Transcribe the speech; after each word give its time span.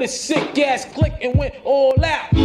with 0.00 0.08
a 0.08 0.12
sick 0.12 0.58
ass 0.58 0.86
click 0.86 1.12
and 1.20 1.36
went 1.36 1.54
all 1.64 1.94
out. 2.04 2.39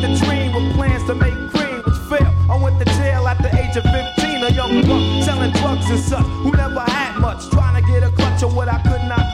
With 0.00 0.10
a 0.10 0.24
dream 0.24 0.52
with 0.52 0.74
plans 0.74 1.04
to 1.04 1.14
make 1.14 1.34
cream, 1.50 1.82
which 1.84 1.96
failed. 2.08 2.34
I 2.50 2.56
went 2.62 2.78
to 2.78 2.84
jail 2.96 3.26
at 3.26 3.38
the 3.42 3.48
age 3.58 3.76
of 3.76 3.84
15, 3.84 4.42
a 4.44 4.50
young 4.50 4.82
buck 4.86 5.24
selling 5.24 5.52
drugs 5.52 5.90
and 5.90 5.98
such, 5.98 6.24
who 6.42 6.52
never 6.52 6.80
had 6.80 7.18
much, 7.18 7.48
trying 7.50 7.82
to 7.82 7.90
get 7.90 8.02
a 8.02 8.10
clutch 8.10 8.42
of 8.42 8.54
what 8.54 8.68
I 8.68 8.80
could 8.82 9.02
not. 9.08 9.26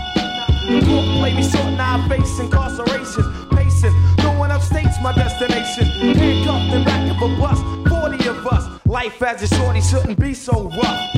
Court 0.87 1.07
play 1.19 1.35
me 1.35 1.43
short, 1.43 1.73
now 1.75 1.99
I 1.99 2.09
face 2.09 2.39
incarceration. 2.39 3.25
Pacing, 3.51 3.95
going 4.17 4.51
upstate's 4.51 5.01
my 5.03 5.13
destination. 5.13 5.87
Handcuffed 6.17 6.85
back 6.85 7.11
of 7.11 7.23
a 7.23 7.37
bus, 7.37 7.61
40 7.89 8.29
of 8.29 8.47
us. 8.47 8.81
Life 8.87 9.23
as 9.23 9.43
a 9.43 9.55
shorty 9.55 9.81
shouldn't 9.81 10.19
be 10.19 10.33
so 10.33 10.71
rough. 10.71 11.14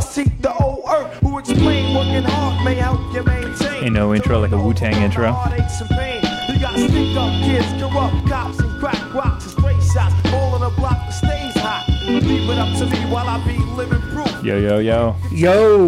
I 0.00 0.02
seek 0.02 0.40
the 0.40 0.54
old 0.54 0.82
earth 0.88 1.12
who 1.18 1.38
explain 1.38 1.94
working 1.94 2.22
hard 2.24 2.64
may 2.64 2.76
help 2.76 3.00
you 3.12 3.22
maintain. 3.22 3.84
Ain't 3.84 3.92
no 3.92 4.14
intro 4.14 4.40
like 4.40 4.50
a 4.52 4.56
Wu-Tang 4.56 4.94
intro. 4.94 5.30
Heartaches 5.30 5.82
and 5.82 5.90
pain. 5.90 6.22
You 6.48 6.58
got 6.58 6.72
stick 6.72 7.14
up 7.18 7.30
kids, 7.44 7.66
corrupt 7.78 8.26
cops, 8.26 8.58
and 8.60 8.80
crack 8.80 9.12
rocks 9.12 9.44
and 9.44 9.52
stray 9.52 9.78
shots. 9.92 10.14
All 10.32 10.54
on 10.54 10.62
the 10.62 10.70
block 10.74 10.96
that 10.96 11.10
stays 11.10 11.52
hot. 11.62 11.84
Leave 12.08 12.48
it 12.48 12.56
up 12.56 12.78
to 12.78 12.86
me 12.86 12.96
while 13.12 13.28
I 13.28 13.44
be 13.46 13.58
living 13.76 14.00
proof. 14.00 14.42
Yo, 14.42 14.56
yo, 14.58 14.78
yo. 14.78 15.16
Yo. 15.32 15.86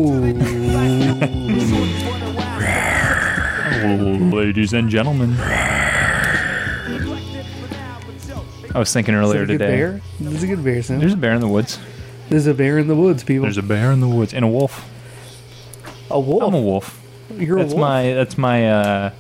Ladies 4.37 4.75
and 4.75 4.91
gentlemen. 4.91 5.35
I 8.75 8.79
was 8.79 8.93
thinking 8.93 9.15
Is 9.15 9.21
earlier 9.21 9.45
it 9.45 9.51
a 9.51 9.53
today. 9.55 9.67
bear? 9.69 10.01
It's 10.21 10.43
a 10.43 10.47
good 10.47 10.63
bear 10.63 10.83
sound. 10.83 11.01
There's 11.01 11.15
a 11.15 11.17
bear 11.17 11.33
in 11.33 11.41
the 11.41 11.49
woods. 11.49 11.79
There's 12.33 12.47
a 12.47 12.55
bear 12.55 12.79
in 12.79 12.89
the 12.89 12.97
woods, 12.97 13.23
people. 13.25 13.43
There's 13.43 13.59
a 13.59 13.63
bear 13.63 13.93
in 13.93 14.01
the 14.01 14.09
woods 14.09 14.33
and 14.33 14.43
a 14.43 14.49
wolf. 14.49 14.89
a 16.11 16.19
wolf. 16.19 16.43
I'm 16.43 16.55
a 16.55 16.61
wolf. 16.63 16.99
You're 17.37 17.59
that's 17.59 17.75
a 17.75 17.77
wolf. 17.77 17.87
my 17.87 18.15
that's 18.15 18.39
my 18.39 18.71
uh 18.71 19.11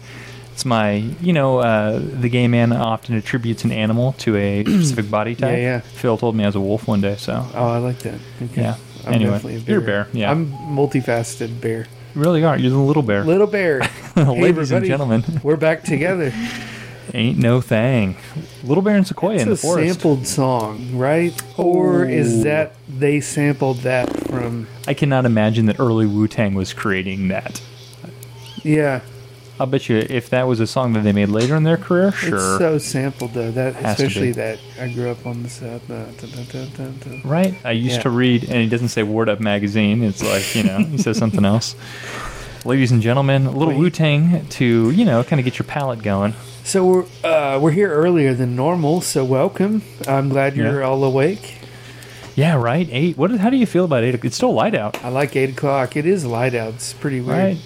it's 0.54 0.64
my 0.64 0.92
you 0.94 1.34
know 1.34 1.58
uh 1.58 1.98
the 2.02 2.30
gay 2.30 2.48
man 2.48 2.72
often 2.72 3.14
attributes 3.14 3.64
an 3.64 3.70
animal 3.70 4.14
to 4.14 4.34
a 4.36 4.64
specific 4.64 5.10
body 5.10 5.34
type. 5.34 5.58
Yeah, 5.58 5.62
yeah. 5.62 5.80
Phil 5.80 6.16
told 6.16 6.34
me 6.36 6.44
I 6.44 6.46
was 6.48 6.56
a 6.56 6.60
wolf 6.60 6.88
one 6.88 7.02
day, 7.02 7.16
so 7.16 7.46
Oh, 7.54 7.68
I 7.68 7.76
like 7.76 7.98
that. 7.98 8.18
Okay. 8.44 8.62
Yeah. 8.62 8.76
I'm 9.06 9.12
Anyway, 9.12 9.32
definitely 9.32 9.58
you're 9.70 9.82
a 9.82 9.84
bear, 9.84 10.08
yeah. 10.14 10.30
I'm 10.30 10.50
multifaceted 10.50 11.60
bear. 11.60 11.86
you 12.14 12.20
really 12.22 12.44
are. 12.44 12.56
You're 12.58 12.70
the 12.70 12.78
little 12.78 13.02
bear. 13.02 13.24
Little 13.24 13.46
bear. 13.46 13.82
Hey, 14.14 14.24
Ladies 14.42 14.70
and 14.70 14.86
gentlemen. 14.86 15.22
We're 15.42 15.56
back 15.56 15.82
together. 15.84 16.32
Ain't 17.14 17.36
no 17.38 17.60
thing. 17.60 18.16
Little 18.64 18.82
bear 18.82 18.96
and 18.96 19.06
sequoia 19.06 19.34
It's 19.34 19.42
in 19.42 19.48
the 19.50 19.54
a 19.54 19.56
forest. 19.58 19.92
sampled 20.00 20.26
song, 20.26 20.96
right? 20.96 21.38
Or 21.58 22.04
is 22.06 22.42
that 22.44 22.74
they 22.88 23.20
sampled 23.20 23.78
that 23.78 24.08
from? 24.28 24.66
I 24.88 24.94
cannot 24.94 25.26
imagine 25.26 25.66
that 25.66 25.78
early 25.78 26.06
Wu 26.06 26.26
Tang 26.26 26.54
was 26.54 26.72
creating 26.72 27.28
that. 27.28 27.60
Yeah, 28.62 29.00
I'll 29.60 29.66
bet 29.66 29.88
you 29.90 29.98
if 30.08 30.30
that 30.30 30.44
was 30.48 30.58
a 30.60 30.66
song 30.66 30.94
that 30.94 31.00
they 31.04 31.12
made 31.12 31.28
later 31.28 31.54
in 31.54 31.64
their 31.64 31.76
career, 31.76 32.12
sure. 32.12 32.36
it's 32.36 32.58
so 32.58 32.78
sampled 32.78 33.34
though. 33.34 33.50
That 33.50 33.74
Has 33.74 33.96
to 33.98 34.02
be. 34.02 34.06
especially 34.06 34.32
that 34.32 34.58
I 34.80 34.88
grew 34.88 35.10
up 35.10 35.26
on 35.26 35.42
the 35.42 35.48
south. 35.50 35.90
Uh, 35.90 36.04
dun, 36.12 36.30
dun, 36.30 36.44
dun, 36.50 36.68
dun, 36.76 36.98
dun. 37.04 37.22
Right? 37.24 37.54
I 37.64 37.72
used 37.72 37.96
Yeah. 37.96 38.02
to 38.02 38.10
read, 38.10 38.44
and 38.44 38.54
he 38.62 38.68
doesn't 38.68 38.88
say 38.88 39.02
Word 39.02 39.28
Up 39.28 39.40
magazine. 39.40 40.02
It's 40.02 40.22
like, 40.22 40.54
you 40.54 40.62
know, 40.62 40.78
he 40.78 40.96
says 40.96 41.18
something 41.18 41.44
else. 41.44 41.74
Ladies 42.64 42.92
and 42.92 43.02
gentlemen, 43.02 43.46
a 43.46 43.50
little 43.50 43.68
Wait. 43.74 43.78
Wu 43.78 43.90
Tang 43.90 44.46
to, 44.46 44.90
you 44.92 45.04
know, 45.04 45.22
kind 45.24 45.40
of 45.40 45.44
get 45.44 45.58
your 45.58 45.66
palate 45.66 46.02
going. 46.02 46.32
So 46.64 46.84
we're 46.86 47.04
uh, 47.24 47.58
we're 47.60 47.72
here 47.72 47.90
earlier 47.92 48.34
than 48.34 48.54
normal. 48.56 49.00
So 49.00 49.24
welcome. 49.24 49.82
I'm 50.06 50.28
glad 50.28 50.56
you're 50.56 50.80
Yeah. 50.80 50.86
all 50.86 51.02
awake. 51.04 51.58
Yeah, 52.34 52.54
right? 52.56 52.88
Eight. 52.90 53.18
What? 53.18 53.30
How 53.32 53.50
do 53.50 53.56
you 53.56 53.66
feel 53.66 53.84
about 53.84 54.04
eight? 54.04 54.14
It's 54.24 54.36
still 54.36 54.54
light 54.54 54.74
out. 54.74 55.02
I 55.04 55.08
like 55.08 55.36
eight 55.36 55.50
o'clock. 55.50 55.96
It 55.96 56.06
is 56.06 56.24
light 56.24 56.54
out. 56.54 56.74
It's 56.74 56.92
pretty 56.94 57.20
weird. 57.20 57.56
Right. 57.56 57.58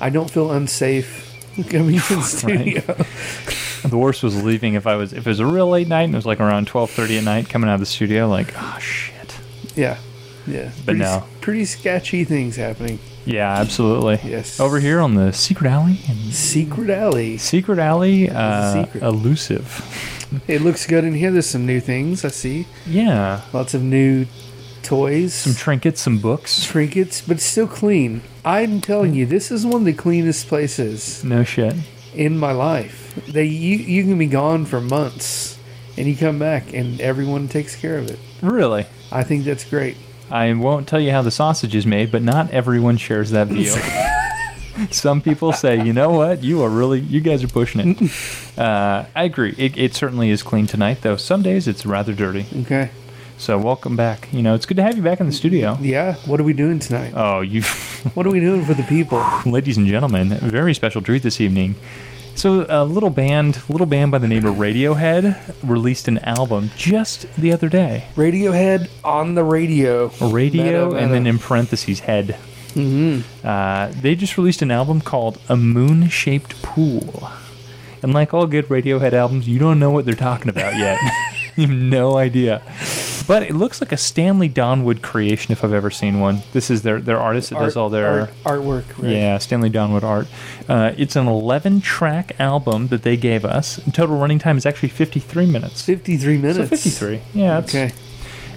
I 0.00 0.10
don't 0.10 0.30
feel 0.30 0.50
unsafe 0.50 1.26
coming 1.70 1.94
in 2.10 2.22
studio. 2.22 2.82
The 3.82 3.96
worst 3.96 4.22
was 4.22 4.42
leaving 4.42 4.74
if 4.74 4.86
I 4.86 4.96
was, 4.96 5.12
if 5.14 5.26
it 5.26 5.30
was 5.30 5.40
a 5.40 5.46
real 5.46 5.68
late 5.68 5.88
night 5.88 6.02
and 6.02 6.14
it 6.14 6.18
was 6.18 6.26
like 6.26 6.38
around 6.40 6.68
12.30 6.68 7.18
at 7.18 7.24
night 7.24 7.48
coming 7.48 7.70
out 7.70 7.74
of 7.74 7.80
the 7.80 7.86
studio, 7.86 8.28
like, 8.28 8.52
oh, 8.56 8.76
shit. 8.78 9.34
yeah, 9.74 9.96
yeah. 10.46 10.70
But 10.84 10.84
pretty, 10.84 11.00
no. 11.00 11.24
pretty 11.40 11.64
sketchy 11.64 12.24
things 12.24 12.56
happening. 12.56 12.98
Yeah, 13.26 13.52
absolutely. 13.58 14.18
Yes. 14.28 14.58
Over 14.60 14.80
here 14.80 15.00
on 15.00 15.14
the 15.14 15.32
Secret 15.32 15.68
Alley. 15.70 15.98
And 16.08 16.32
Secret 16.32 16.90
alley. 16.90 17.36
Secret 17.38 17.78
Alley, 17.78 18.30
uh, 18.30 18.84
Secret. 18.84 19.02
elusive. 19.02 20.38
It 20.48 20.62
looks 20.62 20.86
good 20.86 21.04
in 21.04 21.14
here. 21.14 21.30
There's 21.30 21.46
some 21.46 21.66
new 21.66 21.80
things 21.80 22.24
I 22.24 22.28
see. 22.28 22.66
Yeah. 22.86 23.42
Lots 23.52 23.74
of 23.74 23.82
new 23.82 24.26
toys, 24.82 25.34
Some 25.34 25.54
trinkets, 25.54 26.00
some 26.00 26.18
books. 26.18 26.64
trinkets, 26.64 27.20
but 27.20 27.40
still 27.40 27.66
clean. 27.66 28.22
I'm 28.44 28.80
telling 28.80 29.14
you, 29.14 29.26
this 29.26 29.50
is 29.50 29.66
one 29.66 29.82
of 29.82 29.84
the 29.84 29.92
cleanest 29.92 30.48
places 30.48 31.22
No 31.24 31.44
shit. 31.44 31.74
in 32.14 32.38
my 32.38 32.52
life. 32.52 33.14
They 33.28 33.44
you 33.44 33.76
you 33.76 34.04
can 34.04 34.18
be 34.18 34.26
gone 34.26 34.64
for 34.64 34.80
months, 34.80 35.58
and 35.98 36.06
you 36.08 36.16
come 36.16 36.38
back, 36.38 36.72
and 36.72 37.00
everyone 37.00 37.48
takes 37.48 37.76
care 37.76 37.98
of 37.98 38.08
it. 38.10 38.18
Really? 38.40 38.86
I 39.12 39.22
think 39.24 39.44
that's 39.44 39.64
great. 39.64 39.96
I 40.30 40.52
won't 40.54 40.86
tell 40.86 41.00
you 41.00 41.10
how 41.10 41.22
the 41.22 41.30
sausage 41.30 41.74
is 41.74 41.86
made, 41.86 42.12
but 42.12 42.22
not 42.22 42.50
everyone 42.50 42.96
shares 42.96 43.30
that 43.30 43.48
view. 43.48 43.74
Some 44.90 45.20
people 45.20 45.52
say, 45.52 45.84
you 45.84 45.92
know 45.92 46.10
what, 46.10 46.42
you 46.42 46.62
are 46.62 46.68
really, 46.70 47.00
you 47.00 47.20
guys 47.20 47.42
are 47.44 47.48
pushing 47.48 47.80
it. 47.96 48.10
Uh, 48.60 49.06
I 49.16 49.24
agree. 49.24 49.54
It, 49.56 49.78
it 49.78 49.94
certainly 49.94 50.28
is 50.28 50.42
clean 50.42 50.66
tonight, 50.66 50.98
though. 51.00 51.16
Some 51.16 51.40
days 51.40 51.66
it's 51.66 51.86
rather 51.86 52.12
dirty. 52.12 52.44
Okay. 52.62 52.90
So 53.38 53.56
welcome 53.56 53.96
back. 53.96 54.28
You 54.32 54.42
know, 54.42 54.54
it's 54.54 54.66
good 54.66 54.76
to 54.76 54.82
have 54.82 54.98
you 54.98 55.02
back 55.02 55.18
in 55.18 55.24
the 55.24 55.32
studio. 55.32 55.78
Yeah. 55.80 56.16
What 56.26 56.40
are 56.40 56.44
we 56.44 56.52
doing 56.52 56.78
tonight? 56.78 57.14
Oh, 57.16 57.40
you, 57.40 57.62
What 58.12 58.26
are 58.26 58.30
we 58.30 58.38
doing 58.40 58.66
for 58.66 58.74
the 58.74 58.82
people? 58.82 59.24
ladies 59.46 59.78
and 59.78 59.86
gentlemen, 59.86 60.28
very 60.28 60.74
special 60.74 61.00
treat 61.00 61.22
this 61.22 61.40
evening. 61.40 61.74
So, 62.34 62.64
a 62.68 62.84
little 62.84 63.10
band, 63.10 63.60
little 63.68 63.86
band 63.86 64.10
by 64.12 64.18
the 64.18 64.28
name 64.28 64.46
of 64.46 64.54
Radiohead 64.56 65.54
released 65.62 66.08
an 66.08 66.18
album 66.18 66.70
just 66.76 67.26
the 67.36 67.52
other 67.52 67.68
day. 67.68 68.04
Radiohead 68.14 68.88
on 69.04 69.34
the 69.34 69.44
radio. 69.44 70.08
Radio, 70.20 70.88
Meta, 70.88 70.96
and 70.96 71.12
then 71.12 71.26
in 71.26 71.38
parentheses, 71.38 72.00
head. 72.00 72.36
Uh, 73.44 73.88
they 74.00 74.14
just 74.14 74.38
released 74.38 74.62
an 74.62 74.70
album 74.70 75.00
called 75.00 75.38
A 75.48 75.56
Moon 75.56 76.08
Shaped 76.08 76.62
Pool. 76.62 77.30
And 78.02 78.14
like 78.14 78.32
all 78.32 78.46
good 78.46 78.68
Radiohead 78.68 79.12
albums, 79.12 79.46
you 79.46 79.58
don't 79.58 79.78
know 79.78 79.90
what 79.90 80.06
they're 80.06 80.14
talking 80.14 80.48
about 80.48 80.76
yet. 80.76 80.98
you 81.56 81.66
have 81.66 81.76
no 81.76 82.16
idea. 82.16 82.62
But 83.26 83.44
it 83.44 83.54
looks 83.54 83.80
like 83.80 83.92
a 83.92 83.96
Stanley 83.96 84.48
Donwood 84.48 85.02
creation 85.02 85.52
if 85.52 85.62
I've 85.62 85.72
ever 85.72 85.90
seen 85.90 86.18
one. 86.20 86.40
This 86.52 86.70
is 86.70 86.82
their, 86.82 87.00
their 87.00 87.18
artist 87.18 87.50
that 87.50 87.60
does 87.60 87.76
all 87.76 87.88
their. 87.88 88.22
art, 88.22 88.30
artwork. 88.44 88.98
Right? 88.98 89.12
Yeah, 89.12 89.38
Stanley 89.38 89.70
Donwood 89.70 90.02
art. 90.02 90.26
Uh, 90.68 90.92
it's 90.96 91.14
an 91.16 91.28
11 91.28 91.80
track 91.80 92.32
album 92.40 92.88
that 92.88 93.02
they 93.02 93.16
gave 93.16 93.44
us. 93.44 93.78
And 93.78 93.94
Total 93.94 94.16
running 94.16 94.38
time 94.40 94.56
is 94.56 94.66
actually 94.66 94.88
53 94.88 95.46
minutes. 95.46 95.82
53 95.82 96.38
minutes. 96.38 96.82
So 96.82 97.16
53. 97.16 97.20
Yeah. 97.34 97.58
Okay. 97.58 97.92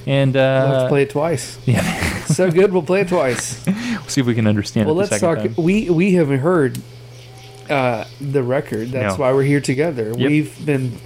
And 0.05 0.33
We'll 0.33 0.43
have 0.43 0.69
uh, 0.69 0.83
to 0.83 0.89
play 0.89 1.03
it 1.03 1.09
twice. 1.11 1.59
yeah, 1.65 1.81
so 2.25 2.51
good, 2.51 2.73
we'll 2.73 2.83
play 2.83 3.01
it 3.01 3.07
twice. 3.07 3.63
We 4.03 4.09
see 4.09 4.19
if 4.21 4.27
we 4.27 4.35
can 4.35 4.47
understand 4.47 4.87
Well, 4.87 4.95
let's 4.95 5.17
talk. 5.17 5.37
time. 5.37 5.55
We 5.57 5.89
we 5.89 6.13
haven't 6.15 6.39
heard 6.39 6.77
uh, 7.69 8.03
the 8.19 8.43
record. 8.43 8.89
That's 8.89 9.17
No. 9.17 9.21
why 9.23 9.31
we're 9.31 9.43
here 9.43 9.61
together. 9.61 10.07
Yep. 10.09 10.17
We've 10.29 10.65
been 10.65 10.97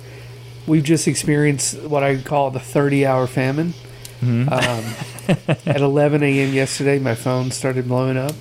we've 0.67 0.83
just 0.83 1.07
experienced 1.07 1.81
what 1.83 2.03
I 2.03 2.17
call 2.17 2.51
the 2.51 2.59
30 2.59 3.05
hour 3.05 3.25
famine. 3.27 3.73
Mm-hmm. 4.21 4.51
Um, 4.51 5.57
at 5.65 5.81
11 5.81 6.23
a.m. 6.23 6.53
yesterday, 6.53 6.99
my 6.99 7.15
phone 7.15 7.51
started 7.51 7.87
blowing 7.87 8.17
up 8.17 8.33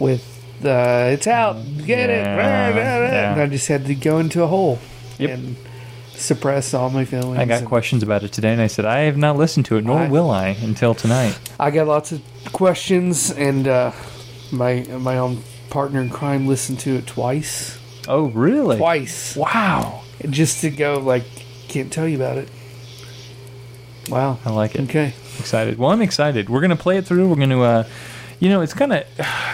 with 0.00 0.22
uh, 0.64 1.10
"It's 1.12 1.26
out, 1.26 1.54
get 1.86 2.10
it!" 2.10 2.24
Yeah, 2.24 2.36
rah," 2.36 2.76
yeah. 2.76 3.32
and 3.32 3.40
I 3.40 3.46
just 3.46 3.68
had 3.68 3.86
to 3.86 3.94
go 3.94 4.18
into 4.18 4.42
a 4.42 4.46
hole. 4.46 4.78
Yep. 5.18 5.30
And 5.30 5.56
suppress 6.14 6.74
all 6.74 6.90
my 6.90 7.04
feelings. 7.04 7.38
I 7.38 7.44
got 7.44 7.64
questions 7.64 8.02
about 8.02 8.22
it 8.24 8.32
today, 8.32 8.52
and 8.52 8.60
I 8.60 8.66
said 8.66 8.84
I 8.84 9.00
have 9.00 9.16
not 9.16 9.36
listened 9.36 9.66
to 9.66 9.76
it, 9.76 9.84
nor 9.84 10.00
I- 10.00 10.08
will 10.08 10.30
I 10.30 10.48
until 10.48 10.94
tonight. 10.94 11.38
I 11.60 11.70
got 11.70 11.86
lots 11.86 12.10
of 12.12 12.20
questions, 12.52 13.30
and 13.30 13.68
uh, 13.68 13.92
my 14.50 14.82
my 14.98 15.18
own 15.18 15.42
partner 15.70 16.00
in 16.00 16.10
crime 16.10 16.46
listened 16.46 16.80
to 16.80 16.96
it 16.96 17.06
twice. 17.06 17.78
Oh, 18.06 18.26
really? 18.26 18.76
Twice, 18.76 19.34
Wow. 19.34 20.03
Just 20.30 20.60
to 20.62 20.70
go 20.70 20.98
like, 20.98 21.24
can't 21.68 21.92
tell 21.92 22.06
you 22.06 22.16
about 22.16 22.38
it. 22.38 22.48
Wow. 24.08 24.38
I 24.44 24.50
like 24.50 24.74
it. 24.74 24.82
Okay. 24.82 25.14
Excited. 25.38 25.78
Well, 25.78 25.90
I'm 25.90 26.02
excited. 26.02 26.48
We're 26.48 26.60
gonna 26.60 26.76
play 26.76 26.98
it 26.98 27.06
through. 27.06 27.28
We're 27.28 27.36
gonna, 27.36 27.60
uh, 27.60 27.84
you 28.38 28.48
know, 28.48 28.60
it's 28.60 28.74
kind 28.74 28.92
of, 28.92 29.04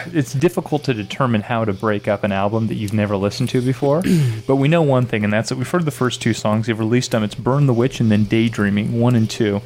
it's 0.06 0.32
difficult 0.32 0.84
to 0.84 0.94
determine 0.94 1.42
how 1.42 1.64
to 1.64 1.72
break 1.72 2.08
up 2.08 2.24
an 2.24 2.32
album 2.32 2.66
that 2.68 2.74
you've 2.74 2.92
never 2.92 3.16
listened 3.16 3.48
to 3.50 3.60
before. 3.60 4.02
but 4.46 4.56
we 4.56 4.68
know 4.68 4.82
one 4.82 5.06
thing, 5.06 5.24
and 5.24 5.32
that's 5.32 5.50
that 5.50 5.58
we've 5.58 5.70
heard 5.70 5.84
the 5.84 5.90
first 5.90 6.20
two 6.20 6.34
songs. 6.34 6.66
They've 6.66 6.78
released 6.78 7.12
them. 7.12 7.22
It's 7.22 7.34
"Burn 7.34 7.66
the 7.66 7.74
Witch" 7.74 8.00
and 8.00 8.10
then 8.10 8.24
"Daydreaming" 8.24 8.98
one 8.98 9.14
and 9.14 9.28
two. 9.28 9.62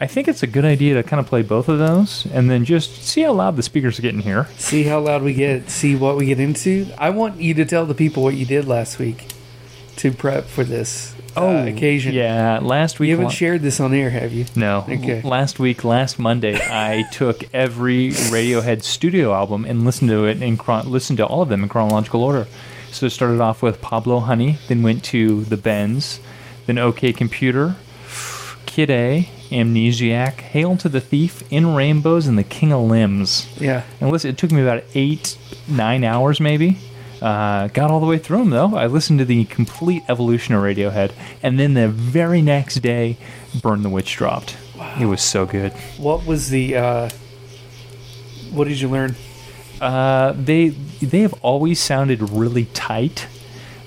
I 0.00 0.06
think 0.06 0.28
it's 0.28 0.44
a 0.44 0.46
good 0.46 0.64
idea 0.64 0.94
to 0.94 1.02
kind 1.02 1.18
of 1.18 1.26
play 1.26 1.42
both 1.42 1.68
of 1.68 1.78
those, 1.78 2.26
and 2.32 2.48
then 2.48 2.64
just 2.64 3.02
see 3.04 3.22
how 3.22 3.32
loud 3.32 3.56
the 3.56 3.64
speakers 3.64 3.98
are 3.98 4.02
getting 4.02 4.20
here. 4.20 4.46
See 4.56 4.84
how 4.84 5.00
loud 5.00 5.22
we 5.22 5.34
get. 5.34 5.70
See 5.70 5.96
what 5.96 6.16
we 6.16 6.26
get 6.26 6.38
into. 6.38 6.86
I 6.96 7.10
want 7.10 7.40
you 7.40 7.52
to 7.54 7.64
tell 7.64 7.84
the 7.84 7.94
people 7.94 8.22
what 8.22 8.34
you 8.34 8.46
did 8.46 8.66
last 8.66 8.98
week 8.98 9.26
to 9.98 10.10
prep 10.12 10.46
for 10.46 10.64
this 10.64 11.14
uh, 11.36 11.64
occasion. 11.68 12.12
Oh, 12.14 12.18
Yeah, 12.18 12.58
last 12.62 12.98
week. 12.98 13.08
You 13.08 13.14
haven't 13.14 13.26
la- 13.26 13.30
shared 13.30 13.62
this 13.62 13.78
on 13.80 13.92
air, 13.94 14.10
have 14.10 14.32
you? 14.32 14.46
No. 14.56 14.84
Okay. 14.88 15.22
Last 15.22 15.58
week, 15.58 15.84
last 15.84 16.18
Monday, 16.18 16.58
I 16.60 17.04
took 17.12 17.44
every 17.54 18.08
Radiohead 18.10 18.82
studio 18.82 19.32
album 19.34 19.64
and 19.64 19.84
listened 19.84 20.10
to 20.10 20.24
it 20.26 20.42
and 20.42 20.58
chron- 20.58 20.90
listened 20.90 21.18
to 21.18 21.26
all 21.26 21.42
of 21.42 21.48
them 21.48 21.62
in 21.62 21.68
chronological 21.68 22.22
order. 22.24 22.46
So 22.90 23.06
it 23.06 23.10
started 23.10 23.40
off 23.40 23.62
with 23.62 23.80
Pablo 23.82 24.20
Honey, 24.20 24.58
then 24.68 24.82
went 24.82 25.04
to 25.04 25.44
The 25.44 25.56
Bends, 25.58 26.20
then 26.66 26.78
OK 26.78 27.12
Computer, 27.12 27.76
Kid 28.66 28.90
A, 28.90 29.28
Amnesiac, 29.50 30.40
Hail 30.40 30.76
to 30.78 30.88
the 30.88 31.00
Thief, 31.00 31.42
In 31.50 31.74
Rainbows, 31.74 32.26
and 32.26 32.38
The 32.38 32.44
King 32.44 32.72
of 32.72 32.82
Limbs. 32.82 33.46
Yeah. 33.60 33.82
And 34.00 34.10
listen, 34.10 34.30
it 34.30 34.38
took 34.38 34.52
me 34.52 34.62
about 34.62 34.84
eight, 34.94 35.36
nine 35.68 36.02
hours 36.04 36.40
maybe. 36.40 36.78
Uh, 37.20 37.68
got 37.68 37.90
all 37.90 38.00
the 38.00 38.06
way 38.06 38.18
through 38.18 38.38
them 38.38 38.50
though. 38.50 38.76
I 38.76 38.86
listened 38.86 39.18
to 39.18 39.24
the 39.24 39.44
complete 39.46 40.02
evolution 40.08 40.54
of 40.54 40.62
Radiohead, 40.62 41.12
and 41.42 41.58
then 41.58 41.74
the 41.74 41.88
very 41.88 42.42
next 42.42 42.76
day, 42.76 43.16
Burn 43.60 43.82
the 43.82 43.88
Witch 43.88 44.16
dropped. 44.16 44.56
It 45.00 45.06
was 45.06 45.20
so 45.20 45.44
good. 45.46 45.72
What 45.96 46.26
was 46.26 46.50
the? 46.50 46.76
Uh, 46.76 47.10
what 48.52 48.68
did 48.68 48.80
you 48.80 48.88
learn? 48.88 49.16
Uh, 49.80 50.32
they 50.32 50.68
they 50.68 51.20
have 51.20 51.34
always 51.42 51.80
sounded 51.80 52.30
really 52.30 52.66
tight. 52.66 53.26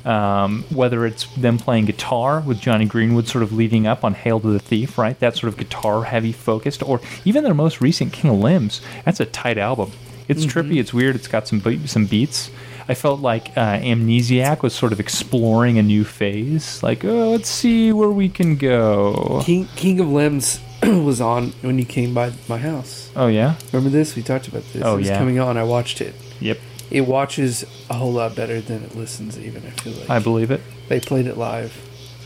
Um, 0.03 0.63
whether 0.73 1.05
it's 1.05 1.27
them 1.35 1.59
playing 1.59 1.85
guitar 1.85 2.41
with 2.41 2.59
Jonny 2.59 2.85
Greenwood 2.85 3.27
sort 3.27 3.43
of 3.43 3.53
leading 3.53 3.85
up 3.85 4.03
on 4.03 4.15
Hail 4.15 4.39
to 4.39 4.47
the 4.47 4.57
Thief, 4.59 4.97
right? 4.97 5.19
That 5.19 5.35
sort 5.35 5.53
of 5.53 5.59
guitar 5.59 6.05
heavy 6.05 6.31
focused, 6.31 6.81
or 6.81 6.99
even 7.23 7.43
their 7.43 7.53
most 7.53 7.81
recent 7.81 8.11
King 8.11 8.31
of 8.31 8.37
Limbs. 8.39 8.81
That's 9.05 9.19
a 9.19 9.25
tight 9.25 9.59
album. 9.59 9.91
It's 10.27 10.43
trippy, 10.45 10.79
it's 10.79 10.91
weird, 10.91 11.15
it's 11.15 11.27
got 11.27 11.47
some 11.47 11.59
be- 11.59 11.85
some 11.85 12.07
beats. 12.07 12.49
I 12.91 12.93
felt 12.93 13.21
like 13.21 13.55
uh, 13.57 13.79
Amnesiac 13.79 14.63
was 14.63 14.75
sort 14.75 14.91
of 14.91 14.99
exploring 14.99 15.77
a 15.77 15.81
new 15.81 16.03
phase. 16.03 16.83
Like, 16.83 17.05
oh, 17.05 17.31
let's 17.31 17.47
see 17.47 17.93
where 17.93 18.09
we 18.09 18.27
can 18.27 18.57
go. 18.57 19.41
King 19.45 19.65
King 19.77 20.01
of 20.01 20.09
Limbs 20.09 20.59
was 20.83 21.21
on 21.21 21.51
when 21.61 21.79
you 21.79 21.85
came 21.85 22.13
by 22.13 22.33
my 22.49 22.57
house. 22.57 23.09
Oh 23.15 23.27
yeah, 23.27 23.55
Remember 23.71 23.89
this? 23.89 24.17
We 24.17 24.23
talked 24.23 24.49
about 24.49 24.63
this. 24.73 24.83
Oh, 24.83 24.95
it 24.95 24.97
was 24.97 25.07
yeah. 25.07 25.17
coming 25.17 25.39
on. 25.39 25.55
I 25.57 25.63
watched 25.63 26.01
it. 26.01 26.13
yep, 26.41 26.59
It 26.89 27.07
watches 27.07 27.63
a 27.89 27.93
whole 27.93 28.11
lot 28.11 28.35
better 28.35 28.59
than 28.59 28.83
it 28.83 28.93
listens. 28.93 29.39
Even 29.39 29.65
I 29.65 29.69
feel 29.69 29.93
like 29.93 30.09
I 30.09 30.19
believe 30.19 30.51
it. 30.51 30.59
they 30.89 30.99
played 30.99 31.27
it 31.27 31.37
live. 31.37 31.71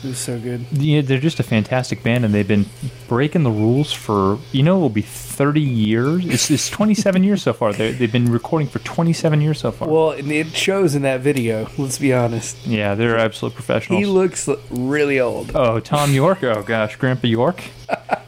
It 0.06 0.10
was 0.10 0.18
so 0.20 0.40
good. 0.40 0.66
Yeah, 0.72 1.02
they're 1.02 1.20
just 1.20 1.40
a 1.40 1.44
fantastic 1.44 2.04
band, 2.04 2.26
and 2.26 2.34
they've 2.34 2.48
been 2.48 2.68
breaking 3.08 3.44
the 3.44 3.50
rules 3.52 3.92
for 3.92 4.38
you 4.52 4.62
know 4.64 4.78
it 4.78 4.80
will 4.82 4.90
be 4.90 5.02
thirty 5.02 5.62
years. 5.62 6.26
It's, 6.26 6.52
it's 6.52 6.70
twenty 6.70 6.94
seven 6.94 7.24
years 7.24 7.42
so 7.42 7.54
far. 7.54 7.74
they 7.74 7.92
they've 7.92 8.12
been 8.12 8.32
recording 8.32 8.68
for 8.68 8.80
twenty 8.80 9.14
seven 9.14 9.42
years 9.42 9.60
so 9.60 9.72
far. 9.72 9.88
Well, 9.90 10.12
it 10.12 10.56
shows 10.56 10.94
in 10.96 11.02
that 11.02 11.22
video. 11.22 11.68
Let's 11.78 11.98
be 11.98 12.14
honest. 12.14 12.66
yeah, 12.68 12.94
they're 12.96 13.18
absolute 13.18 13.56
professionals. 13.56 14.00
He 14.00 14.06
looks 14.06 14.48
really 14.70 15.20
old. 15.20 15.52
oh, 15.56 15.80
Thom 15.80 16.14
Yorke. 16.14 16.44
Oh 16.44 16.62
gosh, 16.64 16.96
Grandpa 16.98 17.28
Yorke. 17.28 17.64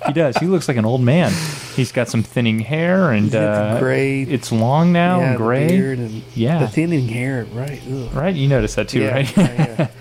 He 0.08 0.14
does. 0.14 0.38
He 0.38 0.46
looks 0.48 0.68
like 0.68 0.78
an 0.78 0.86
old 0.86 1.02
man. 1.02 1.32
He's 1.76 1.92
got 1.92 2.08
some 2.08 2.24
thinning 2.24 2.60
hair 2.60 3.12
and 3.12 3.34
uh, 3.36 3.78
gray- 3.80 4.22
It's 4.24 4.52
long 4.52 4.92
now 4.94 5.20
yeah, 5.20 5.28
and 5.30 5.38
gray. 5.38 5.68
and 5.94 6.24
Yeah. 6.34 6.60
the 6.60 6.68
thinning 6.68 7.08
hair. 7.10 7.46
Right. 7.52 7.82
Ugh. 7.92 8.14
Right, 8.14 8.34
you 8.36 8.48
notice 8.48 8.76
that 8.76 8.88
too, 8.88 9.02
yeah, 9.02 9.12
right? 9.14 9.38
yeah, 9.38 9.76
yeah. 9.80 9.88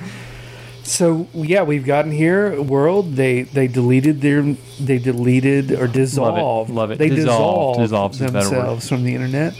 So 0.86 1.26
yeah, 1.34 1.62
we've 1.64 1.84
gotten 1.84 2.12
here. 2.12 2.62
World. 2.62 3.14
They 3.16 3.42
they 3.42 3.66
deleted 3.66 4.20
their 4.20 4.42
they 4.80 4.98
deleted 4.98 5.72
or 5.72 5.88
dissolved. 5.88 6.70
Love 6.70 6.92
it. 6.92 6.98
They 6.98 7.08
Dissolved. 7.08 7.80
dissolved, 7.80 8.18
themselves 8.20 8.88
from 8.88 9.02
the 9.02 9.14
internet, 9.14 9.54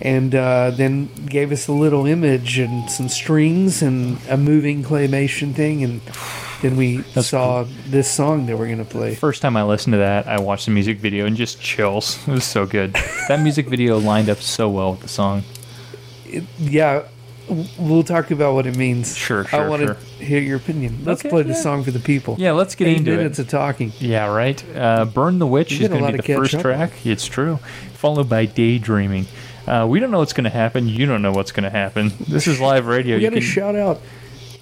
and 0.00 0.34
uh, 0.34 0.72
then 0.72 1.08
gave 1.26 1.52
us 1.52 1.68
a 1.68 1.72
little 1.72 2.04
image 2.04 2.58
and 2.58 2.90
some 2.90 3.08
strings 3.08 3.80
and 3.80 4.18
a 4.28 4.36
moving 4.36 4.84
claymation 4.84 5.54
thing, 5.54 5.82
and 5.82 6.02
then 6.60 6.76
we 6.76 6.98
That's 7.14 7.28
saw 7.28 7.64
this 7.86 8.10
song 8.10 8.44
that 8.46 8.58
we're 8.58 8.68
gonna 8.68 8.84
play. 8.84 9.14
First 9.14 9.40
time 9.40 9.56
I 9.56 9.62
listened 9.62 9.94
to 9.94 9.98
that, 9.98 10.26
I 10.26 10.38
watched 10.38 10.66
the 10.66 10.72
music 10.72 10.98
video 10.98 11.24
and 11.24 11.34
just 11.34 11.60
chills. 11.62 12.18
It 12.28 12.32
was 12.32 12.44
so 12.44 12.66
good. 12.66 12.92
that 13.28 13.40
music 13.40 13.68
video 13.70 13.98
lined 13.98 14.28
up 14.28 14.38
so 14.42 14.68
well 14.68 14.90
with 14.92 15.00
the 15.00 15.08
song. 15.08 15.44
Yeah. 16.58 17.04
We'll 17.78 18.02
talk 18.02 18.30
about 18.30 18.54
what 18.54 18.66
it 18.66 18.76
means. 18.76 19.16
Sure, 19.16 19.44
sure. 19.44 19.60
I 19.60 19.68
want 19.68 19.82
sure. 19.82 19.94
to 19.94 20.24
hear 20.24 20.40
your 20.40 20.56
opinion. 20.56 20.98
Let's 21.04 21.20
Okay, 21.20 21.28
play 21.30 21.42
the 21.42 21.54
song 21.54 21.84
for 21.84 21.92
the 21.92 22.00
people. 22.00 22.36
Yeah, 22.38 22.52
let's 22.52 22.74
get 22.74 22.88
Eight 22.88 22.98
into 22.98 23.16
minutes 23.16 23.38
it. 23.38 23.42
of 23.42 23.48
talking. 23.48 23.92
Yeah, 24.00 24.26
right. 24.34 24.62
Uh, 24.76 25.04
Burn 25.04 25.38
the 25.38 25.46
Witch 25.46 25.72
is 25.72 25.88
going 25.88 26.04
to 26.04 26.12
be 26.12 26.16
the 26.18 26.34
first 26.34 26.58
track. 26.60 27.06
It's 27.06 27.26
true. 27.26 27.56
Followed 27.94 28.28
by 28.28 28.46
Daydreaming. 28.46 29.26
Uh, 29.66 29.86
we 29.88 30.00
don't 30.00 30.10
know 30.10 30.18
what's 30.18 30.32
going 30.32 30.44
to 30.44 30.50
happen. 30.50 30.88
You 30.88 31.06
don't 31.06 31.22
know 31.22 31.32
what's 31.32 31.52
going 31.52 31.64
to 31.64 31.70
happen. 31.70 32.12
This 32.28 32.46
is 32.46 32.60
live 32.60 32.86
radio. 32.86 33.16
We 33.16 33.22
You 33.24 33.30
got 33.30 33.34
to 33.34 33.40
can- 33.40 33.48
shout 33.48 33.76
out 33.76 34.00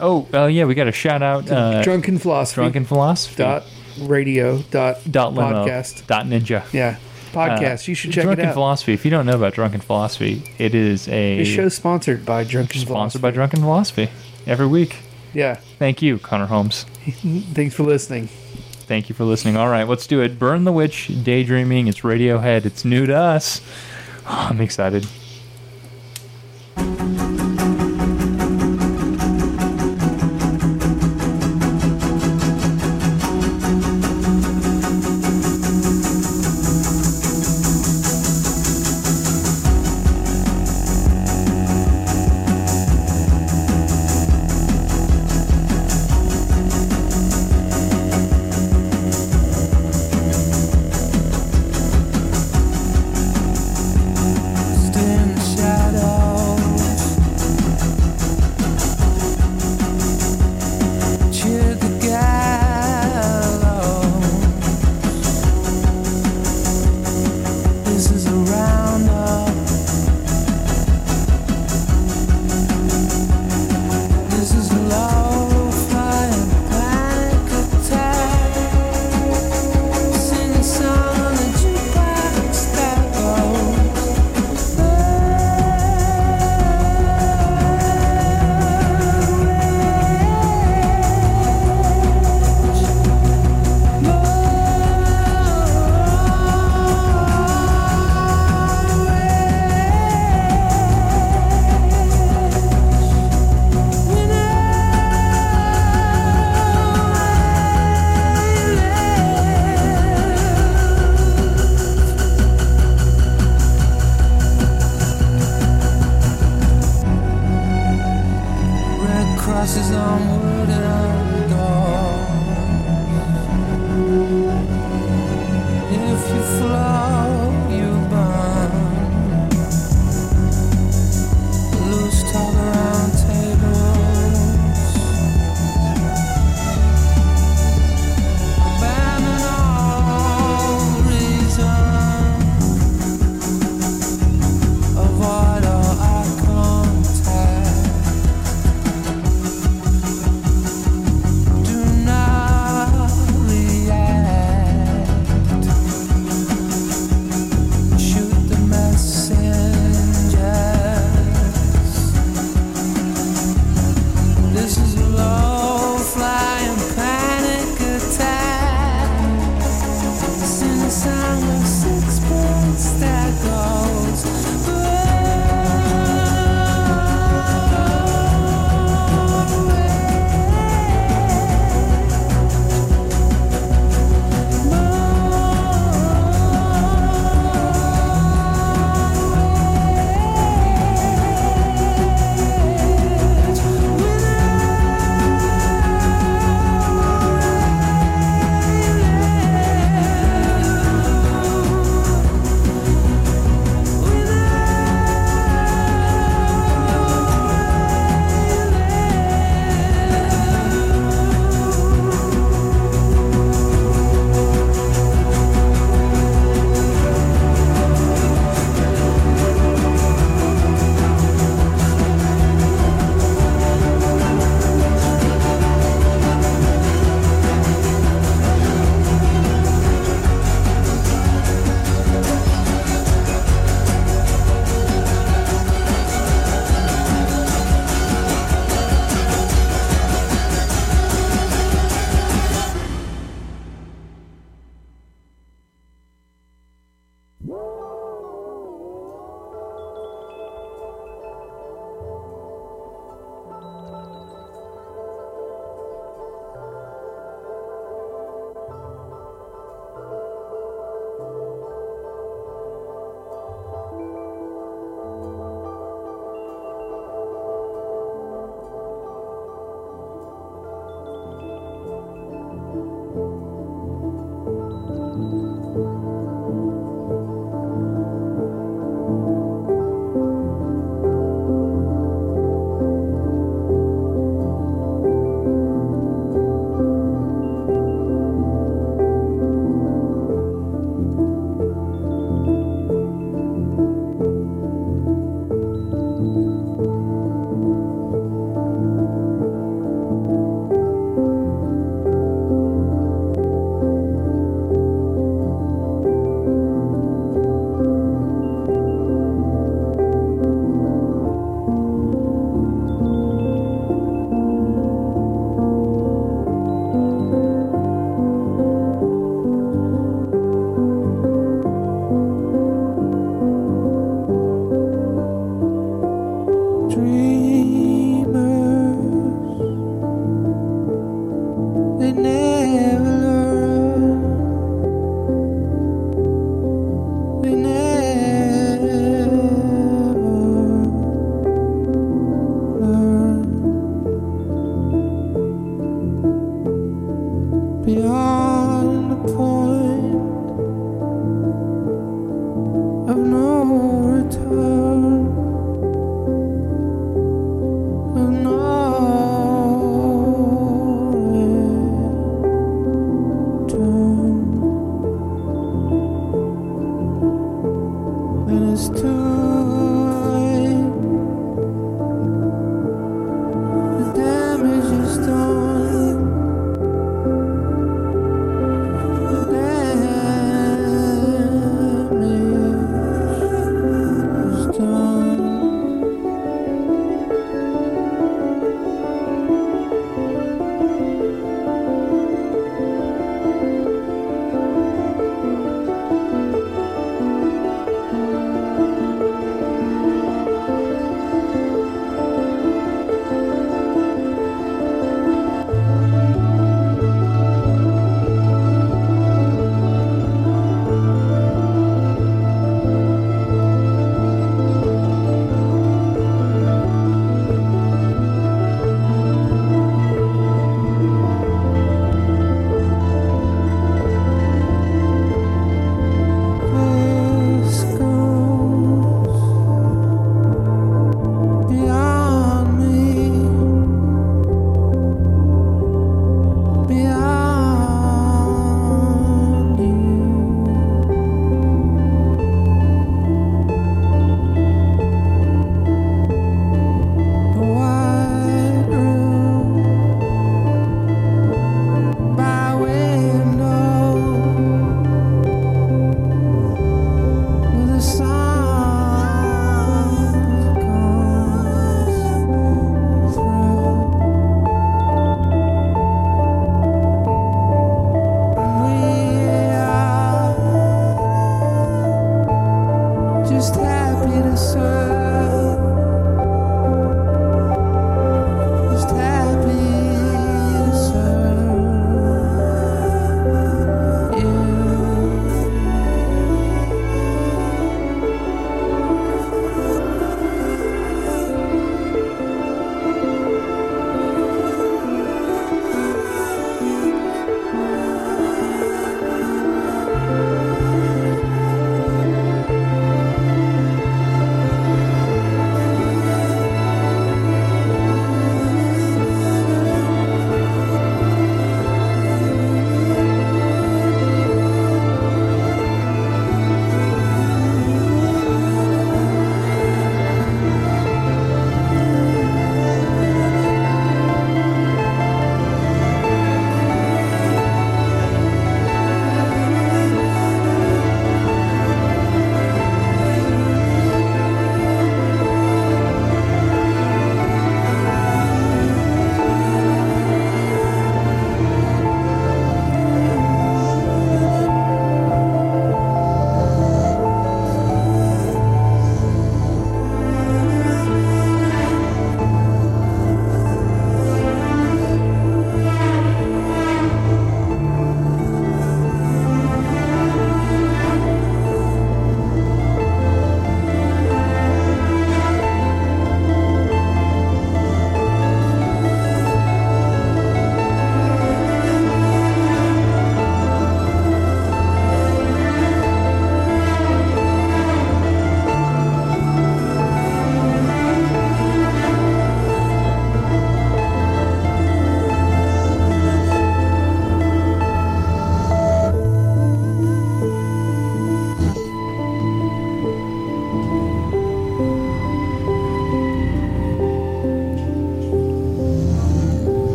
oh, 0.00 0.26
uh, 0.34 0.46
yeah, 0.46 0.64
we 0.64 0.74
got 0.74 0.88
a 0.88 0.92
shout 0.92 1.22
out. 1.22 1.50
Uh, 1.50 1.82
Drunken 1.82 2.18
Philosophy. 2.18 2.60
Drunken 2.60 2.84
Philosophy. 2.84 3.36
dot 3.42 3.64
radio 4.00 4.58
dot 4.70 4.98
dot 5.10 5.32
podcast. 5.34 6.06
Dot 6.06 6.26
ninja. 6.26 6.64
Yeah, 6.72 6.96
podcast. 7.34 7.86
Uh, 7.86 7.90
you 7.90 7.94
should 7.94 8.12
check 8.12 8.24
Drunken 8.24 8.30
it 8.30 8.32
out. 8.32 8.36
Drunken 8.36 8.52
Philosophy. 8.54 8.92
If 8.92 9.04
you 9.04 9.10
don't 9.10 9.26
know 9.26 9.36
about 9.36 9.54
Drunken 9.54 9.80
Philosophy, 9.80 10.42
it 10.58 10.74
is 10.74 11.08
a 11.08 11.44
show's 11.44 11.74
sponsored 11.74 12.24
by 12.24 12.44
Drunken 12.44 12.80
Philosophy. 12.80 12.92
sponsored 12.92 13.22
by 13.22 13.30
Drunken 13.30 13.60
Philosophy 13.60 14.10
every 14.46 14.66
week. 14.66 14.96
Yeah. 15.32 15.56
Thank 15.78 16.00
you, 16.02 16.18
Connor 16.18 16.46
Holmes. 16.46 16.84
Thanks 17.54 17.74
for 17.74 17.82
listening. 17.82 18.28
Thank 18.86 19.08
you 19.08 19.14
for 19.14 19.24
listening. 19.24 19.56
All 19.56 19.68
right, 19.68 19.88
let's 19.88 20.06
do 20.06 20.20
it. 20.20 20.38
Burn 20.38 20.64
the 20.64 20.72
Witch, 20.72 21.10
Daydreaming. 21.24 21.88
It's 21.88 22.00
Radiohead. 22.00 22.66
It's 22.66 22.84
new 22.84 23.06
to 23.06 23.16
us. 23.16 23.60
I'm 24.26 24.60
excited. 24.60 25.06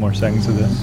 More 0.00 0.14
seconds 0.14 0.46
of 0.48 0.56
this. 0.56 0.82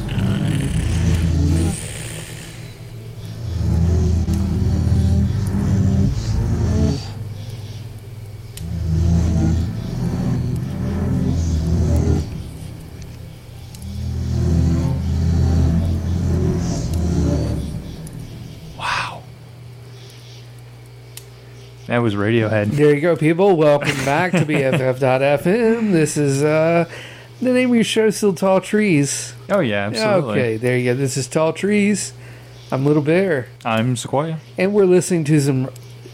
Wow. 18.78 19.24
That 21.88 21.98
was 21.98 22.14
Radiohead. 22.14 22.68
There 22.72 22.94
you 22.94 23.02
go, 23.02 23.16
people. 23.16 23.58
Welcome 23.58 23.96
back 24.06 24.32
to 24.34 24.46
BFF.FM. 24.46 25.92
This 25.92 26.18
is 26.18 26.44
uh, 26.44 26.88
the 27.42 27.54
name 27.54 27.70
of 27.70 27.76
your 27.76 27.84
show, 27.84 28.08
is 28.08 28.18
Still 28.18 28.34
Tall 28.34 28.62
Trees. 28.62 29.34
Oh 29.50 29.60
yeah, 29.60 29.88
absolutely. 29.88 30.40
Okay, 30.40 30.58
there 30.58 30.78
you 30.78 30.94
go. 30.94 30.96
This 30.98 31.18
is 31.18 31.28
Tall 31.28 31.54
Trees. 31.54 32.14
I'm 32.72 32.86
Little 32.86 33.02
Bear, 33.04 33.48
I'm 33.64 33.96
Sequoia. 33.96 34.40
and 34.58 34.74
we're 34.74 34.86
listening 34.86 35.24
to 35.26 35.40
some 35.40 35.66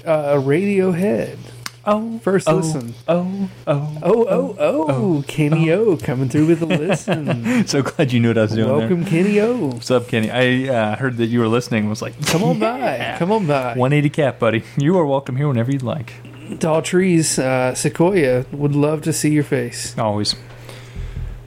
uh, 0.06 0.36
Radiohead. 0.36 1.38
Oh, 1.86 2.20
First 2.20 2.48
oh, 2.48 2.56
listen. 2.58 2.94
Oh, 3.10 3.50
oh. 3.68 3.98
Oh, 4.02 4.26
oh, 4.30 4.56
oh, 4.58 5.24
Kenny 5.28 5.70
O 5.72 5.98
coming 5.98 6.30
through 6.30 6.46
with 6.48 6.62
a 6.62 6.66
listen. 6.66 7.64
So 7.68 7.82
glad 7.82 8.14
you 8.14 8.20
knew 8.22 8.30
what 8.30 8.38
I 8.38 8.42
was 8.44 8.52
doing. 8.54 8.68
there. 8.68 8.78
Welcome, 8.78 9.04
Kenny 9.06 9.40
O. 9.42 9.68
What's 9.68 9.92
up, 9.92 10.08
Kenny? 10.08 10.30
I 10.32 10.74
uh, 10.74 10.96
heard 10.96 11.18
that 11.18 11.26
you 11.26 11.40
were 11.40 11.48
listening. 11.50 11.82
and 11.82 11.90
Was 11.90 12.02
like, 12.02 12.14
Come 12.28 12.44
on 12.44 12.60
yeah. 12.60 13.14
by. 13.14 13.20
Come 13.20 13.32
on 13.34 13.48
by. 13.48 13.74
180 13.76 14.10
cap, 14.12 14.40
buddy. 14.40 14.64
You 14.78 14.98
are 14.98 15.06
welcome 15.06 15.36
here 15.36 15.48
whenever 15.50 15.72
you'd 15.74 15.84
like. 15.84 16.14
Tall 16.60 16.82
Trees, 16.82 17.38
uh, 17.40 17.74
Sequoia 17.76 18.46
would 18.54 18.76
love 18.76 19.02
to 19.02 19.12
see 19.12 19.32
your 19.32 19.44
face. 19.44 19.98
Always. 19.98 20.36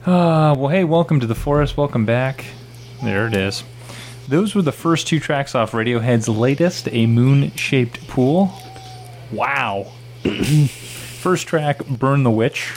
Uh, 0.07 0.55
well, 0.57 0.69
hey, 0.69 0.85
welcome 0.85 1.19
to 1.19 1.27
the 1.27 1.35
forest. 1.35 1.77
Welcome 1.77 2.05
back. 2.07 2.45
There 3.03 3.27
it 3.27 3.35
is. 3.35 3.65
Those 4.29 4.55
were 4.55 4.63
the 4.63 4.71
first 4.73 5.09
two 5.09 5.19
tracks 5.19 5.55
off 5.55 5.73
Radiohead's 5.73 6.29
latest, 6.29 6.89
A 6.93 7.07
Moon 7.07 7.51
Shaped 7.57 8.07
Pool. 8.07 8.53
Wow. 9.33 9.91
first 11.21 11.49
track, 11.49 11.85
Burn 11.87 12.23
the 12.23 12.31
Witch. 12.31 12.73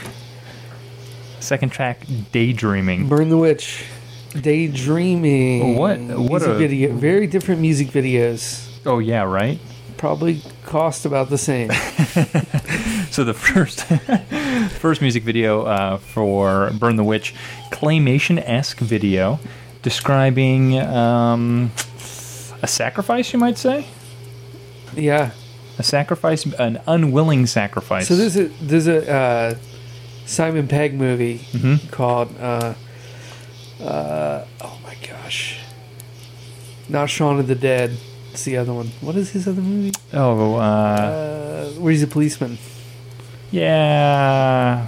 Second 1.39 1.71
track, 1.71 2.01
Daydreaming. 2.31 3.07
Burn 3.07 3.29
the 3.29 3.37
Witch, 3.37 3.85
Daydreaming. 4.33 5.75
What- 5.75 5.99
what 5.99 6.41
music 6.41 6.49
a- 6.49 6.57
video? 6.57 6.93
Very 6.93 7.27
different 7.27 7.61
music 7.61 7.89
videos. 7.89 8.67
Oh, 8.87 8.97
yeah, 8.99 9.21
right? 9.21 9.59
Probably 9.97 10.41
cost 10.69 11.05
about 11.05 11.29
the 11.29 11.37
same. 11.37 11.69
So 13.11 13.23
the 13.23 13.33
first 13.33 13.83
first 14.79 15.01
music 15.01 15.23
video 15.23 15.63
uh, 15.63 15.97
for 15.97 16.69
Burn 16.79 16.95
the 16.95 17.03
Witch, 17.03 17.33
claymation 17.71 18.37
esque 18.45 18.77
video, 18.77 19.39
describing 19.81 20.77
um, 20.79 21.71
a 22.61 22.67
sacrifice, 22.67 23.33
you 23.33 23.39
might 23.39 23.57
say, 23.57 23.85
yeah. 24.95 25.31
a 25.79 25.83
sacrifice, 25.83 26.45
an 26.59 26.79
unwilling 26.87 27.47
sacrifice. 27.47 28.07
So 28.07 28.15
there's 28.15 28.37
a 28.37 28.43
there's 28.61 28.87
a 28.87 29.11
uh, 29.11 29.55
Simon 30.27 30.67
Pegg 30.67 30.93
movie 30.93 31.39
Mhm. 31.53 31.89
called 31.91 32.29
uh, 32.39 32.75
uh, 33.81 34.45
oh 34.61 34.77
my 34.83 34.95
gosh, 35.07 35.59
not 36.87 37.09
Shaun 37.09 37.39
of 37.39 37.47
the 37.47 37.55
Dead. 37.55 37.97
It's 38.31 38.43
the 38.45 38.57
other 38.57 38.73
one. 38.73 38.87
What 39.01 39.15
is 39.15 39.31
his 39.31 39.47
other 39.47 39.61
movie? 39.61 39.91
oh, 40.13 40.55
uh, 40.55 40.59
Uh, 40.59 41.65
where 41.79 41.91
he's 41.91 42.03
a 42.03 42.07
policeman. 42.07 42.57
yeah. 43.51 44.87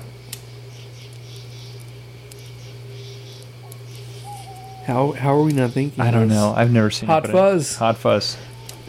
How 4.86 5.12
how 5.12 5.34
are 5.36 5.44
we 5.44 5.54
not 5.54 5.72
thinking? 5.72 6.02
I 6.04 6.12
don't 6.12 6.28
this? 6.28 6.36
know. 6.38 6.54
I've 6.56 6.72
never 6.72 6.90
seen 6.90 7.08
Hot 7.08 7.26
it, 7.26 7.32
but 7.32 7.38
I- 7.38 7.52
Fuzz. 7.54 7.76
Hot 7.78 7.98
Fuzz. 7.98 8.38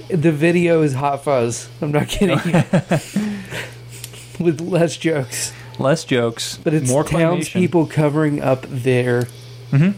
The 0.09 0.33
video 0.33 0.83
is 0.83 0.95
Hot 0.95 1.23
Fuzz. 1.25 1.69
I'm 1.81 1.93
not 1.93 2.09
kidding. 2.09 2.39
With 4.41 4.61
less 4.61 4.97
jokes, 4.97 5.53
Less 5.79 6.05
jokes, 6.05 6.59
but 6.65 6.75
it's 6.75 6.89
more 6.91 7.05
townspeople 7.05 7.87
covering 7.87 8.43
up 8.43 8.67
their 8.69 9.29
Mhm. 9.71 9.95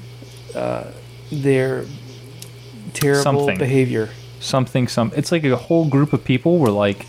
uh, 0.55 0.85
their 1.33 1.85
terrible 2.93 3.23
Something. 3.23 3.59
behavior. 3.59 4.11
Something 4.45 4.87
some 4.89 5.13
it's 5.17 5.33
like 5.33 5.45
a 5.45 5.57
whole 5.57 5.87
group 5.89 6.13
of 6.13 6.25
people 6.25 6.59
were 6.59 6.71
like 6.71 7.07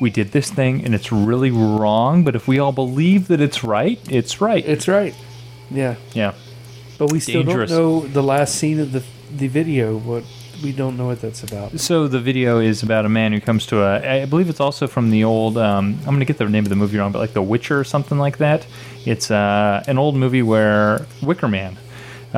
we 0.00 0.10
did 0.10 0.32
this 0.32 0.50
thing 0.50 0.84
and 0.84 0.94
it's 0.94 1.10
really 1.10 1.50
wrong 1.50 2.24
but 2.24 2.34
if 2.36 2.46
we 2.46 2.58
all 2.58 2.72
believe 2.72 3.28
that 3.28 3.40
it's 3.40 3.64
right 3.64 3.98
it's 4.10 4.40
right 4.40 4.64
It's 4.66 4.88
right. 4.88 5.14
Yeah, 5.70 5.96
yeah 6.12 6.34
but 6.98 7.10
we 7.12 7.20
still 7.20 7.42
Dangerous. 7.42 7.70
don't 7.70 7.78
know 7.78 8.06
the 8.06 8.22
last 8.22 8.54
scene 8.56 8.78
of 8.80 8.92
the 8.92 9.02
the 9.36 9.48
video. 9.48 9.96
What 9.98 10.24
we 10.62 10.72
don't 10.72 10.96
know 10.96 11.06
what 11.06 11.20
that's 11.20 11.42
about. 11.42 11.78
so 11.80 12.08
the 12.08 12.20
video 12.20 12.60
is 12.60 12.82
about 12.82 13.04
a 13.04 13.08
man 13.08 13.32
who 13.32 13.40
comes 13.40 13.66
to 13.66 13.82
a 13.82 14.22
i 14.22 14.24
believe 14.24 14.48
it's 14.48 14.60
also 14.60 14.86
from 14.86 15.10
the 15.10 15.22
old 15.24 15.58
um, 15.58 15.98
i'm 16.00 16.04
going 16.06 16.20
to 16.20 16.24
get 16.24 16.38
the 16.38 16.48
name 16.48 16.64
of 16.64 16.70
the 16.70 16.76
movie 16.76 16.96
wrong 16.96 17.12
but 17.12 17.18
like 17.18 17.34
the 17.34 17.42
witcher 17.42 17.78
or 17.78 17.84
something 17.84 18.16
like 18.18 18.38
that 18.38 18.66
it's 19.04 19.30
uh, 19.30 19.84
an 19.86 19.98
old 19.98 20.14
movie 20.16 20.42
where 20.42 21.04
wicker 21.22 21.48
man 21.48 21.76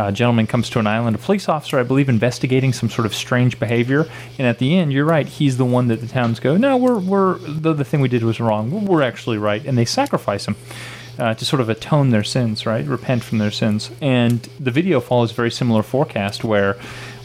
a 0.07 0.13
gentleman 0.13 0.47
comes 0.47 0.71
to 0.71 0.79
an 0.79 0.87
island, 0.87 1.17
a 1.17 1.19
police 1.19 1.49
officer, 1.49 1.79
I 1.79 1.83
believe, 1.83 2.09
investigating 2.09 2.73
some 2.73 2.89
sort 2.89 3.07
of 3.07 3.15
strange 3.15 3.59
behavior. 3.59 4.07
And 4.39 4.47
at 4.47 4.59
the 4.59 4.77
end, 4.77 4.93
you're 4.93 5.05
right, 5.05 5.27
he's 5.27 5.57
the 5.57 5.65
one 5.65 5.89
that 5.89 6.01
the 6.01 6.07
towns 6.07 6.41
go, 6.41 6.57
no, 6.57 6.77
we're, 6.77 6.99
we're 6.99 7.39
the, 7.39 7.73
the 7.73 7.85
thing 7.85 8.01
we 8.01 8.09
did 8.09 8.23
was 8.23 8.41
wrong. 8.41 8.71
We're, 8.71 8.81
we're 8.81 9.03
actually 9.03 9.39
right. 9.39 9.65
And 9.65 9.77
they 9.77 9.85
sacrifice 9.85 10.47
him 10.47 10.57
uh, 11.19 11.35
to 11.35 11.45
sort 11.45 11.61
of 11.61 11.69
atone 11.69 12.11
their 12.11 12.25
sins, 12.25 12.65
right? 12.65 12.87
Repent 12.87 13.25
from 13.25 13.39
their 13.39 13.51
sins. 13.51 13.91
And 14.01 14.41
the 14.61 14.71
video 14.71 15.01
follows 15.01 15.33
a 15.33 15.35
very 15.35 15.51
similar 15.51 15.83
forecast 15.83 16.45
where 16.45 16.77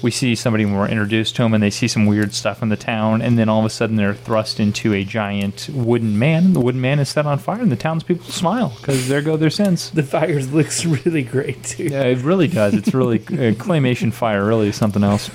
we 0.03 0.11
see 0.11 0.35
somebody 0.35 0.65
when 0.65 0.75
we're 0.75 0.87
introduced 0.87 1.35
to 1.37 1.43
them 1.43 1.53
and 1.53 1.63
they 1.63 1.69
see 1.69 1.87
some 1.87 2.05
weird 2.05 2.33
stuff 2.33 2.61
in 2.61 2.69
the 2.69 2.75
town. 2.77 3.21
And 3.21 3.39
then 3.39 3.47
all 3.49 3.59
of 3.59 3.65
a 3.65 3.69
sudden 3.69 3.95
they're 3.95 4.13
thrust 4.13 4.59
into 4.59 4.93
a 4.93 5.03
giant 5.03 5.69
wooden 5.73 6.19
man. 6.19 6.53
The 6.53 6.59
wooden 6.59 6.81
man 6.81 6.99
is 6.99 7.09
set 7.09 7.25
on 7.25 7.39
fire 7.39 7.61
and 7.61 7.71
the 7.71 7.77
townspeople 7.77 8.25
smile 8.25 8.73
because 8.77 9.07
there 9.07 9.21
go 9.21 9.37
their 9.37 9.49
sins. 9.49 9.89
The 9.91 10.03
fire 10.03 10.41
looks 10.41 10.85
really 11.05 11.23
great 11.23 11.63
too. 11.63 11.85
Yeah, 11.85 12.03
it 12.03 12.19
really 12.19 12.47
does. 12.49 12.73
It's 12.73 12.93
really 12.93 13.19
uh, 13.19 13.55
claymation 13.55 14.13
fire. 14.13 14.45
Really 14.45 14.67
is 14.67 14.75
something 14.75 15.03
else. 15.03 15.31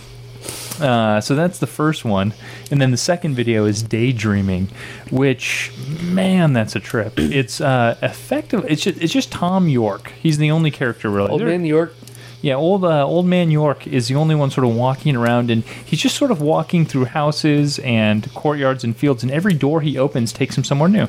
Uh, 0.81 1.21
so 1.21 1.35
that's 1.35 1.59
the 1.59 1.67
first 1.67 2.05
one, 2.05 2.33
and 2.71 2.81
then 2.81 2.93
the 2.93 2.97
second 2.97 3.35
video 3.35 3.65
is 3.65 3.83
daydreaming, 3.83 4.69
which 5.11 5.73
man, 6.01 6.53
that's 6.53 6.77
a 6.77 6.81
trip. 6.81 7.19
It's 7.19 7.61
uh, 7.61 7.99
effective. 8.01 8.65
It's 8.69 8.83
just, 8.83 9.03
it's 9.03 9.13
just 9.13 9.33
Thom 9.33 9.69
Yorke. 9.69 10.13
He's 10.23 10.39
the 10.39 10.53
only 10.53 10.71
character 10.71 11.11
really. 11.11 11.31
Old 11.31 11.41
There- 11.41 11.49
man 11.49 11.65
Yorke. 11.65 11.95
Yeah, 12.41 12.55
old 12.55 12.85
uh, 12.85 13.05
old 13.05 13.27
man 13.27 13.51
Yorke 13.51 13.87
is 13.87 14.09
the 14.09 14.15
only 14.15 14.35
one 14.35 14.51
sort 14.51 14.67
of 14.67 14.75
walking 14.75 15.17
around, 15.17 15.51
and 15.51 15.65
he's 15.65 16.01
just 16.01 16.17
sort 16.17 16.31
of 16.31 16.41
walking 16.41 16.85
through 16.87 17.07
houses 17.07 17.79
and 17.81 18.33
courtyards 18.35 18.85
and 18.85 18.97
fields, 18.97 19.23
and 19.25 19.33
every 19.33 19.55
door 19.55 19.81
he 19.81 19.99
opens 19.99 20.33
takes 20.33 20.57
him 20.57 20.63
somewhere 20.65 20.89
new. 20.89 21.09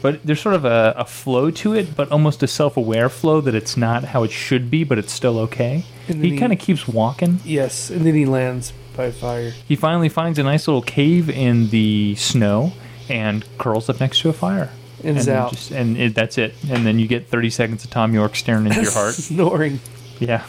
But 0.00 0.22
there's 0.24 0.40
sort 0.40 0.54
of 0.54 0.64
a, 0.66 0.94
a 0.98 1.04
flow 1.06 1.50
to 1.50 1.72
it, 1.74 1.96
but 1.96 2.10
almost 2.12 2.42
a 2.42 2.46
self-aware 2.46 3.08
flow 3.08 3.40
that 3.40 3.54
it's 3.54 3.76
not 3.76 4.04
how 4.04 4.22
it 4.22 4.30
should 4.30 4.70
be, 4.70 4.84
but 4.84 4.98
it's 4.98 5.12
still 5.12 5.38
okay. 5.40 5.84
He 6.06 6.30
he- 6.30 6.38
kind 6.38 6.52
of 6.52 6.58
keeps 6.58 6.86
walking. 6.88 7.40
Yes, 7.44 7.88
and 7.90 8.04
then 8.06 8.14
he 8.14 8.26
lands 8.26 8.72
by 8.96 9.10
fire. 9.10 9.50
He 9.66 9.76
finally 9.76 10.08
finds 10.10 10.38
a 10.38 10.42
nice 10.42 10.68
little 10.68 10.82
cave 10.82 11.28
in 11.30 11.70
the 11.70 12.14
snow 12.16 12.72
and 13.08 13.44
curls 13.58 13.88
up 13.88 13.98
next 14.00 14.20
to 14.20 14.28
a 14.28 14.32
fire. 14.34 14.70
And 15.02 15.16
is 15.18 15.28
out. 15.28 15.52
just- 15.52 15.70
and 15.72 15.96
it, 15.98 16.14
that's 16.14 16.38
it. 16.38 16.54
And 16.70 16.86
then 16.86 16.98
you 16.98 17.06
get 17.06 17.28
30 17.28 17.50
seconds 17.50 17.84
of 17.84 17.90
Thom 17.90 18.14
Yorke 18.14 18.36
staring 18.36 18.66
into 18.66 18.82
your 18.82 18.92
heart. 18.92 19.14
Snoring. 19.14 19.80
Yeah. 20.26 20.44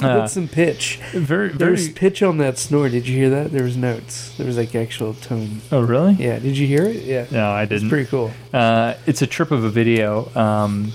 Uh, 0.00 0.28
some 0.28 0.46
pitch. 0.46 1.00
very, 1.12 1.48
There 1.48 1.72
was 1.72 1.88
pitch 1.88 2.22
on 2.22 2.38
that 2.38 2.56
snore. 2.56 2.88
Did 2.88 3.08
you 3.08 3.16
hear 3.16 3.30
that? 3.30 3.50
There 3.50 3.64
was 3.64 3.76
notes. 3.76 4.36
There 4.36 4.46
was 4.46 4.56
like 4.56 4.74
actual 4.74 5.14
tone. 5.14 5.60
Oh, 5.72 5.80
really? 5.80 6.12
Yeah. 6.12 6.38
Did 6.38 6.56
you 6.56 6.68
hear 6.68 6.84
it? 6.84 7.02
Yeah. 7.02 7.26
No, 7.32 7.50
I 7.50 7.64
didn't. 7.64 7.86
It's 7.86 7.90
pretty 7.90 8.08
cool. 8.08 8.30
Uh, 8.52 8.94
it's 9.06 9.22
a 9.22 9.26
trip 9.26 9.50
of 9.50 9.64
a 9.64 9.70
video. 9.70 10.30
Um, 10.36 10.92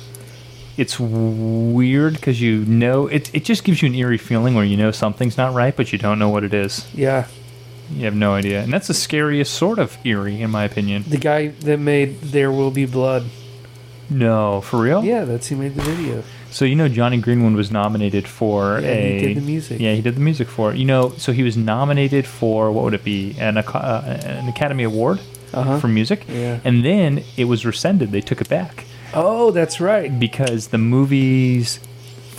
it's 0.78 1.00
weird 1.00 2.14
because 2.14 2.42
you 2.42 2.64
know 2.66 3.08
it. 3.08 3.34
It 3.36 3.44
just 3.44 3.64
gives 3.64 3.82
you 3.82 3.90
an 3.90 3.96
eerie 3.96 4.18
feeling 4.18 4.56
where 4.56 4.66
you 4.66 4.78
know 4.78 4.92
something's 4.92 5.38
not 5.38 5.54
right, 5.54 5.76
but 5.76 5.92
you 5.92 6.00
don't 6.00 6.18
know 6.18 6.30
what 6.30 6.44
it 6.44 6.54
is. 6.54 6.88
Yeah. 6.94 7.28
You 7.92 8.06
have 8.06 8.16
no 8.16 8.34
idea, 8.34 8.64
and 8.64 8.74
that's 8.74 8.88
the 8.88 8.94
scariest 8.94 9.54
sort 9.54 9.78
of 9.78 9.98
eerie, 10.04 10.42
in 10.42 10.50
my 10.50 10.64
opinion. 10.64 11.04
The 11.08 11.18
guy 11.18 11.48
that 11.50 11.78
made 11.78 12.22
There 12.22 12.52
Will 12.52 12.72
Be 12.72 12.86
Blood. 12.86 13.26
No, 14.10 14.62
for 14.62 14.82
real. 14.82 15.04
Yeah, 15.04 15.26
that's 15.26 15.50
who 15.50 15.58
made 15.58 15.76
the 15.76 15.82
video. 15.84 16.24
So 16.54 16.66
you 16.66 16.76
know 16.76 16.88
Jonny 16.88 17.18
Greenwood 17.18 17.54
was 17.54 17.72
nominated 17.72 18.28
for 18.28 18.80
Yeah, 18.80 18.88
a. 18.90 19.20
he 19.20 19.26
did 19.28 19.38
the 19.38 19.42
music. 19.42 19.80
Yeah, 19.82 19.94
he 19.94 20.02
did 20.02 20.16
the 20.16 20.22
music 20.22 20.48
for 20.48 20.72
it. 20.72 20.78
You 20.78 20.86
know, 20.86 21.10
so 21.18 21.32
he 21.32 21.44
was 21.44 21.58
nominated 21.58 22.26
for 22.28 22.72
what 22.72 22.84
would 22.86 22.94
it 22.94 23.04
be 23.04 23.36
an 23.40 23.58
uh, 23.58 24.20
an 24.26 24.48
Academy 24.48 24.84
Award 24.84 25.20
Uh-huh. 25.54 25.80
for 25.80 25.88
music, 25.88 26.26
Yeah. 26.30 26.60
and 26.64 26.84
then 26.86 27.24
it 27.38 27.46
was 27.46 27.66
rescinded. 27.66 28.12
They 28.12 28.22
took 28.22 28.40
it 28.42 28.50
back. 28.50 28.86
Oh, 29.14 29.52
that's 29.52 29.80
right. 29.80 30.10
because 30.20 30.68
the 30.70 30.78
movie's 30.80 31.80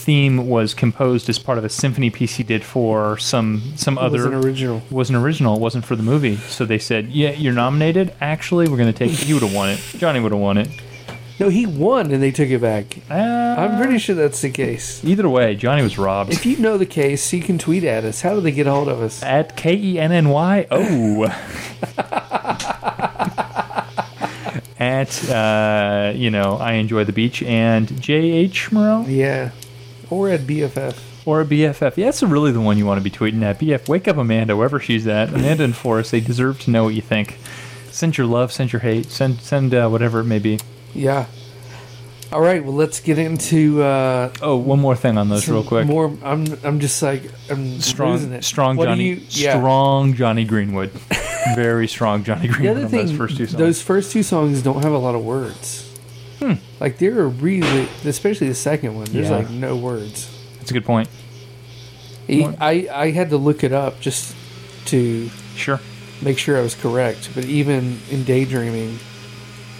theme 0.07 0.48
was 0.48 0.74
composed 0.74 1.29
as 1.31 1.38
part 1.38 1.57
of 1.57 1.64
a 1.64 1.68
symphony 1.68 2.11
piece 2.11 2.35
he 2.37 2.42
did 2.42 2.62
for 2.62 3.16
some 3.18 3.62
some 3.77 3.96
It 3.96 4.03
other 4.05 4.18
was 4.18 4.27
an 4.27 4.35
original. 4.35 4.83
wasn't 4.90 5.16
original, 5.18 5.55
it 5.57 5.61
wasn't 5.61 5.85
for 5.85 5.96
the 5.96 6.03
movie. 6.03 6.37
So 6.37 6.64
they 6.66 6.79
said, 6.79 7.09
"Yeah, 7.09 7.31
you're 7.31 7.55
nominated. 7.55 8.12
Actually, 8.20 8.68
we're 8.68 8.77
going 8.77 8.92
to 8.92 8.98
take." 8.98 9.11
He 9.12 9.33
would 9.35 9.42
have 9.42 9.55
won 9.55 9.70
it. 9.70 9.81
Jonny 9.98 10.20
would 10.20 10.33
have 10.33 10.40
won 10.40 10.59
it. 10.59 10.68
No, 11.40 11.49
he 11.49 11.66
won 11.66 12.12
and 12.12 12.23
they 12.23 12.31
took 12.31 12.49
it 12.49 12.61
back. 12.61 12.97
Uh, 13.11 13.14
I'm 13.14 13.77
pretty 13.83 13.99
sure 13.99 14.14
that's 14.14 14.40
the 14.40 14.51
case. 14.51 15.05
Either 15.05 15.29
way, 15.29 15.57
Jonny 15.57 15.83
was 15.83 15.99
robbed. 15.99 16.33
If 16.33 16.47
you 16.47 16.57
know 16.59 16.79
the 16.79 16.87
case, 16.87 17.33
you 17.33 17.42
can 17.42 17.59
tweet 17.59 17.83
at 17.83 18.05
us. 18.05 18.20
How 18.20 18.35
do 18.35 18.40
they 18.40 18.53
get 18.53 18.68
a 18.68 18.70
hold 18.70 18.88
of 18.88 19.01
us? 19.03 19.20
At 19.23 19.57
K 19.57 19.75
E 19.75 19.99
N 19.99 20.12
N 20.12 20.29
Y 20.29 20.66
O. 20.70 21.25
At, 24.79 25.31
uh, 25.31 26.12
you 26.14 26.31
know, 26.31 26.57
I 26.57 26.73
enjoy 26.75 27.05
the 27.05 27.12
beach 27.12 27.42
and 27.42 28.01
J 28.01 28.14
H 28.14 28.73
Morel 28.73 29.09
Yeah. 29.09 29.51
Or 30.11 30.29
at 30.29 30.40
BFF. 30.40 30.97
or 31.27 31.40
a 31.40 31.44
BFF. 31.44 31.97
Yeah, 31.97 32.07
that's 32.07 32.23
really 32.23 32.53
the 32.53 32.61
one 32.61 32.77
you 32.77 32.85
want 32.85 33.03
to 33.03 33.05
be 33.05 33.11
tweeting 33.11 33.42
at. 33.42 33.59
BF, 33.59 33.88
wake 33.88 34.07
up 34.09 34.16
Amanda, 34.18 34.57
wherever 34.57 34.79
she's 34.79 35.07
at. 35.07 35.31
Amanda 35.31 35.64
and 35.64 35.75
Forrest, 35.75 36.11
they 36.11 36.20
deserve 36.20 36.61
to 36.61 36.70
know 36.70 36.85
what 36.85 36.94
you 36.94 37.01
think. 37.03 37.38
Send 37.90 38.18
your 38.18 38.27
love, 38.27 38.53
send 38.53 38.73
your 38.73 38.81
hate, 38.81 39.07
send 39.07 39.40
send 39.40 39.73
uh, 39.75 39.88
whatever 39.88 40.20
it 40.20 40.25
may 40.25 40.38
be. 40.40 40.59
Yeah. 40.94 41.26
All 42.33 42.40
right. 42.40 42.64
Well, 42.64 42.74
let's 42.74 43.00
get 43.00 43.18
into 43.18 43.83
uh, 43.83 44.33
Oh, 44.42 44.57
one 44.57 44.80
more 44.80 44.96
thing 44.96 45.18
on 45.18 45.28
those, 45.28 45.48
real 45.48 45.62
quick. 45.62 45.87
More. 45.87 46.07
I'm. 46.24 46.46
I'm 46.64 46.80
just 46.80 47.00
like 47.02 47.22
I'm 47.50 47.80
strong, 47.80 48.40
strong 48.42 48.76
What 48.76 48.87
Jonny, 48.87 49.09
you- 49.11 49.20
yeah. 49.30 49.57
strong 49.59 50.14
Jonny 50.14 50.44
Greenwood, 50.44 50.90
very 51.54 51.87
strong 51.87 52.24
Jonny 52.24 52.48
The 52.48 52.54
Greenwood 52.54 52.90
thing, 52.90 53.07
those 53.07 53.16
first 53.16 53.37
two 53.37 53.46
songs. 53.46 53.59
those 53.59 53.83
first 53.83 54.12
two 54.12 54.22
songs 54.22 54.62
don't 54.62 54.83
have 54.83 54.92
a 54.92 54.98
lot 54.98 55.14
of 55.14 55.24
words. 55.24 55.83
Hmm. 56.40 56.54
Like 56.80 56.98
they're 56.98 57.28
really, 57.28 57.88
especially 58.04 58.48
the 58.48 58.54
second 58.54 58.96
one. 58.96 59.04
There's 59.07 59.30
Yeah. 59.30 59.37
like 59.37 59.50
no 59.50 59.76
words. 59.76 60.28
That's 60.59 60.70
a 60.70 60.74
good 60.74 60.85
point. 60.85 61.09
He- 62.26 62.44
I 62.46 62.88
I 62.92 63.11
had 63.11 63.30
to 63.30 63.37
look 63.37 63.62
it 63.62 63.72
up 63.72 64.00
just 64.00 64.35
to 64.87 65.28
Sure. 65.57 65.78
make 66.20 66.38
sure 66.38 66.59
I 66.59 66.62
was 66.62 66.74
correct. 66.74 67.30
But 67.35 67.44
even 67.44 68.00
in 68.11 68.24
daydreaming, 68.24 68.98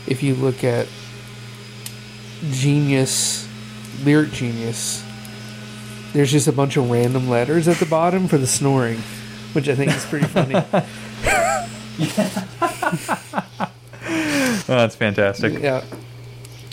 if 0.07 0.23
you 0.23 0.35
look 0.37 0.63
at 0.63 0.87
Genius, 2.51 3.49
lyric 4.05 4.33
Genius, 4.33 5.05
there's 6.13 6.31
just 6.31 6.47
a 6.47 6.53
bunch 6.53 6.77
of 6.77 6.91
random 6.91 7.29
letters 7.29 7.67
at 7.69 7.79
the 7.79 7.87
bottom 7.87 8.29
for 8.29 8.39
the 8.39 8.47
snoring, 8.47 8.99
which 9.53 9.69
I 9.69 9.75
think 9.75 9.93
is 9.93 10.05
pretty 10.07 10.27
funny. 10.27 10.55
Oh, 14.67 14.79
that's 14.79 14.97
fantastic. 14.97 15.61
yeah, 15.63 15.85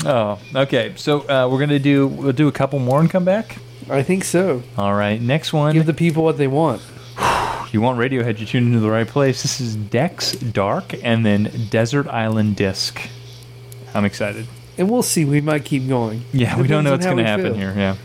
Oh, 0.05 0.39
okay. 0.55 0.93
So 0.95 1.21
uh, 1.29 1.47
we're 1.49 1.59
gonna 1.59 1.79
do 1.79 2.07
we'll 2.07 2.31
do 2.31 2.47
a 2.47 2.51
couple 2.51 2.79
more 2.79 2.99
and 2.99 3.09
come 3.09 3.25
back. 3.25 3.57
I 3.89 4.03
think 4.03 4.23
so. 4.23 4.63
All 4.77 4.93
right. 4.93 5.21
Next 5.21 5.53
one. 5.53 5.73
Give 5.73 5.85
the 5.85 5.93
people 5.93 6.23
what 6.23 6.37
they 6.37 6.47
want. 6.47 6.81
you 7.71 7.81
want 7.81 7.99
Radiohead? 7.99 8.39
You 8.39 8.45
tune 8.45 8.67
into 8.67 8.79
the 8.79 8.89
right 8.89 9.07
place. 9.07 9.41
This 9.41 9.59
is 9.59 9.75
Decks 9.75 10.33
Dark 10.33 10.93
and 11.03 11.25
then 11.25 11.51
Desert 11.69 12.07
Island 12.07 12.55
Disk. 12.55 13.01
I'm 13.93 14.05
excited. 14.05 14.47
And 14.77 14.89
we'll 14.89 15.03
see. 15.03 15.25
We 15.25 15.41
might 15.41 15.65
keep 15.65 15.87
going. 15.87 16.23
Yeah, 16.33 16.59
we 16.59 16.67
don't 16.67 16.83
know 16.83 16.91
what's 16.91 17.05
gonna 17.05 17.23
happen 17.23 17.47
feel. 17.47 17.53
here. 17.55 17.73
Yeah. 17.75 17.95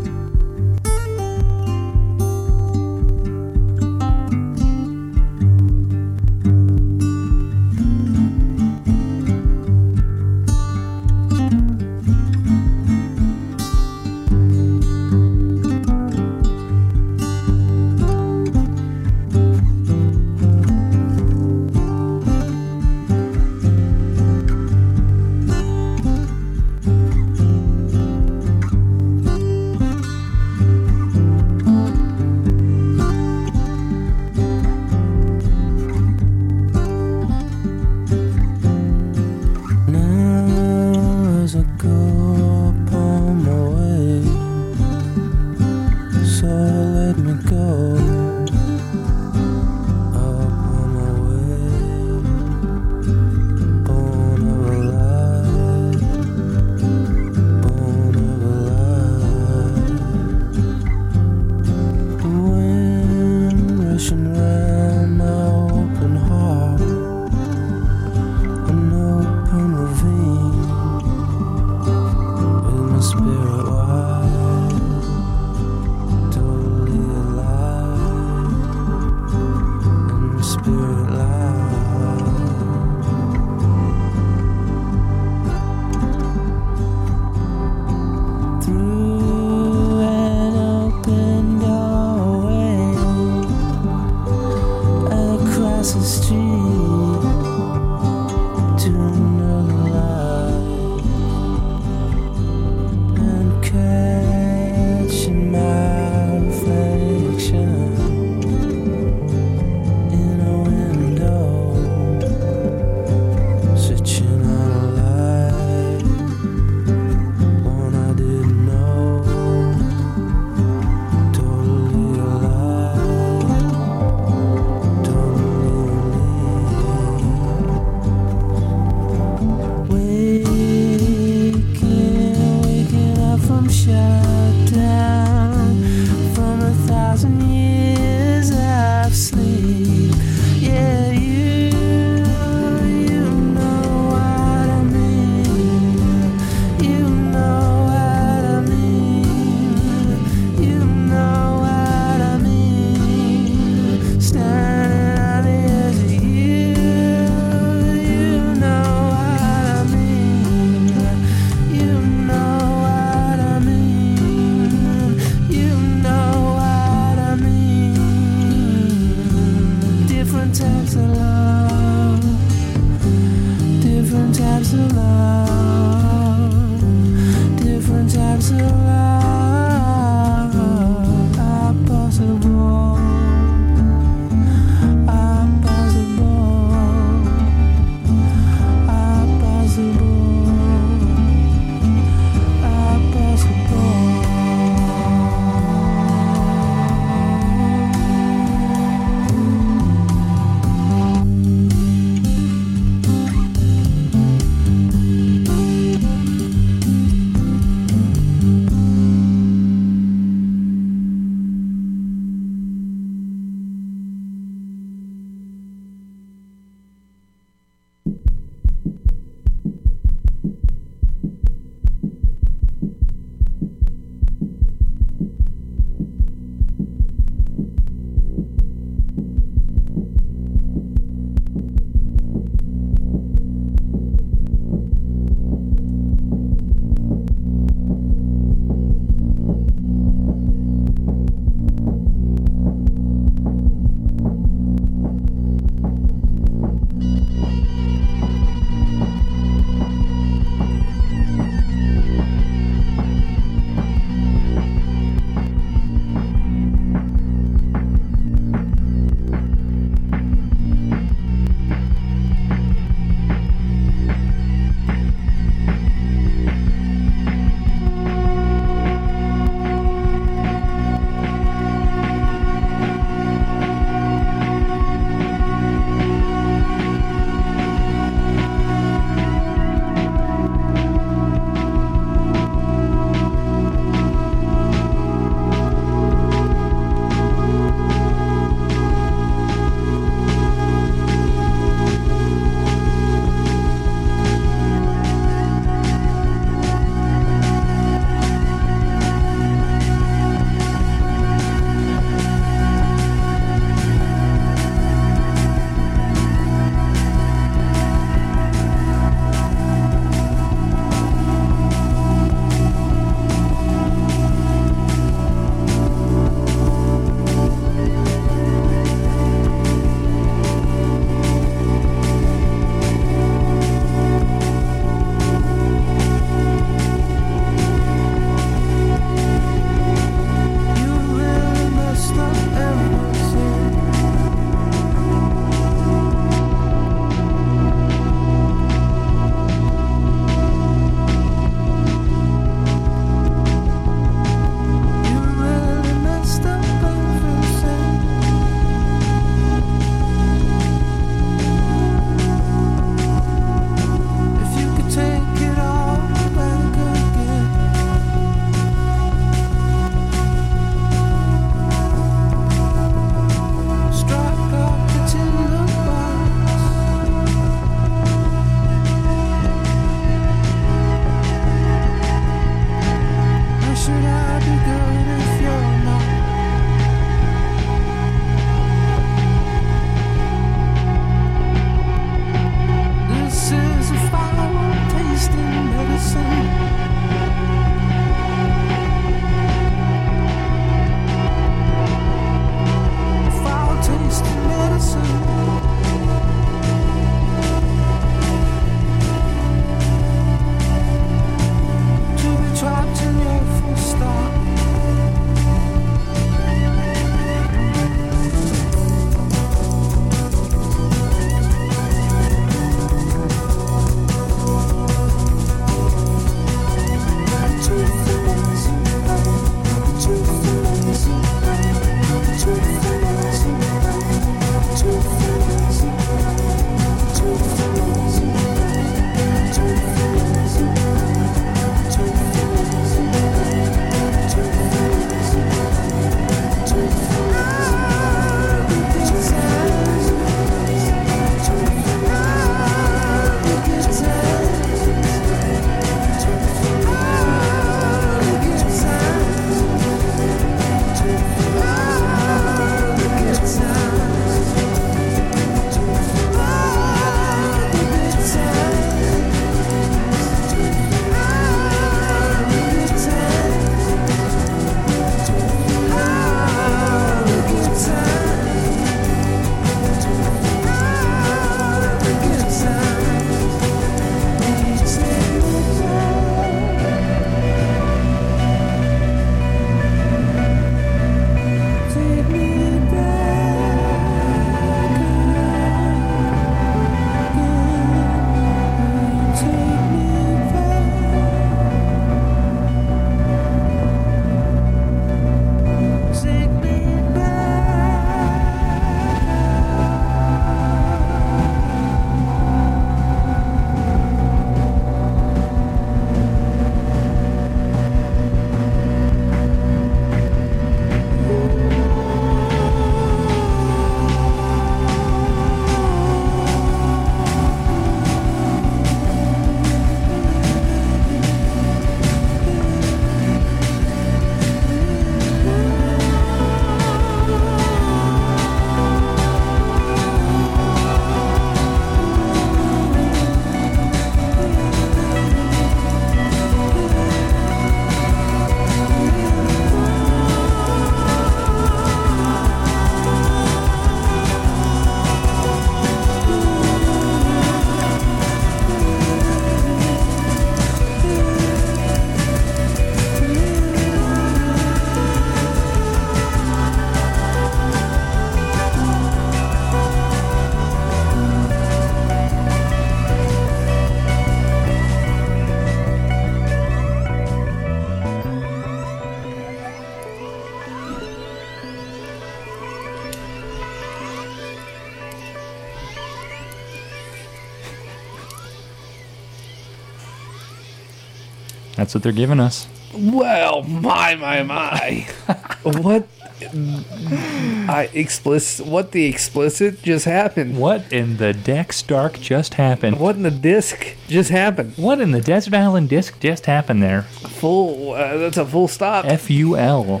That's 581.90 581.96
what 581.96 582.02
they're 582.04 582.12
giving 582.12 582.38
us. 582.38 582.68
Well, 582.94 583.64
my 583.64 584.14
my 584.14 584.44
my. 584.44 585.08
what? 585.64 586.06
I 586.40 587.90
explicit. 587.92 588.64
What 588.64 588.92
the 588.92 589.06
explicit 589.06 589.82
just 589.82 590.04
happened? 590.04 590.56
What 590.56 590.92
in 590.92 591.16
the 591.16 591.32
Decks 591.32 591.82
Dark 591.82 592.20
just 592.20 592.54
happened? 592.54 593.00
What 593.00 593.16
in 593.16 593.24
the 593.24 593.32
disc 593.32 593.96
just 594.06 594.30
happened? 594.30 594.74
What 594.76 595.00
in 595.00 595.10
the 595.10 595.20
Desert 595.20 595.52
Island 595.52 595.88
Disk 595.88 596.20
just 596.20 596.46
happened 596.46 596.80
there? 596.80 597.02
Full. 597.02 597.94
Uh, 597.94 598.18
that's 598.18 598.36
a 598.36 598.46
full 598.46 598.68
stop. 598.68 599.04
F 599.04 599.28
U 599.28 599.56
L. 599.56 600.00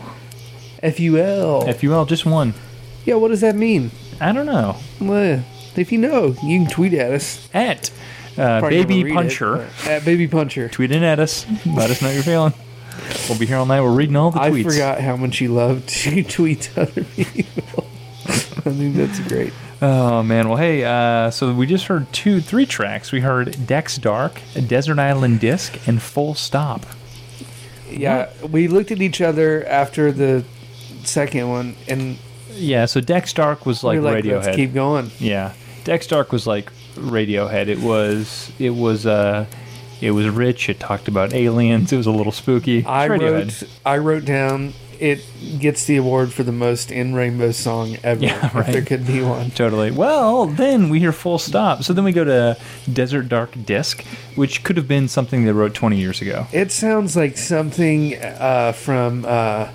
F 0.84 1.00
U 1.00 1.18
L. 1.18 1.68
F 1.68 1.82
U 1.82 1.92
L, 1.92 2.06
just 2.06 2.24
one. 2.24 2.54
Yeah. 3.04 3.16
What 3.16 3.32
does 3.32 3.40
that 3.40 3.56
mean? 3.56 3.90
I 4.20 4.30
don't 4.30 4.46
know. 4.46 4.76
Well, 5.00 5.42
if 5.74 5.90
you 5.90 5.98
know, 5.98 6.36
you 6.44 6.60
can 6.60 6.68
tweet 6.68 6.94
at 6.94 7.10
us. 7.10 7.48
At 7.52 7.90
uh, 8.38 8.60
Baby 8.60 9.04
read 9.04 9.12
it, 9.12 9.14
Puncher. 9.14 9.68
at 9.86 10.04
Baby 10.04 10.28
Puncher. 10.28 10.68
Tweet 10.68 10.92
in 10.92 11.02
at 11.02 11.18
us. 11.18 11.46
Let 11.66 11.90
us 11.90 12.00
know 12.02 12.10
you're 12.10 12.22
feeling. 12.22 12.52
We'll 13.28 13.38
be 13.38 13.46
here 13.46 13.56
all 13.56 13.66
night. 13.66 13.80
We're 13.80 13.92
reading 13.94 14.16
all 14.16 14.30
the 14.30 14.40
I 14.40 14.50
tweets. 14.50 14.64
forgot 14.72 15.00
how 15.00 15.16
much 15.16 15.40
you 15.40 15.52
love 15.52 15.86
to 15.86 16.22
tweet 16.24 16.70
other 16.76 17.04
people. 17.04 17.86
I 18.26 18.72
think 18.72 18.94
that's 18.96 19.18
great. 19.20 19.52
Oh 19.82 20.22
man. 20.22 20.48
Well, 20.48 20.58
hey. 20.58 20.84
Uh, 20.84 21.30
so 21.30 21.54
we 21.54 21.66
just 21.66 21.86
heard 21.86 22.12
two, 22.12 22.40
three 22.40 22.66
tracks. 22.66 23.10
We 23.12 23.20
heard 23.20 23.66
Decks 23.66 23.96
Dark, 23.96 24.40
Desert 24.66 24.98
Island 24.98 25.40
Disk, 25.40 25.78
and 25.88 26.00
Ful 26.02 26.34
Stop. 26.34 26.84
Yeah, 27.90 28.30
we 28.50 28.68
looked 28.68 28.90
at 28.92 29.00
each 29.02 29.20
other 29.20 29.66
after 29.66 30.12
the 30.12 30.44
second 31.02 31.48
one, 31.48 31.74
and 31.88 32.18
Yeah. 32.52 32.84
So 32.86 33.00
Decks 33.00 33.32
Dark 33.32 33.64
was 33.66 33.82
like, 33.82 34.00
like, 34.00 34.22
Radiohead. 34.24 34.44
let's 34.44 34.56
keep 34.56 34.74
going. 34.74 35.10
Yeah, 35.18 35.54
Decks 35.84 36.06
Dark 36.06 36.30
was 36.30 36.46
like 36.46 36.70
Radiohead. 36.96 37.68
It 37.68 37.80
was 37.80 38.50
it 38.58 38.70
was 38.70 39.06
uh 39.06 39.46
it 40.00 40.10
was 40.12 40.28
rich. 40.28 40.68
It 40.68 40.80
talked 40.80 41.08
about 41.08 41.32
aliens. 41.34 41.92
It 41.92 41.96
was 41.96 42.06
a 42.06 42.10
little 42.12 42.32
spooky. 42.32 42.84
I 42.86 43.08
Radiohead. 43.08 43.62
wrote, 43.62 43.70
I 43.86 43.98
wrote 43.98 44.24
down 44.24 44.72
it 44.98 45.24
gets 45.58 45.86
the 45.86 45.96
award 45.96 46.30
for 46.30 46.42
the 46.42 46.52
most 46.52 46.90
in 46.92 47.14
rainbow 47.14 47.52
song 47.52 47.96
ever. 48.04 48.22
Yeah, 48.22 48.44
If 48.46 48.54
right. 48.54 48.66
there 48.70 48.82
could 48.82 49.06
be 49.06 49.22
one. 49.22 49.50
Totally. 49.50 49.90
Well, 49.90 50.44
then 50.44 50.90
we 50.90 51.00
hear 51.00 51.10
Ful 51.10 51.38
Stop. 51.38 51.82
So 51.84 51.94
then 51.94 52.04
we 52.04 52.12
go 52.12 52.22
to 52.24 52.58
Desert 52.92 53.30
Dark 53.30 53.54
Disc, 53.64 54.04
which 54.34 54.62
could 54.62 54.76
have 54.76 54.86
been 54.86 55.08
something 55.08 55.46
they 55.46 55.52
wrote 55.52 55.72
20 55.72 55.96
years 55.98 56.20
ago. 56.20 56.46
It 56.52 56.70
sounds 56.70 57.16
like 57.16 57.38
something 57.38 58.14
uh, 58.22 58.72
from 58.72 59.24
uh, 59.26 59.68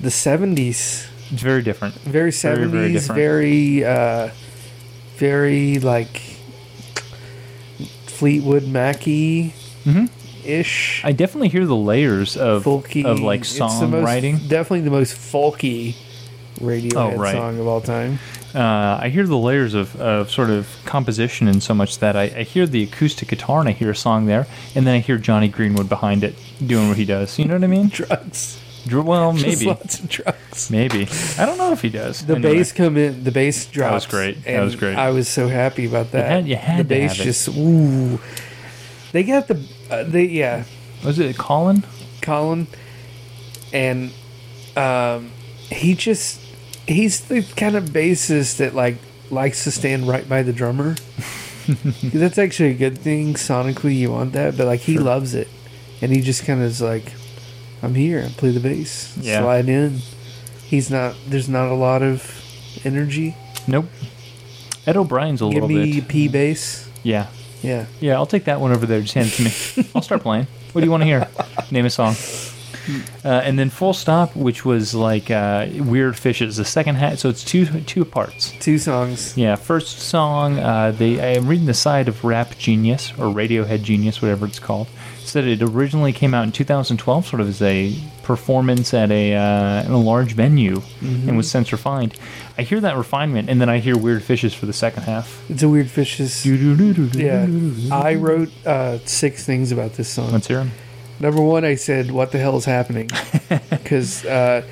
the 0.00 0.10
seventies. 0.10 1.06
It's 1.30 1.42
very 1.42 1.60
different. 1.62 1.94
Very 1.96 2.30
Very, 2.30 2.30
very 2.30 2.32
seventies. 2.32 3.00
different. 3.02 3.18
Very, 3.18 3.84
uh, 3.84 4.30
very 5.16 5.78
like 5.78 6.20
Fleetwood 8.06 8.66
Mackey 8.68 9.54
ish. 10.44 11.02
I 11.04 11.12
definitely 11.12 11.48
hear 11.48 11.66
the 11.66 11.76
layers 11.76 12.36
of 12.36 12.64
folky 12.64 13.04
of 13.04 13.20
like 13.20 13.40
It's 13.40 13.54
the 13.54 13.60
most- 13.60 13.80
songwriting. 13.82 14.48
Definitely 14.48 14.82
the 14.82 14.90
most 14.90 15.14
folky 15.16 15.94
Radiohead 16.60 16.94
Oh, 17.14 17.16
right. 17.16 17.32
song 17.34 17.58
of 17.58 17.66
all 17.66 17.80
time. 17.80 18.18
Uh, 18.54 18.98
I 19.02 19.08
hear 19.08 19.26
the 19.26 19.36
layers 19.36 19.74
of, 19.74 19.96
of 20.00 20.30
sort 20.30 20.48
of 20.48 20.68
composition 20.84 21.48
in 21.48 21.60
so 21.60 21.74
much 21.74 21.98
that 21.98 22.14
I, 22.16 22.22
I 22.24 22.42
hear 22.44 22.66
the 22.66 22.84
acoustic 22.84 23.26
guitar 23.28 23.58
and 23.58 23.68
I 23.68 23.72
hear 23.72 23.90
a 23.90 23.96
song 23.96 24.26
there, 24.26 24.46
and 24.76 24.86
then 24.86 24.94
I 24.94 24.98
hear 25.00 25.18
Jonny 25.18 25.48
Greenwood 25.48 25.88
behind 25.88 26.22
it 26.22 26.36
doing 26.64 26.86
what 26.88 26.96
he 26.96 27.04
does. 27.04 27.36
You 27.36 27.46
know 27.46 27.54
what 27.54 27.64
I 27.64 27.66
mean? 27.66 27.88
Drugs. 27.92 28.60
Well, 28.90 29.32
maybe. 29.48 29.66
lots 29.66 29.98
of 30.00 30.08
drugs. 30.08 30.70
Maybe. 30.70 31.08
I 31.38 31.46
don't 31.46 31.58
know 31.58 31.72
if 31.72 31.80
he 31.82 31.88
does. 31.88 32.24
The 32.26 32.34
Anyway. 32.36 32.54
bass 32.58 32.72
come 32.72 32.96
in. 32.96 33.24
The 33.24 33.30
bass 33.32 33.66
drops. 33.66 33.94
was 33.94 34.06
great. 34.06 34.44
That 34.44 34.60
was 34.62 34.76
great. 34.76 34.96
I 34.96 35.10
was 35.10 35.28
so 35.28 35.48
happy 35.48 35.86
about 35.86 36.10
that. 36.12 36.28
had- 36.28 36.46
you 36.48 36.56
had 36.56 36.78
the 36.80 36.84
bass 36.84 37.14
just 37.14 37.48
ooh. 37.48 38.18
They 39.12 39.22
got 39.22 39.48
the 39.48 39.64
uh, 39.90 40.02
they 40.04 40.24
yeah 40.24 40.64
Was 41.04 41.18
it 41.18 41.36
Colin? 41.38 41.84
Colin, 42.20 42.66
and 43.72 44.12
um, 44.76 45.30
he 45.70 45.94
just 45.94 46.40
he's 46.88 47.20
the 47.22 47.42
kind 47.56 47.76
of 47.76 47.84
bassist 47.90 48.56
that 48.58 48.74
like 48.74 48.96
likes 49.30 49.64
to 49.64 49.70
stand 49.70 50.06
right 50.08 50.28
by 50.28 50.42
the 50.42 50.52
drummer. 50.52 50.96
That's 52.02 52.38
actually 52.38 52.70
a 52.70 52.74
good 52.74 52.98
thing 52.98 53.34
sonically. 53.34 53.94
You 53.96 54.10
want 54.10 54.32
that, 54.32 54.56
but 54.56 54.66
like 54.66 54.80
he 54.80 54.98
loves 54.98 55.34
it, 55.34 55.48
and 56.02 56.12
he 56.12 56.20
just 56.20 56.44
kind 56.44 56.60
of 56.60 56.66
is 56.66 56.82
like, 56.82 57.12
"I'm 57.84 57.94
here. 57.94 58.22
I 58.24 58.28
play 58.30 58.50
the 58.50 58.60
bass. 58.60 59.16
Yeah. 59.20 59.40
Slide 59.40 59.68
in." 59.68 59.98
He's 60.66 60.90
not. 60.90 61.14
There's 61.26 61.48
not 61.48 61.68
a 61.68 61.74
lot 61.74 62.02
of 62.02 62.40
energy. 62.84 63.36
Nope. 63.68 63.86
Ed 64.86 64.96
O'Brien's 64.96 65.40
a 65.40 65.44
Give 65.46 65.54
little 65.62 65.68
me 65.68 66.00
bit. 66.00 66.08
P 66.08 66.28
bass. 66.28 66.88
Yeah. 67.02 67.28
Yeah. 67.62 67.86
Yeah, 68.00 68.14
I'll 68.14 68.26
take 68.26 68.44
that 68.44 68.60
one 68.60 68.72
over 68.72 68.84
there. 68.86 69.00
Just 69.00 69.14
hand 69.14 69.28
it 69.28 69.32
to 69.34 69.42
me. 69.82 69.88
I'll 69.94 70.02
start 70.02 70.22
playing. 70.22 70.46
What 70.72 70.80
do 70.80 70.86
you 70.86 70.90
want 70.90 71.02
to 71.02 71.06
hear? 71.06 71.28
Name 71.70 71.86
a 71.86 71.90
song. 71.90 72.14
Uh, 73.24 73.28
and 73.28 73.58
then 73.58 73.70
Ful 73.70 73.94
Stop, 73.94 74.36
which 74.36 74.64
was 74.66 74.94
like 74.94 75.30
uh, 75.30 75.68
Weird 75.72 76.18
Fishes, 76.18 76.56
the 76.58 76.66
second 76.66 76.96
half. 76.96 77.18
So 77.18 77.30
it's 77.30 77.42
two 77.42 77.64
two 77.82 78.04
parts. 78.04 78.50
Two 78.60 78.76
songs. 78.76 79.34
Yeah, 79.38 79.54
first 79.56 80.00
song. 80.00 80.58
Uh, 80.58 80.90
they 80.90 81.18
I 81.18 81.38
am 81.38 81.46
reading 81.46 81.64
the 81.66 81.72
side 81.72 82.08
of 82.08 82.22
Rap 82.24 82.58
Genius 82.58 83.12
or 83.12 83.32
Radiohead 83.32 83.82
Genius, 83.82 84.20
whatever 84.20 84.44
it's 84.44 84.58
called. 84.58 84.88
Said 85.34 85.48
it 85.48 85.62
originally 85.62 86.12
came 86.12 86.32
out 86.32 86.44
in 86.44 86.52
2012, 86.52 87.26
sort 87.26 87.40
of 87.40 87.48
as 87.48 87.60
a 87.60 87.92
performance 88.22 88.94
at 88.94 89.10
a 89.10 89.34
uh, 89.34 89.82
in 89.84 89.90
a 89.90 89.98
large 89.98 90.32
venue, 90.34 90.80
and 91.00 91.36
was 91.36 91.50
since 91.50 91.72
refined. 91.72 92.14
I 92.56 92.62
hear 92.62 92.78
that 92.78 92.96
refinement, 92.96 93.50
and 93.50 93.60
then 93.60 93.68
I 93.68 93.78
hear 93.78 93.98
Weird 93.98 94.22
Fishes 94.22 94.54
for 94.54 94.66
the 94.66 94.72
second 94.72 95.02
half. 95.02 95.42
It's 95.50 95.64
a 95.64 95.68
weird 95.68 95.90
fishes. 95.90 96.46
Yeah. 96.46 97.48
I 97.90 98.14
wrote 98.14 98.50
uh, 98.64 98.98
six 99.06 99.44
things 99.44 99.72
about 99.72 99.94
this 99.94 100.08
song. 100.08 100.30
Let's 100.30 100.46
hear 100.46 100.60
'em. 100.60 100.70
Number 101.18 101.42
one, 101.42 101.64
I 101.64 101.74
said, 101.74 102.12
"What 102.12 102.30
the 102.30 102.38
hell 102.38 102.56
is 102.56 102.66
happening?" 102.66 103.10
Because 103.70 104.24
uh, 104.24 104.62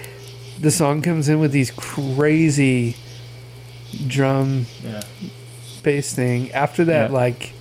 the 0.61 0.71
song 0.71 1.03
comes 1.03 1.29
in 1.29 1.41
with 1.41 1.51
these 1.51 1.73
crazy 1.73 2.95
drum 4.07 4.67
Yeah. 4.85 5.01
bass 5.83 6.15
thing. 6.15 6.53
After 6.53 6.85
that, 6.85 7.11
Yeah. 7.11 7.17
like 7.17 7.53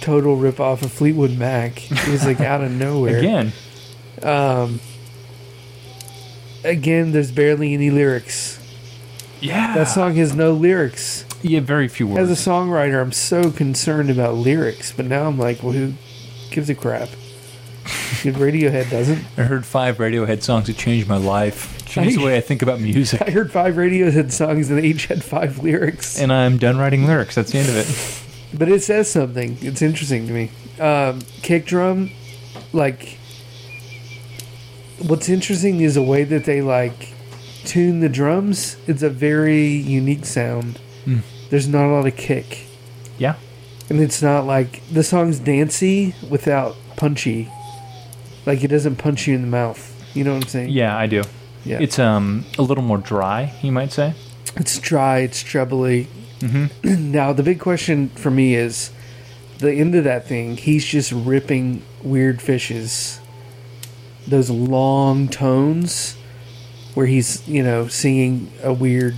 total 0.00 0.36
rip 0.36 0.60
off 0.60 0.82
of 0.82 0.92
Fleetwood 0.92 1.36
Mac. 1.38 1.90
It 1.90 2.08
was 2.08 2.24
like 2.24 2.40
out 2.40 2.62
of 2.62 2.70
nowhere. 2.72 3.18
Again, 3.18 3.52
Um, 4.22 4.80
again, 6.64 7.12
there's 7.12 7.30
barely 7.30 7.74
any 7.74 7.90
lyrics. 7.90 8.58
yeah. 9.40 9.74
That 9.74 9.84
song 9.88 10.14
has 10.16 10.34
no 10.34 10.52
lyrics. 10.52 11.24
yeah, 11.42 11.60
very 11.60 11.88
few 11.88 12.06
words. 12.06 12.30
As 12.30 12.46
a 12.46 12.50
songwriter, 12.50 13.00
I'm 13.00 13.12
so 13.12 13.50
concerned 13.50 14.10
about 14.10 14.34
lyrics, 14.34 14.92
but 14.92 15.06
now 15.06 15.26
I'm 15.26 15.38
like, 15.38 15.62
well, 15.62 15.72
who 15.72 15.94
gives 16.50 16.68
a 16.68 16.74
crap? 16.74 17.08
Good 18.22 18.34
Radiohead 18.34 18.90
doesn't. 18.90 19.24
I 19.38 19.42
heard 19.44 19.64
five 19.64 19.96
Radiohead 19.96 20.42
songs 20.42 20.66
that 20.66 20.76
changed 20.76 21.08
my 21.08 21.16
life, 21.16 21.84
changed 21.86 22.18
the 22.20 22.24
way 22.24 22.36
I 22.36 22.40
think 22.42 22.60
about 22.60 22.78
music, 22.80 23.22
I 23.26 23.30
heard 23.30 23.50
five 23.50 23.74
Radiohead 23.76 24.30
songs 24.30 24.68
and 24.68 24.78
they 24.78 24.86
each 24.86 25.06
had 25.06 25.24
five 25.24 25.60
lyrics. 25.60 26.18
and 26.20 26.30
I'm 26.32 26.58
done 26.58 26.76
writing 26.76 27.06
lyrics. 27.06 27.34
That's 27.34 27.52
the 27.52 27.58
end 27.58 27.68
of 27.70 27.76
it. 27.76 28.26
But 28.52 28.68
it 28.68 28.82
says 28.82 29.10
something. 29.10 29.58
It's 29.60 29.80
interesting 29.82 30.26
to 30.26 30.32
me. 30.32 30.50
Um, 30.80 31.20
kick 31.42 31.66
drum, 31.66 32.10
like, 32.72 33.18
what's 35.06 35.28
interesting 35.28 35.80
is 35.80 35.94
the 35.94 36.02
way 36.02 36.24
that 36.24 36.44
they 36.44 36.60
like 36.62 37.12
tune 37.64 38.00
the 38.00 38.08
drums. 38.08 38.76
It's 38.86 39.02
a 39.02 39.10
very 39.10 39.66
unique 39.66 40.24
sound. 40.26 40.78
There's 41.50 41.66
not 41.66 41.84
a 41.86 41.88
lot 41.92 42.06
of 42.06 42.16
kick, 42.16 42.66
Yeah, 43.18 43.34
and 43.88 44.00
it's 44.00 44.22
not 44.22 44.46
like 44.46 44.86
the 44.88 45.02
song's 45.02 45.40
dancey 45.40 46.14
without 46.28 46.76
punchy. 46.96 47.48
Like 48.46 48.62
it 48.62 48.68
doesn't 48.68 48.96
punch 48.96 49.26
you 49.26 49.34
in 49.34 49.40
the 49.42 49.48
mouth. 49.48 49.80
You 50.14 50.22
know 50.22 50.34
what 50.34 50.44
I'm 50.44 50.48
saying? 50.48 50.70
yeah, 50.70 50.96
I 50.96 51.06
do. 51.08 51.22
Yeah. 51.64 51.78
It's 51.80 51.98
um 51.98 52.44
a 52.58 52.62
little 52.62 52.84
more 52.84 52.98
dry, 52.98 53.52
you 53.62 53.72
might 53.72 53.90
say. 53.90 54.14
It's 54.56 54.78
dry, 54.78 55.18
it's 55.18 55.42
trebly. 55.42 56.06
Mm-hmm. 56.40 57.10
now, 57.12 57.32
the 57.32 57.42
big 57.42 57.60
question 57.60 58.08
for 58.10 58.30
me 58.30 58.54
is 58.54 58.90
the 59.58 59.72
end 59.72 59.94
of 59.94 60.04
that 60.04 60.26
thing, 60.26 60.56
he's 60.56 60.84
just 60.84 61.12
ripping 61.12 61.82
weird 62.02 62.40
fishes. 62.40 63.20
Those 64.26 64.50
long 64.50 65.28
tones 65.28 66.16
where 66.94 67.06
he's, 67.06 67.46
you 67.48 67.62
know, 67.62 67.88
singing 67.88 68.52
a 68.62 68.72
weird 68.72 69.14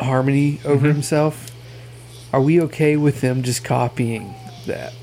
harmony 0.00 0.60
over 0.64 0.86
mm-hmm. 0.86 0.86
himself. 0.86 1.50
Are 2.32 2.40
we 2.40 2.60
okay 2.62 2.96
with 2.96 3.20
them 3.20 3.42
just 3.42 3.64
copying 3.64 4.34
that? 4.66 4.94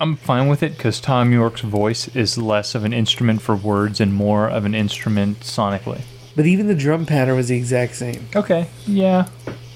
I'm 0.00 0.16
fine 0.16 0.48
with 0.48 0.62
it 0.62 0.76
because 0.76 1.00
Thom 1.00 1.32
Yorke's 1.32 1.60
voice 1.60 2.08
is 2.08 2.36
less 2.36 2.74
of 2.74 2.84
an 2.84 2.92
instrument 2.92 3.42
for 3.42 3.54
words 3.54 4.00
and 4.00 4.12
more 4.12 4.48
of 4.48 4.64
an 4.64 4.74
instrument 4.74 5.40
sonically. 5.40 6.02
But 6.34 6.46
even 6.46 6.66
the 6.66 6.74
drum 6.74 7.06
pattern 7.06 7.36
was 7.36 7.48
the 7.48 7.56
exact 7.56 7.94
same. 7.94 8.26
Okay, 8.34 8.66
yeah, 8.86 9.28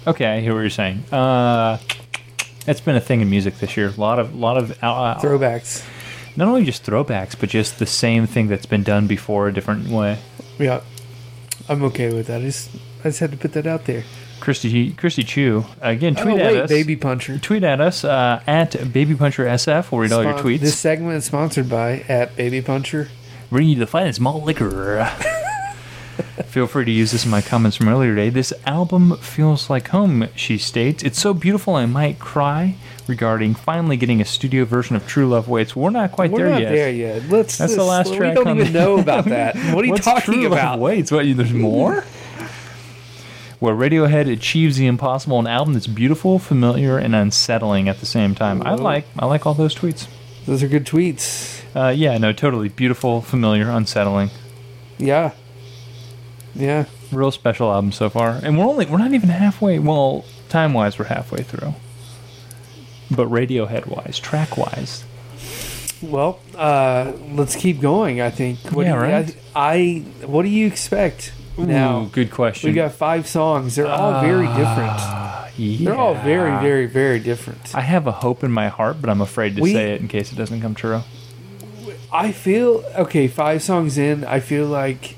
okay, 0.09 0.27
I 0.27 0.41
hear 0.41 0.55
what 0.55 0.61
you're 0.61 0.71
saying. 0.71 1.05
Uh, 1.13 1.79
that's 2.65 2.81
been 2.81 2.97
a 2.97 3.01
thing 3.01 3.21
in 3.21 3.31
music 3.31 3.59
this 3.59 3.77
year. 3.77 3.89
A 3.89 4.01
lot 4.01 4.19
of, 4.19 4.35
lot 4.35 4.57
of 4.57 4.73
uh, 4.83 5.19
Throwbacks. 5.21 5.85
not 6.37 6.49
only 6.49 6.65
just 6.65 6.85
throwbacks, 6.85 7.39
but 7.39 7.49
just 7.49 7.79
the 7.79 7.87
same 7.87 8.27
thing 8.27 8.49
that's 8.49 8.67
been 8.67 8.83
done 8.83 9.07
before 9.07 9.49
a 9.49 9.53
different 9.53 9.89
way. 9.89 10.19
Yeah. 10.59 10.83
I'm 11.69 11.83
okay 11.85 12.13
with 12.13 12.29
that. 12.29 12.41
I 12.41 12.45
just, 12.45 12.71
I 13.01 13.05
just 13.05 13.21
had 13.21 13.31
to 13.31 13.37
put 13.37 13.53
that 13.53 13.67
out 13.67 13.85
there. 13.85 14.05
Christy 14.41 14.93
Christy 14.93 15.23
Chu 15.25 15.65
again. 15.81 16.15
Tweet 16.15 16.35
oh, 16.35 16.39
at 16.39 16.53
wait, 16.53 16.61
us. 16.63 16.69
Baby 16.71 16.97
Puncher. 16.97 17.39
Tweet 17.39 17.65
at 17.65 17.81
us 17.81 18.05
uh, 18.05 18.43
at 18.47 18.93
Baby 18.93 19.15
Puncher 19.15 19.45
SF. 19.45 19.91
We'll 19.91 20.03
read 20.03 20.13
all 20.13 20.23
your 20.23 20.35
tweets. 20.35 20.61
This 20.61 20.79
segment 20.79 21.17
is 21.17 21.25
sponsored 21.25 21.69
by 21.69 22.01
at 22.09 22.37
Baby 22.37 22.63
Puncher. 22.63 23.09
Bring 23.51 23.69
you 23.69 23.77
the 23.77 23.87
finest 23.87 24.21
malt 24.21 24.45
liquor. 24.45 25.11
Feel 26.47 26.67
free 26.67 26.85
to 26.85 26.91
use 26.91 27.13
this 27.13 27.25
in 27.25 27.31
my 27.31 27.41
comments 27.43 27.77
from 27.77 27.89
earlier 27.89 28.15
today. 28.15 28.31
This 28.31 28.53
album 28.67 29.17
feels 29.19 29.69
like 29.71 29.89
home, 29.89 30.29
she 30.35 30.59
states. 30.59 31.03
It's 31.03 31.19
so 31.21 31.33
beautiful 31.35 31.75
I 31.77 31.87
might 31.87 32.19
cry 32.19 32.77
regarding 33.07 33.55
finally 33.55 33.97
getting 33.97 34.21
a 34.21 34.25
studio 34.25 34.65
version 34.65 34.97
of 34.97 35.07
True 35.07 35.29
Love 35.29 35.49
Waits. 35.49 35.77
We're 35.77 35.91
not 35.91 36.13
quite 36.13 36.31
We're 36.31 36.39
there 36.45 36.51
not 36.51 36.61
yet. 36.63 36.73
there 36.73 36.91
yet. 36.91 37.29
Let's. 37.29 37.59
That's 37.59 37.75
the 37.77 37.85
let's- 37.85 38.09
last 38.09 38.17
track 38.17 38.31
We 38.31 38.35
don't 38.35 38.49
on 38.49 38.57
even 38.61 38.73
the- 38.73 38.79
know 38.79 38.99
about 38.99 39.25
that. 39.37 39.57
What 39.75 39.85
are 39.85 39.89
you 39.89 39.97
talking 39.97 40.35
True 40.35 40.43
Love 40.45 40.53
about? 40.53 40.79
Waits? 40.81 41.13
What, 41.13 41.25
there's 41.37 41.53
more? 41.53 42.05
Where 43.61 43.75
Radiohead 43.75 44.33
achieves 44.33 44.77
the 44.77 44.87
impossible, 44.87 45.39
an 45.41 45.49
album 45.49 45.75
that's 45.75 45.89
beautiful, 45.89 46.39
familiar, 46.39 46.97
and 46.97 47.15
unsettling 47.15 47.89
at 47.89 47.99
the 47.99 48.07
same 48.07 48.35
time. 48.37 48.63
I 48.63 48.75
like 48.75 49.05
I 49.19 49.27
like 49.27 49.47
all 49.47 49.55
those 49.55 49.75
tweets. 49.75 50.07
Those 50.47 50.63
are 50.63 50.69
good 50.69 50.87
tweets. 50.87 51.61
Uh, 51.75 51.89
yeah, 51.91 52.17
no, 52.19 52.33
totally 52.33 52.69
beautiful, 52.69 53.21
familiar, 53.21 53.69
unsettling. 53.69 54.31
Yeah. 54.99 55.33
Yeah. 56.59 56.85
Real 57.13 57.31
special 57.31 57.73
album 57.73 57.93
so 57.93 58.11
far, 58.11 58.39
and 58.43 58.59
we're 58.59 58.67
only 58.67 58.85
we're 58.87 58.99
not 58.99 59.13
even 59.15 59.29
halfway. 59.31 59.79
Well, 59.79 60.25
time 60.49 60.75
wise, 60.75 60.99
we're 60.99 61.07
halfway 61.07 61.43
through. 61.43 61.75
But 63.11 63.29
Radiohead 63.29 63.87
wise, 63.87 64.19
track 64.19 64.59
wise, 64.59 65.05
Well, 66.03 66.41
uh, 66.57 67.13
let's 67.33 67.57
keep 67.57 67.81
going. 67.81 68.21
I 68.21 68.31
think. 68.31 68.59
What 68.73 68.85
Yeah, 68.87 68.93
do 69.01 69.07
you, 69.07 69.13
right. 69.13 69.37
I, 69.57 70.05
I. 70.23 70.27
What 70.27 70.43
do 70.43 70.49
you 70.49 70.67
expect 70.67 71.33
now? 71.57 72.03
Ooh, 72.03 72.07
good 72.09 72.31
question. 72.31 72.69
We 72.69 72.75
got 72.75 72.93
five 72.93 73.27
songs. 73.27 73.77
They're 73.77 73.87
all 73.87 74.21
very 74.21 74.47
different. 74.49 75.01
They're 75.85 75.97
all 75.97 76.15
very, 76.15 76.51
very, 76.61 76.87
very 76.87 77.19
different. 77.19 77.75
I 77.75 77.81
have 77.81 78.07
a 78.07 78.13
hope 78.13 78.45
in 78.45 78.51
my 78.53 78.69
heart, 78.69 78.99
but 79.01 79.09
I'm 79.11 79.21
afraid 79.21 79.57
to 79.57 79.63
We- 79.63 79.73
say 79.73 79.93
it 79.95 80.01
in 80.01 80.09
case 80.09 80.33
it 80.33 80.37
doesn't 80.37 80.61
come 80.61 80.75
true. 80.75 81.03
I 82.13 82.33
feel 82.33 82.85
okay. 82.97 83.27
Five 83.29 83.63
songs 83.63 83.97
in, 83.99 84.25
I 84.25 84.41
feel 84.41 84.67
like 84.67 85.17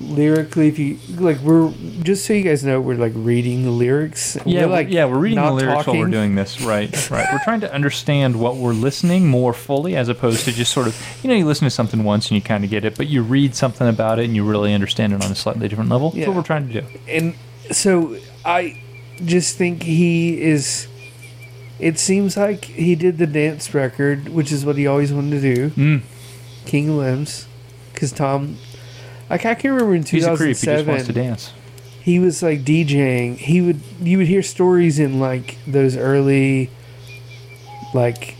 lyrically, 0.00 0.68
if 0.68 0.78
you 0.78 0.98
like, 1.16 1.38
we're 1.40 1.72
just 2.02 2.26
so 2.26 2.32
you 2.32 2.42
guys 2.42 2.62
know, 2.64 2.80
we're 2.80 2.96
like 2.96 3.12
reading 3.14 3.62
the 3.64 3.70
lyrics. 3.70 4.36
Yeah, 4.44 4.66
we're 4.66 4.72
like 4.72 4.88
yeah, 4.90 5.06
we're 5.06 5.18
reading 5.18 5.42
the 5.42 5.52
lyrics 5.52 5.86
while 5.86 5.96
we're 5.96 6.08
doing 6.10 6.34
this. 6.34 6.60
Right, 6.66 7.10
right. 7.10 7.26
We're 7.32 7.44
trying 7.44 7.60
to 7.60 7.72
understand 7.72 8.36
what 8.40 8.56
we're 8.56 8.72
listening 8.72 9.26
more 9.28 9.52
fully, 9.52 9.94
as 9.96 10.08
opposed 10.08 10.44
to 10.46 10.52
just 10.52 10.72
sort 10.72 10.86
of 10.86 11.18
you 11.22 11.30
know 11.30 11.36
you 11.36 11.44
listen 11.46 11.64
to 11.66 11.70
something 11.70 12.02
once 12.04 12.28
and 12.30 12.36
you 12.36 12.42
kind 12.42 12.64
of 12.64 12.70
get 12.70 12.84
it, 12.84 12.96
but 12.96 13.06
you 13.06 13.22
read 13.22 13.54
something 13.54 13.88
about 13.88 14.18
it 14.18 14.24
and 14.24 14.34
you 14.34 14.44
really 14.44 14.74
understand 14.74 15.12
it 15.12 15.24
on 15.24 15.30
a 15.30 15.34
slightly 15.34 15.68
different 15.68 15.90
level. 15.90 16.10
That's 16.10 16.26
what 16.26 16.36
we're 16.36 16.42
trying 16.42 16.68
to 16.68 16.80
do. 16.80 16.86
and 17.08 17.34
so 17.70 18.16
I 18.44 18.80
just 19.24 19.56
think 19.56 19.82
he 19.82 20.40
is. 20.40 20.88
It 21.78 21.98
seems 21.98 22.36
like 22.36 22.64
he 22.64 22.94
did 22.94 23.18
the 23.18 23.26
dance 23.26 23.74
record, 23.74 24.28
which 24.30 24.50
is 24.50 24.64
what 24.64 24.76
he 24.76 24.86
always 24.86 25.12
wanted 25.12 25.42
to 25.42 25.54
do. 25.54 25.70
Mm. 25.70 26.02
King 26.64 26.88
of 26.88 26.94
Limbs, 26.96 27.46
because 27.92 28.12
Thom, 28.12 28.56
I 29.28 29.38
can't 29.38 29.62
remember 29.64 29.94
in 29.94 30.04
two 30.04 30.16
He's 30.16 30.26
a 30.26 30.36
creep. 30.36 30.56
He 30.56 30.66
just 30.66 30.86
wants 30.86 31.06
to 31.06 31.12
dance. 31.12 31.52
He 32.00 32.18
was 32.18 32.42
like 32.42 32.60
DJing. 32.60 33.36
He 33.36 33.60
would 33.60 33.80
you 34.00 34.18
would 34.18 34.26
hear 34.28 34.42
stories 34.42 34.98
in 34.98 35.18
like 35.18 35.58
those 35.66 35.96
early, 35.96 36.70
like, 37.92 38.36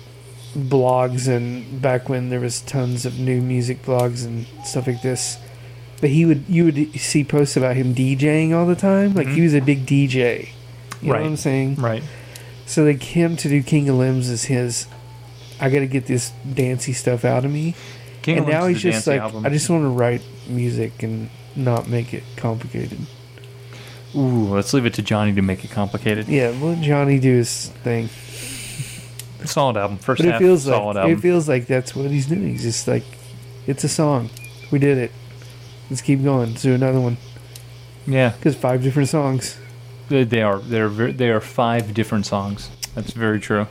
blogs 0.55 1.29
and 1.29 1.83
back 1.83 2.09
when 2.09 2.31
there 2.31 2.41
was 2.41 2.61
tons 2.63 3.05
of 3.05 3.19
new 3.19 3.41
music 3.41 3.83
blogs 3.83 4.25
and 4.25 4.47
stuff 4.65 4.87
like 4.87 5.03
this. 5.03 5.39
But 6.01 6.11
he 6.11 6.25
would 6.25 6.45
you 6.49 6.67
would 6.67 7.01
see 7.01 7.25
posts 7.25 7.57
about 7.57 7.75
him 7.77 7.95
DJing 7.95 8.55
all 8.55 8.67
the 8.67 8.77
time. 8.77 9.15
Like 9.15 9.27
he 9.27 9.35
mm-hmm. 9.35 9.43
was 9.43 9.55
a 9.55 9.61
big 9.61 9.87
DJ. 9.87 10.51
You 11.01 11.09
know 11.09 11.15
Right. 11.15 11.23
what 11.23 11.27
I'm 11.27 11.37
saying? 11.37 11.77
Right. 11.77 12.03
So 12.67 12.85
like 12.85 13.03
him 13.03 13.37
to 13.39 13.49
do 13.49 13.63
King 13.63 13.89
of 13.89 13.97
Limbs 13.97 14.29
is 14.29 14.45
his. 14.45 14.87
I 15.61 15.71
got 15.71 15.79
to 15.79 15.87
get 15.87 16.07
this 16.07 16.33
dancey 16.55 16.93
stuff 16.93 17.25
out 17.25 17.45
of 17.45 17.51
me. 17.51 17.75
King 18.23 18.39
and 18.39 18.47
of 18.47 18.53
now 18.53 18.63
Limbs 18.65 18.83
he's 18.83 18.95
just 18.95 19.07
like, 19.07 19.21
album. 19.21 19.47
I 19.47 19.49
just 19.49 19.71
want 19.71 19.85
to 19.85 19.89
write 19.89 20.23
music 20.49 21.03
and 21.03 21.31
not 21.55 21.89
make 21.89 22.13
it 22.15 22.23
complicated. 22.37 22.99
Ooh, 24.15 24.49
let's 24.55 24.73
leave 24.73 24.87
it 24.87 24.95
to 24.95 25.03
Jonny 25.03 25.35
to 25.35 25.43
make 25.43 25.65
it 25.65 25.71
complicated. 25.71 26.29
Yeah, 26.29 26.49
let 26.61 26.81
Jonny 26.81 27.19
do 27.19 27.35
his 27.37 27.69
thing. 27.85 28.09
Solid 29.45 29.77
album. 29.77 29.99
First 29.99 30.21
But 30.21 30.29
it 30.29 30.33
half, 30.33 30.41
feels 30.41 30.65
solid 30.65 30.95
like 30.95 31.03
album. 31.03 31.19
it 31.19 31.21
feels 31.21 31.49
like 31.49 31.67
that's 31.67 31.95
what 31.95 32.11
he's 32.11 32.27
doing. 32.27 32.49
He's 32.49 32.63
just 32.63 32.89
like, 32.89 33.05
it's 33.67 33.85
a 33.85 33.89
song. 33.89 34.31
We 34.71 34.79
did 34.79 34.99
it. 34.99 35.13
Let's 35.91 36.03
keep 36.03 36.23
going. 36.23 36.51
Let's 36.51 36.63
do 36.63 36.75
another 36.75 37.01
one. 37.01 37.17
yeah, 38.07 38.31
Because 38.31 38.57
five 38.57 38.83
different 38.83 39.09
songs. 39.09 39.59
they 40.09 40.25
they 40.25 40.43
are. 40.43 40.59
They're 40.61 40.89
they 41.13 41.31
are 41.31 41.41
five 41.41 41.95
different 41.95 42.27
songs. 42.27 42.71
That's 42.95 43.13
very 43.13 43.39
true. 43.39 43.67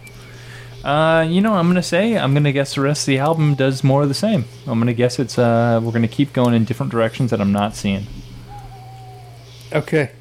Uh, 0.86 1.26
you 1.28 1.42
know, 1.42 1.54
I'm 1.54 1.68
gonna 1.68 1.82
say 1.82 2.16
I'm 2.18 2.34
gonna 2.36 2.52
guess 2.52 2.76
the 2.76 2.82
rest 2.82 3.02
of 3.04 3.06
the 3.08 3.18
album 3.18 3.56
does 3.56 3.84
more 3.84 4.04
of 4.04 4.08
the 4.08 4.14
same. 4.14 4.46
I'm 4.68 4.78
gonna 4.80 4.94
guess 4.94 5.18
it's 5.18 5.40
uh 5.40 5.80
we're 5.84 5.92
gonna 5.92 6.08
keep 6.08 6.32
going 6.32 6.54
in 6.54 6.64
different 6.64 6.92
directions 6.92 7.32
that 7.32 7.42
I'm 7.42 7.52
not 7.52 7.76
seeing. 7.76 8.06
Okay. 9.74 10.12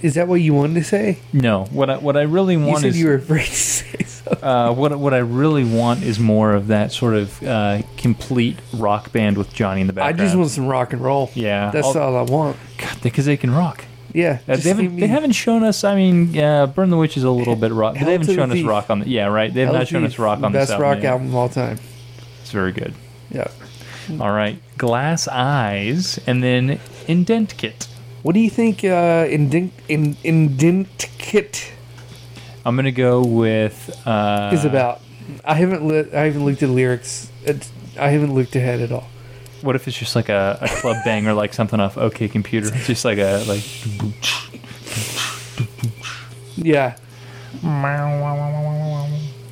Is 0.00 0.14
that 0.14 0.26
what 0.28 0.36
you 0.36 0.54
wanted 0.54 0.74
to 0.74 0.84
say? 0.84 1.18
No, 1.34 1.64
what 1.66 1.90
I 1.90 1.98
what 1.98 2.16
I 2.16 2.22
really 2.22 2.54
You 2.54 2.64
want 2.64 2.80
said 2.80 2.88
is 2.88 3.00
you 3.00 3.08
were 3.08 3.14
afraid 3.16 3.44
to 3.46 3.54
say 3.54 3.98
something. 4.04 4.42
uh, 4.42 4.72
what 4.72 4.98
what 4.98 5.12
I 5.12 5.18
really 5.18 5.64
want 5.64 6.02
is 6.02 6.18
more 6.18 6.52
of 6.54 6.68
that 6.68 6.90
sort 6.90 7.14
of 7.14 7.42
uh, 7.42 7.82
complete 7.98 8.56
rock 8.72 9.12
band 9.12 9.36
with 9.36 9.52
Jonny 9.52 9.82
in 9.82 9.86
the 9.86 9.92
back. 9.92 10.04
I 10.04 10.08
background. 10.12 10.28
just 10.28 10.38
want 10.38 10.50
some 10.50 10.66
rock 10.66 10.92
and 10.94 11.02
roll. 11.02 11.30
yeah, 11.34 11.70
That's 11.70 11.86
I'll- 11.94 11.98
all 12.02 12.16
I 12.16 12.22
want. 12.22 12.56
God, 12.78 12.96
because 13.02 13.26
they 13.26 13.36
can 13.36 13.50
rock. 13.50 13.84
Yeah. 14.14 14.38
Uh, 14.48 14.52
just 14.52 14.62
they 14.62 14.68
haven't 14.70 14.84
give 14.86 14.94
they 14.94 15.00
me- 15.02 15.06
haven't 15.08 15.32
shown 15.32 15.62
us. 15.64 15.84
I 15.84 15.94
mean, 15.96 16.38
uh, 16.38 16.66
Burn 16.68 16.88
the 16.88 16.96
Witch 16.96 17.16
is 17.18 17.24
a 17.24 17.30
little 17.30 17.56
bit 17.56 17.72
rock, 17.72 17.94
but 17.94 17.98
Hell 17.98 18.06
they 18.06 18.12
haven't 18.12 18.28
the 18.28 18.34
shown 18.34 18.50
us 18.50 18.56
Thief. 18.56 18.66
rock 18.66 18.88
on 18.88 19.00
the. 19.00 19.08
Yeah, 19.08 19.26
right. 19.26 19.52
They 19.52 19.62
have 19.62 19.72
not 19.74 19.88
shown 19.88 20.04
us 20.04 20.18
rock 20.18 20.36
on 20.42 20.52
the 20.52 20.58
Best 20.58 20.68
this 20.68 20.74
album. 20.74 20.88
rock 20.88 21.02
yet. 21.02 21.10
album 21.12 21.26
of 21.28 21.34
all 21.34 21.48
time. 21.50 21.78
It's 22.40 22.50
very 22.52 22.72
good. 22.72 22.94
Yeah. 23.30 23.48
All 24.20 24.30
right, 24.30 24.58
Glass 24.78 25.26
Eyes, 25.28 26.18
and 26.26 26.42
then 26.42 26.78
Indent 27.08 27.56
Kit. 27.56 27.88
What 28.22 28.34
do 28.34 28.40
you 28.40 28.50
think 28.50 28.84
uh, 28.84 29.26
Indent, 29.28 29.72
in, 29.88 30.16
Indent 30.22 31.08
Kit 31.18 31.72
I'm 32.64 32.76
gonna 32.76 32.92
go 32.92 33.22
with 33.24 33.90
uh, 34.06 34.50
is 34.54 34.64
about? 34.64 35.00
I 35.44 35.54
haven't 35.54 35.84
lit, 35.86 36.14
I 36.14 36.24
haven't 36.26 36.44
looked 36.44 36.62
at 36.62 36.68
the 36.68 36.74
lyrics. 36.74 37.30
It's, 37.44 37.72
I 37.98 38.08
haven't 38.10 38.34
looked 38.34 38.54
ahead 38.56 38.80
at 38.80 38.92
all. 38.92 39.08
What 39.64 39.76
if 39.76 39.88
it's 39.88 39.96
just 39.96 40.14
like 40.14 40.28
a, 40.28 40.58
a 40.60 40.68
club 40.68 41.02
banger, 41.04 41.32
like 41.32 41.54
something 41.54 41.80
off 41.80 41.96
OK 41.96 42.28
Computer? 42.28 42.70
It's 42.74 42.86
just 42.86 43.04
like 43.04 43.18
a 43.18 43.42
like. 43.48 43.64
Yeah. 46.56 46.96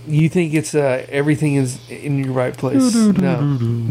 You 0.06 0.28
think 0.28 0.52
it's 0.52 0.74
uh, 0.74 1.06
everything 1.08 1.54
is 1.54 1.78
in 1.88 2.22
your 2.22 2.34
right 2.34 2.54
place? 2.56 2.94
No, 2.94 3.88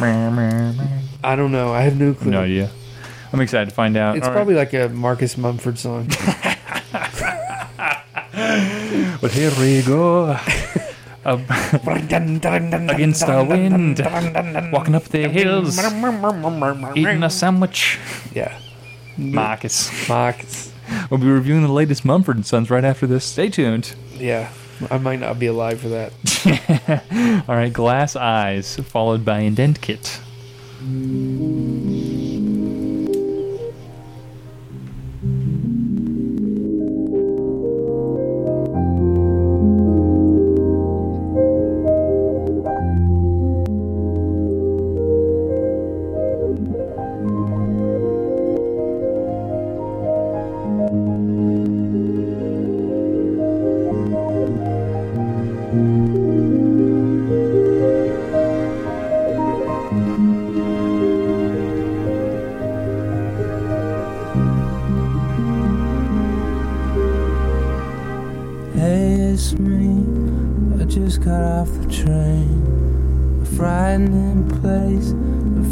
I 1.22 1.36
don't 1.36 1.52
know. 1.52 1.72
I 1.72 1.82
have 1.82 2.00
no 2.00 2.14
clue. 2.14 2.32
No 2.32 2.42
idea. 2.42 2.70
I'm 3.32 3.40
excited 3.40 3.68
to 3.68 3.74
find 3.74 3.96
out. 3.96 4.16
It's 4.16 4.26
All 4.26 4.32
right. 4.32 4.36
probably 4.36 4.56
like 4.56 4.72
a 4.72 4.88
Marcus 4.88 5.38
Mumford 5.38 5.78
song. 5.78 6.08
But 9.20 9.32
here 9.32 9.52
we 9.60 9.82
go. 9.82 10.38
Against 11.24 13.26
the 13.26 13.44
wind, 13.46 13.98
walking 14.72 14.94
up 14.94 15.04
the 15.04 15.28
hills, 15.28 15.78
eating 16.96 17.22
a 17.22 17.30
sandwich. 17.30 17.98
Yeah, 18.34 18.58
Marcus. 19.18 20.08
Marcus. 20.08 20.72
We'll 21.10 21.20
be 21.20 21.28
reviewing 21.28 21.62
the 21.62 21.72
latest 21.72 22.04
Mumford 22.04 22.36
and 22.36 22.46
Sons 22.46 22.70
right 22.70 22.84
after 22.84 23.06
this. 23.06 23.24
Stay 23.24 23.50
tuned. 23.50 23.94
Yeah, 24.14 24.50
I 24.90 24.98
might 24.98 25.20
not 25.20 25.38
be 25.38 25.46
alive 25.46 25.80
for 25.80 25.88
that. 25.88 27.44
All 27.48 27.54
right, 27.54 27.72
Glass 27.72 28.16
Eyes, 28.16 28.76
followed 28.76 29.24
by 29.24 29.40
Indent 29.40 29.80
Kit. 29.82 30.20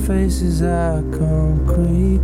Faces 0.08 0.62
are 0.62 1.02
concrete 1.18 2.17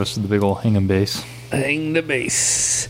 us 0.00 0.14
the 0.14 0.26
big 0.26 0.42
old 0.42 0.60
hanging 0.62 0.86
bass. 0.86 1.22
Hang 1.52 1.92
the 1.92 2.02
bass. 2.02 2.88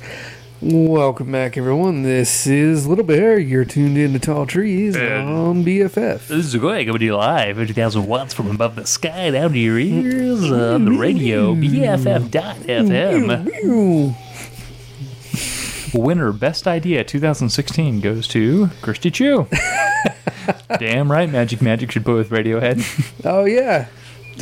Welcome 0.62 1.32
back, 1.32 1.56
everyone. 1.56 2.02
This 2.02 2.46
is 2.46 2.86
Little 2.86 3.04
Bear. 3.04 3.38
You're 3.38 3.64
tuned 3.64 3.96
in 3.96 4.12
to 4.12 4.18
Tall 4.18 4.44
Trees 4.46 4.94
on 4.96 5.64
BFF. 5.64 6.28
This 6.28 6.46
is 6.46 6.54
Greg 6.56 6.86
coming 6.86 6.98
to 7.00 7.04
you 7.04 7.16
live 7.16 7.56
50,000 7.56 8.06
watts 8.06 8.34
from 8.34 8.50
above 8.50 8.76
the 8.76 8.86
sky 8.86 9.30
down 9.30 9.52
to 9.52 9.58
your 9.58 9.78
ears 9.78 10.50
on 10.52 10.84
the 10.84 10.92
radio 10.92 11.54
BFF.FM. 11.54 13.26
Winner 15.94 16.32
Best 16.32 16.66
Idea 16.66 17.04
2016 17.04 18.00
goes 18.00 18.28
to 18.28 18.68
Kirsty 18.82 19.10
Chu. 19.10 19.48
Damn 20.78 21.10
right, 21.10 21.28
Magic 21.28 21.62
Magic 21.62 21.90
should 21.90 22.04
put 22.04 22.16
with 22.16 22.30
Radiohead. 22.30 22.84
Oh 23.24 23.44
yeah, 23.44 23.88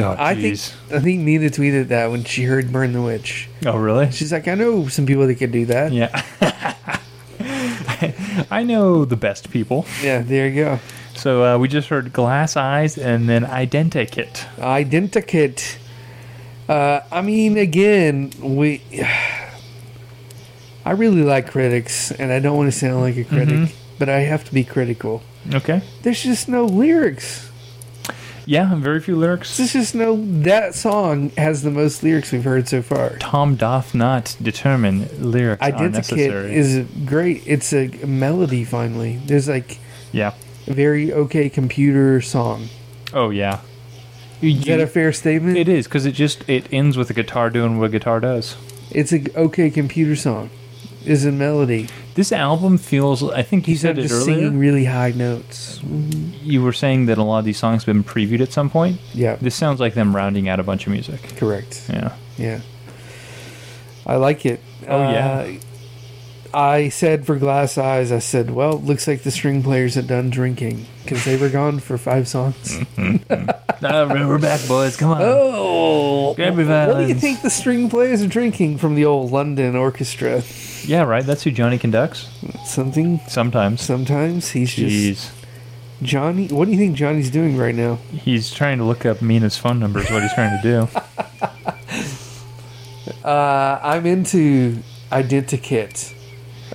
Oh, 0.01 0.15
I 0.19 0.35
think. 0.35 0.59
I 0.93 1.01
think 1.01 1.21
Nina 1.23 1.49
tweeted 1.51 1.89
that 1.89 2.11
when 2.11 2.25
she 2.25 2.45
heard 2.45 2.73
"Burn 2.73 2.93
the 2.93 3.03
Witch." 3.03 3.49
Oh, 3.67 3.77
really? 3.77 4.11
She's 4.13 4.33
like, 4.33 4.47
I 4.49 4.55
know 4.55 4.89
some 4.89 5.07
people 5.07 5.27
that 5.27 5.35
could 5.37 5.53
do 5.53 5.67
that. 5.67 5.93
Yeah. 5.93 6.23
I 8.51 8.63
know 8.63 9.05
the 9.05 9.17
best 9.17 9.51
people. 9.51 9.85
Yeah, 10.03 10.21
there 10.23 10.49
you 10.49 10.65
go. 10.65 10.79
So 11.17 11.45
uh, 11.45 11.59
we 11.59 11.67
just 11.69 11.89
heard 11.89 12.13
Glass 12.13 12.57
Eyes 12.57 12.97
and 12.97 13.29
then 13.29 13.45
Identikit. 13.45 14.35
Identikit. 14.57 15.79
Uh, 16.69 17.01
I 17.11 17.23
mean, 17.23 17.57
again, 17.59 18.31
we. 18.41 18.83
I 20.85 20.93
really 20.93 21.23
like 21.23 21.51
critics, 21.51 22.11
and 22.13 22.33
I 22.33 22.39
don't 22.39 22.57
want 22.57 22.73
to 22.73 22.79
sound 22.79 23.01
like 23.03 23.17
a 23.17 23.25
critic, 23.25 23.49
Mm-hmm. 23.55 23.75
but 23.99 24.09
I 24.09 24.21
have 24.21 24.45
to 24.45 24.55
be 24.55 24.65
critical. 24.65 25.23
Okay. 25.53 25.83
There's 26.03 26.23
just 26.23 26.49
no 26.49 26.65
lyrics. 26.65 27.48
Yeah, 28.49 28.77
very 28.77 29.01
few 29.01 29.15
lyrics. 29.15 29.59
There's 29.59 29.75
just 29.75 29.95
no. 29.95 30.17
That 30.17 30.75
song 30.75 31.29
has 31.37 31.61
the 31.61 31.71
most 31.71 32.03
lyrics 32.03 32.33
we've 32.33 32.45
heard 32.45 32.67
so 32.67 32.81
far. 32.81 33.19
Thom 33.19 33.57
doth 33.57 33.95
not 33.95 34.39
determine 34.41 35.07
lyrics 35.31 35.63
Identikit 35.63 36.51
is 36.51 36.89
great. 37.05 37.43
It's 37.45 37.75
a 37.75 37.89
melody. 38.07 38.65
Finally, 38.65 39.21
there's 39.27 39.49
like 39.49 39.79
yeah. 40.13 40.33
a 40.67 40.73
very 40.73 41.13
OK 41.13 41.51
Computer 41.51 42.23
song. 42.23 42.69
Oh 43.13 43.29
yeah. 43.29 43.61
Is 44.41 44.65
that 44.65 44.81
a 44.81 44.87
fair 44.87 45.13
statement? 45.13 45.59
it 45.59 45.69
is 45.69 45.87
because 45.87 46.07
it 46.07 46.13
just 46.13 46.49
it 46.49 46.73
ends 46.73 46.97
with 46.97 47.11
a 47.11 47.15
guitar 47.15 47.51
doing 47.51 47.79
what 47.79 47.85
a 47.85 47.89
guitar 47.91 48.19
does. 48.19 48.57
It's 48.91 49.13
a 49.13 49.31
OK 49.37 49.69
Computer 49.69 50.17
song. 50.17 50.49
Is 51.09 51.25
a 51.25 51.33
melody. 51.33 51.89
This 52.15 52.33
album 52.33 52.77
feels. 52.79 53.23
I 53.23 53.43
think 53.43 53.67
you 53.67 53.73
He's 53.75 53.83
not 53.85 53.91
said 53.91 53.99
it 53.99 54.03
just 54.03 54.15
earlier. 54.15 54.37
singing 54.41 54.59
really 54.59 54.85
high 54.85 55.13
notes. 55.13 55.81
You 55.83 56.63
were 56.63 56.73
saying 56.73 57.07
that 57.07 57.17
a 57.19 57.23
lot 57.23 57.39
of 57.39 57.45
these 57.45 57.59
songs 57.59 57.85
have 57.85 57.95
been 57.95 58.05
previewed 58.05 58.41
at 58.41 58.53
some 58.53 58.69
point. 58.69 59.01
Yeah, 59.15 59.37
This 59.41 59.55
sounds 59.55 59.81
like 59.81 59.95
them 59.95 60.15
rounding 60.15 60.49
out 60.49 60.61
a 60.61 60.63
bunch 60.63 60.87
of 60.87 60.93
music. 60.93 61.21
correct. 61.37 61.87
Yeah. 61.89 62.15
Yeah, 62.37 62.61
I 64.07 64.17
like 64.17 64.45
it. 64.47 64.61
Oh, 64.87 65.11
yeah. 65.11 65.39
Uh, 66.53 66.57
I 66.57 66.89
said 66.89 67.27
for 67.27 67.37
Glass 67.37 67.77
Eyes, 67.77 68.11
I 68.11 68.21
said, 68.21 68.51
well, 68.51 68.79
looks 68.81 69.07
like 69.07 69.23
the 69.23 69.31
string 69.31 69.63
players 69.63 69.97
had 69.97 70.07
done 70.07 70.31
drinking 70.31 70.87
because 71.05 71.25
they 71.25 71.37
were 71.37 71.51
gone 71.51 71.79
for 71.81 71.97
five 71.99 72.29
songs. 72.29 72.79
Ah, 73.81 74.07
we're 74.09 74.41
back, 74.41 74.67
boys. 74.67 74.97
Come 74.97 75.13
on. 75.13 75.19
Oh, 75.23 76.35
Grab 76.35 76.57
your 76.59 76.67
what 76.67 76.87
do 76.87 76.91
you 77.03 77.05
violins. 77.15 77.21
think 77.21 77.43
the 77.43 77.51
string 77.51 77.89
players 77.89 78.21
are 78.23 78.27
drinking 78.27 78.79
from 78.79 78.97
the 78.97 79.05
old 79.05 79.31
London 79.31 79.77
Orchestra? 79.77 80.43
Yeah, 80.89 81.03
right. 81.03 81.25
That's 81.25 81.43
who 81.43 81.51
Jonny 81.51 81.79
conducts. 81.79 82.29
Something. 82.65 83.21
Sometimes. 83.29 83.83
Sometimes 83.83 84.51
he's 84.51 84.73
just 84.75 84.95
Jeez. 84.95 85.31
Jonny. 86.03 86.49
What 86.49 86.65
do 86.65 86.73
you 86.73 86.79
think 86.79 86.97
Jonny's 86.97 87.31
doing 87.31 87.57
right 87.59 87.75
now? 87.75 87.97
He's 88.13 88.51
trying 88.53 88.79
to 88.79 88.85
look 88.85 89.05
up 89.05 89.21
Mina's 89.21 89.57
phone 89.59 89.79
number. 89.79 90.01
Is 90.01 90.11
what 90.11 90.23
he's 90.23 90.33
trying 90.35 90.61
to 90.61 90.63
do. 90.63 90.89
Uh, 93.25 93.79
I'm 93.83 94.07
into 94.07 94.79
Identikit. 95.11 96.15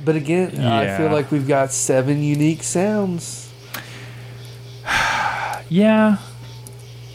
But 0.04 0.16
again, 0.16 0.50
I 0.60 0.98
feel 0.98 1.08
Yeah. 1.08 1.14
like 1.14 1.32
we've 1.32 1.48
got 1.48 1.72
seven 1.72 2.22
unique 2.24 2.64
sounds. 2.64 3.52
Yeah. 5.70 6.18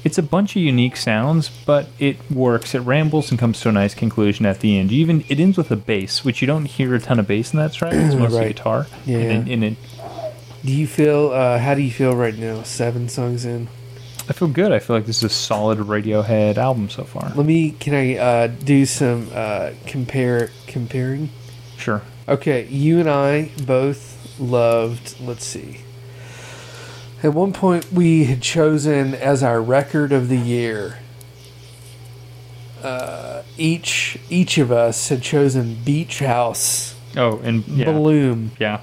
It's 0.08 0.16
a 0.16 0.22
bunch 0.22 0.56
of 0.56 0.62
unique 0.62 0.96
sounds, 0.96 1.50
but 1.66 1.86
it 1.98 2.16
works. 2.30 2.74
It 2.74 2.78
rambles 2.78 3.30
and 3.30 3.38
comes 3.38 3.60
to 3.60 3.68
a 3.68 3.72
nice 3.72 3.94
conclusion 3.94 4.46
at 4.46 4.60
the 4.60 4.78
end. 4.78 4.90
You 4.90 5.00
even 5.02 5.22
it 5.28 5.38
ends 5.38 5.58
with 5.58 5.70
a 5.70 5.76
bass, 5.76 6.24
which 6.24 6.40
you 6.40 6.46
don't 6.46 6.64
hear 6.64 6.94
a 6.94 6.98
ton 6.98 7.18
of 7.18 7.26
bass 7.26 7.52
in 7.52 7.58
that 7.58 7.74
track. 7.74 7.92
It's 7.92 8.14
mostly 8.22 8.38
Right. 8.38 8.56
guitar. 8.56 8.86
Yeah. 9.04 9.18
And, 9.18 9.48
and 9.50 9.64
it, 9.64 9.76
Do 10.64 10.72
you 10.72 10.86
feel? 10.86 11.28
Uh, 11.30 11.58
how 11.58 11.74
do 11.74 11.82
you 11.82 11.90
feel 11.90 12.16
right 12.16 12.34
now? 12.38 12.62
Seven 12.62 13.10
songs 13.10 13.44
in. 13.44 13.68
I 14.30 14.32
feel 14.32 14.48
good. 14.48 14.72
I 14.72 14.78
feel 14.78 14.96
like 14.96 15.04
this 15.04 15.18
is 15.18 15.24
a 15.24 15.28
solid 15.28 15.78
Radiohead 15.78 16.56
album 16.56 16.88
so 16.88 17.04
far. 17.04 17.30
Let 17.34 17.44
me. 17.44 17.72
Can 17.72 17.92
I 17.92 18.16
uh, 18.16 18.46
do 18.46 18.86
some 18.86 19.28
uh, 19.34 19.72
compare 19.86 20.48
comparing? 20.66 21.28
Sure. 21.76 22.00
Okay, 22.26 22.66
you 22.68 22.98
and 22.98 23.10
I 23.10 23.50
both 23.66 24.38
loved. 24.40 25.20
Let's 25.20 25.44
see. 25.44 25.80
At 27.22 27.34
one 27.34 27.52
point, 27.52 27.92
we 27.92 28.24
had 28.24 28.40
chosen 28.42 29.14
as 29.14 29.42
our 29.42 29.60
record 29.60 30.12
of 30.12 30.28
the 30.28 30.36
year. 30.38 30.98
Uh, 32.82 33.42
each 33.56 34.18
each 34.30 34.56
of 34.58 34.70
us 34.70 35.08
had 35.08 35.20
chosen 35.20 35.76
Beach 35.84 36.20
House 36.20 36.94
Oh, 37.16 37.38
and 37.42 37.66
yeah. 37.66 37.90
Bloom 37.90 38.52
Yeah. 38.60 38.80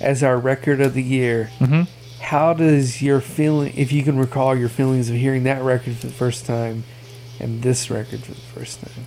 as 0.00 0.22
our 0.22 0.38
record 0.38 0.80
of 0.80 0.94
the 0.94 1.02
year. 1.02 1.50
Mhm. 1.60 1.86
How 2.20 2.54
does 2.54 3.02
your 3.02 3.20
feeling, 3.20 3.72
if 3.76 3.92
you 3.92 4.02
can 4.04 4.16
recall 4.18 4.56
your 4.56 4.68
feelings 4.70 5.10
of 5.10 5.16
hearing 5.16 5.42
that 5.44 5.62
record 5.62 5.96
for 5.96 6.06
the 6.06 6.12
first 6.12 6.46
time, 6.46 6.84
and 7.38 7.60
this 7.62 7.90
record 7.90 8.20
for 8.24 8.32
the 8.32 8.40
first 8.54 8.80
time? 8.80 9.04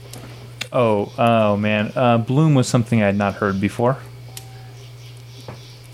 Oh, 0.72 1.12
oh 1.18 1.58
man. 1.58 1.92
Uh, 1.96 2.18
Bloom 2.20 2.54
was 2.54 2.68
something 2.68 3.02
I 3.02 3.08
had 3.08 3.18
not 3.18 3.36
heard 3.36 3.60
before. 3.60 3.98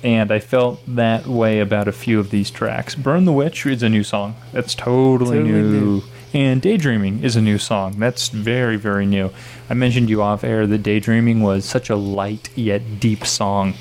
And 0.03 0.31
I 0.31 0.39
felt 0.39 0.79
that 0.87 1.27
way 1.27 1.59
about 1.59 1.87
a 1.87 1.91
few 1.91 2.19
of 2.19 2.29
these 2.29 2.49
tracks. 2.49 2.95
Burn 2.95 3.25
the 3.25 3.33
Witch 3.33 3.65
is 3.65 3.83
a 3.83 3.89
new 3.89 4.03
song. 4.03 4.35
That's 4.53 4.73
totally, 4.75 5.37
Totally 5.39 5.51
new. 5.51 5.71
new. 5.71 6.03
And 6.31 6.61
Daydreaming 6.61 7.23
is 7.23 7.35
a 7.35 7.41
new 7.41 7.57
song. 7.57 7.95
That's 7.99 8.29
very, 8.29 8.77
very 8.77 9.05
new. 9.05 9.31
I 9.69 9.73
mentioned 9.73 10.09
you 10.09 10.21
off 10.21 10.43
air 10.43 10.67
that 10.67 10.83
Daydreaming 10.83 11.41
was 11.41 11.65
such 11.65 11.89
a 11.89 11.95
light 11.95 12.49
yet 12.55 12.99
deep 12.99 13.25
song. 13.25 13.73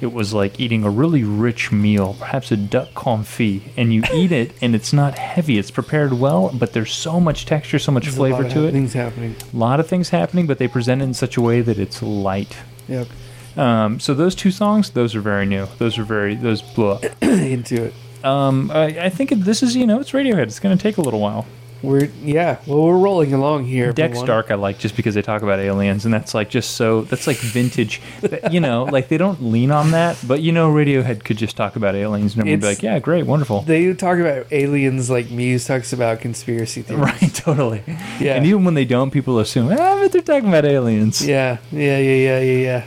It 0.00 0.12
was 0.12 0.32
like 0.32 0.60
eating 0.60 0.84
a 0.84 0.90
really 0.90 1.24
rich 1.24 1.72
meal, 1.72 2.14
perhaps 2.18 2.52
a 2.52 2.56
duck 2.56 2.90
confit, 2.94 3.62
and 3.76 3.92
you 3.92 4.02
eat 4.14 4.30
it 4.30 4.52
and 4.62 4.74
it's 4.74 4.92
not 4.92 5.18
heavy. 5.18 5.58
It's 5.58 5.70
prepared 5.70 6.12
well, 6.12 6.50
but 6.54 6.74
there's 6.74 6.92
so 6.92 7.18
much 7.18 7.44
texture, 7.44 7.78
so 7.78 7.90
much 7.92 8.04
There's 8.04 8.16
a 8.18 8.22
lot 8.22 8.28
flavor 8.28 8.44
of 8.46 8.52
to 8.52 8.64
it 8.66 8.72
Things 8.72 8.92
happening. 8.92 9.34
a 9.52 9.56
lot 9.56 9.80
of 9.80 9.88
things 9.88 10.10
happening, 10.10 10.46
but 10.46 10.58
they 10.58 10.68
present 10.68 11.00
it 11.02 11.06
in 11.06 11.14
such 11.14 11.36
a 11.36 11.40
way 11.40 11.60
that 11.60 11.78
it's 11.78 12.02
light. 12.02 12.56
Yep. 12.88 13.08
Um, 13.56 14.00
so 14.00 14.14
those 14.14 14.34
two 14.34 14.50
songs, 14.50 14.90
those 14.90 15.14
are 15.14 15.20
very 15.20 15.46
new. 15.46 15.66
Those 15.78 15.98
are 15.98 16.04
very 16.04 16.34
those 16.34 16.62
blew 16.62 16.90
up. 16.90 17.04
Into 17.22 17.84
it. 17.84 17.94
Um, 18.24 18.70
I, 18.72 19.04
I 19.04 19.08
think 19.08 19.30
this 19.30 19.62
is 19.62 19.76
you 19.76 19.86
know 19.86 20.00
it's 20.00 20.10
Radiohead. 20.12 20.42
It's 20.44 20.58
going 20.60 20.76
to 20.76 20.82
take 20.82 20.96
a 20.98 21.00
little 21.00 21.20
while. 21.20 21.46
We're 21.82 22.06
yeah. 22.22 22.58
Well, 22.66 22.82
we're 22.82 22.98
rolling 22.98 23.32
along 23.34 23.66
here. 23.66 23.92
Decks 23.92 24.12
everyone. 24.12 24.26
Dark 24.26 24.50
I 24.50 24.54
like 24.54 24.78
just 24.78 24.96
because 24.96 25.14
they 25.14 25.20
talk 25.22 25.42
about 25.42 25.60
aliens, 25.60 26.04
and 26.06 26.12
that's 26.12 26.34
like 26.34 26.48
just 26.48 26.72
so 26.72 27.02
that's 27.02 27.26
like 27.26 27.36
vintage. 27.36 28.00
That- 28.22 28.52
you 28.52 28.60
know, 28.60 28.84
like 28.92 29.08
they 29.08 29.18
don't 29.18 29.42
lean 29.42 29.70
on 29.70 29.90
that, 29.90 30.18
but 30.26 30.40
you 30.40 30.52
know 30.52 30.72
Radiohead 30.72 31.22
could 31.24 31.36
just 31.36 31.54
talk 31.56 31.76
about 31.76 31.94
aliens, 31.94 32.32
and 32.32 32.40
everyone 32.40 32.60
would 32.60 32.60
be 32.62 32.66
like, 32.66 32.82
yeah, 32.82 32.98
great, 32.98 33.26
wonderful. 33.26 33.60
They 33.60 33.92
talk 33.92 34.18
about 34.18 34.50
aliens 34.50 35.10
like 35.10 35.30
Muse 35.30 35.66
talks 35.66 35.92
about 35.92 36.20
conspiracy 36.20 36.82
theories. 36.82 37.04
Right, 37.06 37.34
totally. 37.34 37.82
Yeah. 38.18 38.34
And 38.36 38.46
even 38.46 38.64
when 38.64 38.74
they 38.74 38.86
don't, 38.86 39.10
people 39.10 39.38
assume, 39.38 39.68
ah, 39.70 40.00
but 40.02 40.10
they're 40.12 40.22
talking 40.22 40.48
about 40.48 40.64
aliens. 40.64 41.24
Yeah, 41.24 41.58
yeah, 41.70 41.98
yeah, 41.98 42.14
yeah, 42.14 42.40
yeah, 42.40 42.58
yeah. 42.58 42.84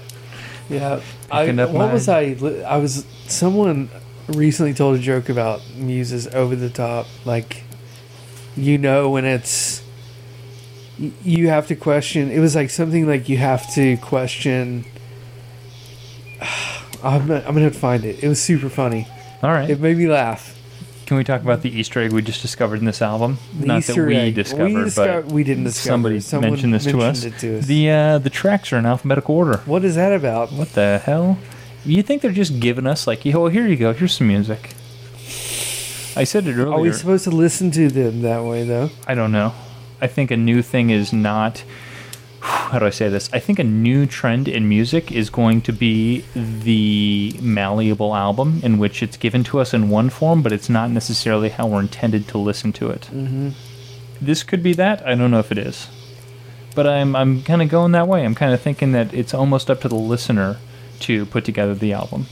Yeah. 0.70 1.02
I, 1.32 1.46
what 1.52 1.74
my- 1.74 1.94
was 1.94 2.08
I? 2.08 2.36
I 2.68 2.78
was 2.78 3.06
someone 3.28 3.90
recently 4.28 4.74
told 4.74 4.98
a 4.98 5.00
joke 5.00 5.30
about 5.30 5.62
Muse's 5.76 6.28
over 6.28 6.56
the 6.56 6.70
top. 6.70 7.08
Like, 7.26 7.64
you 8.56 8.78
know, 8.78 9.10
when 9.10 9.26
it's 9.26 9.84
you 11.24 11.48
have 11.48 11.68
to 11.68 11.76
question. 11.76 12.30
It 12.30 12.40
was 12.40 12.56
like 12.56 12.70
something 12.70 13.08
like 13.08 13.30
you 13.30 13.38
have 13.38 13.74
to 13.76 13.98
question. 13.98 14.86
I'm, 17.04 17.28
not, 17.28 17.46
I'm 17.46 17.54
gonna 17.54 17.62
have 17.62 17.74
to 17.74 17.80
find 17.80 18.04
it. 18.04 18.24
It 18.24 18.28
was 18.28 18.42
super 18.42 18.70
funny. 18.70 19.08
All 19.42 19.52
right. 19.52 19.70
It 19.70 19.80
made 19.80 19.98
me 19.98 20.08
laugh. 20.08 20.59
Can 21.10 21.18
we 21.18 21.24
talk 21.24 21.42
about 21.42 21.64
the 21.64 21.76
Easter 21.76 22.02
egg 22.02 22.14
we 22.14 22.22
just 22.22 22.44
discovered 22.44 22.78
in 22.78 22.86
this 22.86 23.02
album? 23.02 23.40
The 23.60 23.66
Not 23.66 23.80
Easter 23.80 23.94
that 23.94 24.06
we 24.06 24.16
egg. 24.16 24.36
discovered, 24.36 24.76
we, 24.76 24.84
disco- 24.84 25.24
but 25.24 25.32
we 25.32 25.44
didn't 25.44 25.64
discover. 25.64 25.90
somebody. 25.92 26.20
Someone 26.20 26.52
mentioned 26.52 26.72
this 26.76 26.84
to 26.84 27.02
us. 27.02 27.24
it 27.24 27.40
to 27.40 27.58
us. 27.58 27.66
The 27.66 27.90
uh, 27.90 28.18
the 28.20 28.30
tracks 28.30 28.72
are 28.72 28.78
in 28.78 28.86
alphabetical 28.86 29.34
order. 29.34 29.58
what 29.66 29.84
is 29.84 29.96
that 29.96 30.14
about? 30.14 30.52
What 30.52 30.74
the 30.74 31.02
hell? 31.04 31.40
You 31.84 32.04
think 32.04 32.22
they're 32.22 32.32
just 32.32 32.60
giving 32.60 32.86
us 32.86 33.08
like, 33.08 33.26
oh, 33.26 33.48
here 33.48 33.66
you 33.66 33.76
go, 33.76 33.92
here's 33.92 34.18
some 34.18 34.28
music. 34.28 34.76
I 36.16 36.26
said 36.26 36.46
it 36.46 36.54
earlier. 36.54 36.74
Are 36.74 36.80
we 36.80 36.94
supposed 36.94 37.24
to 37.24 37.32
listen 37.32 37.72
to 37.72 37.90
them 37.90 38.22
that 38.22 38.44
way 38.44 38.64
though? 38.64 38.92
I 39.08 39.16
don't 39.16 39.32
know. 39.32 39.56
I 40.00 40.06
think 40.06 40.30
a 40.30 40.38
new 40.38 40.62
thing 40.62 40.92
is 40.92 41.12
not. 41.12 41.64
How 42.42 42.80
do 42.80 42.86
I 42.86 42.90
say 42.92 43.10
this? 43.10 43.30
I 43.34 43.40
think 43.40 43.60
a 43.60 43.64
new 43.64 44.06
trend 44.06 44.48
in 44.48 44.70
music 44.70 45.12
is 45.12 45.30
going 45.30 45.62
to 45.62 45.74
be 45.74 46.24
the 46.36 47.36
malleable 47.42 48.16
album, 48.16 48.60
in 48.64 48.78
which 48.78 49.02
it's 49.04 49.18
given 49.18 49.44
to 49.46 49.60
us 49.60 49.74
in 49.74 49.90
one 49.90 50.10
form, 50.10 50.42
but 50.42 50.52
it's 50.52 50.70
not 50.70 50.90
necessarily 50.92 51.50
how 51.50 51.68
we're 51.68 51.82
intended 51.82 52.28
to 52.30 52.38
listen 52.38 52.72
to 52.74 52.90
it. 52.90 53.10
Mm-hmm. 53.12 53.50
This 54.22 54.44
could 54.44 54.62
be 54.64 54.74
that. 54.74 55.06
I 55.06 55.16
don't 55.16 55.32
know 55.32 55.40
if 55.40 55.52
it 55.52 55.58
is. 55.58 55.88
but 56.76 56.88
I'm 56.88 57.16
I'm 57.16 57.42
kind 57.44 57.62
of 57.62 57.70
going 57.70 57.92
that 57.94 58.08
way. 58.08 58.24
I'm 58.24 58.36
kind 58.36 58.54
of 58.54 58.62
thinking 58.62 58.92
that 58.94 59.14
it's 59.14 59.34
almost 59.34 59.70
up 59.70 59.82
to 59.82 59.88
the 59.90 59.96
listener 59.96 60.58
to 61.02 61.26
put 61.26 61.46
together 61.46 61.74
the 61.74 61.94
album, 61.94 62.26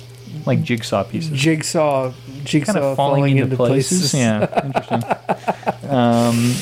like 0.46 0.62
jigsaw 0.64 1.04
pieces. 1.04 1.32
Jigsaw, 1.32 2.14
jigsaw 2.44 2.74
kind 2.74 2.86
of 2.86 2.96
falling, 2.96 3.38
into, 3.38 3.56
places. 3.56 4.14
Yeah, 4.14 4.48
interesting. 4.64 5.04
um, 5.90 6.54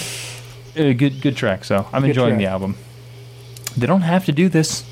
uh, 0.77 0.93
good 0.93 1.21
good 1.21 1.35
track. 1.35 1.65
So 1.65 1.87
I'm 1.91 2.01
Good 2.01 2.09
enjoying 2.11 2.37
the 2.37 2.45
album. 2.45 2.75
They 3.77 3.87
don't 3.87 4.01
have 4.01 4.25
to 4.25 4.31
do 4.31 4.49
this. 4.49 4.85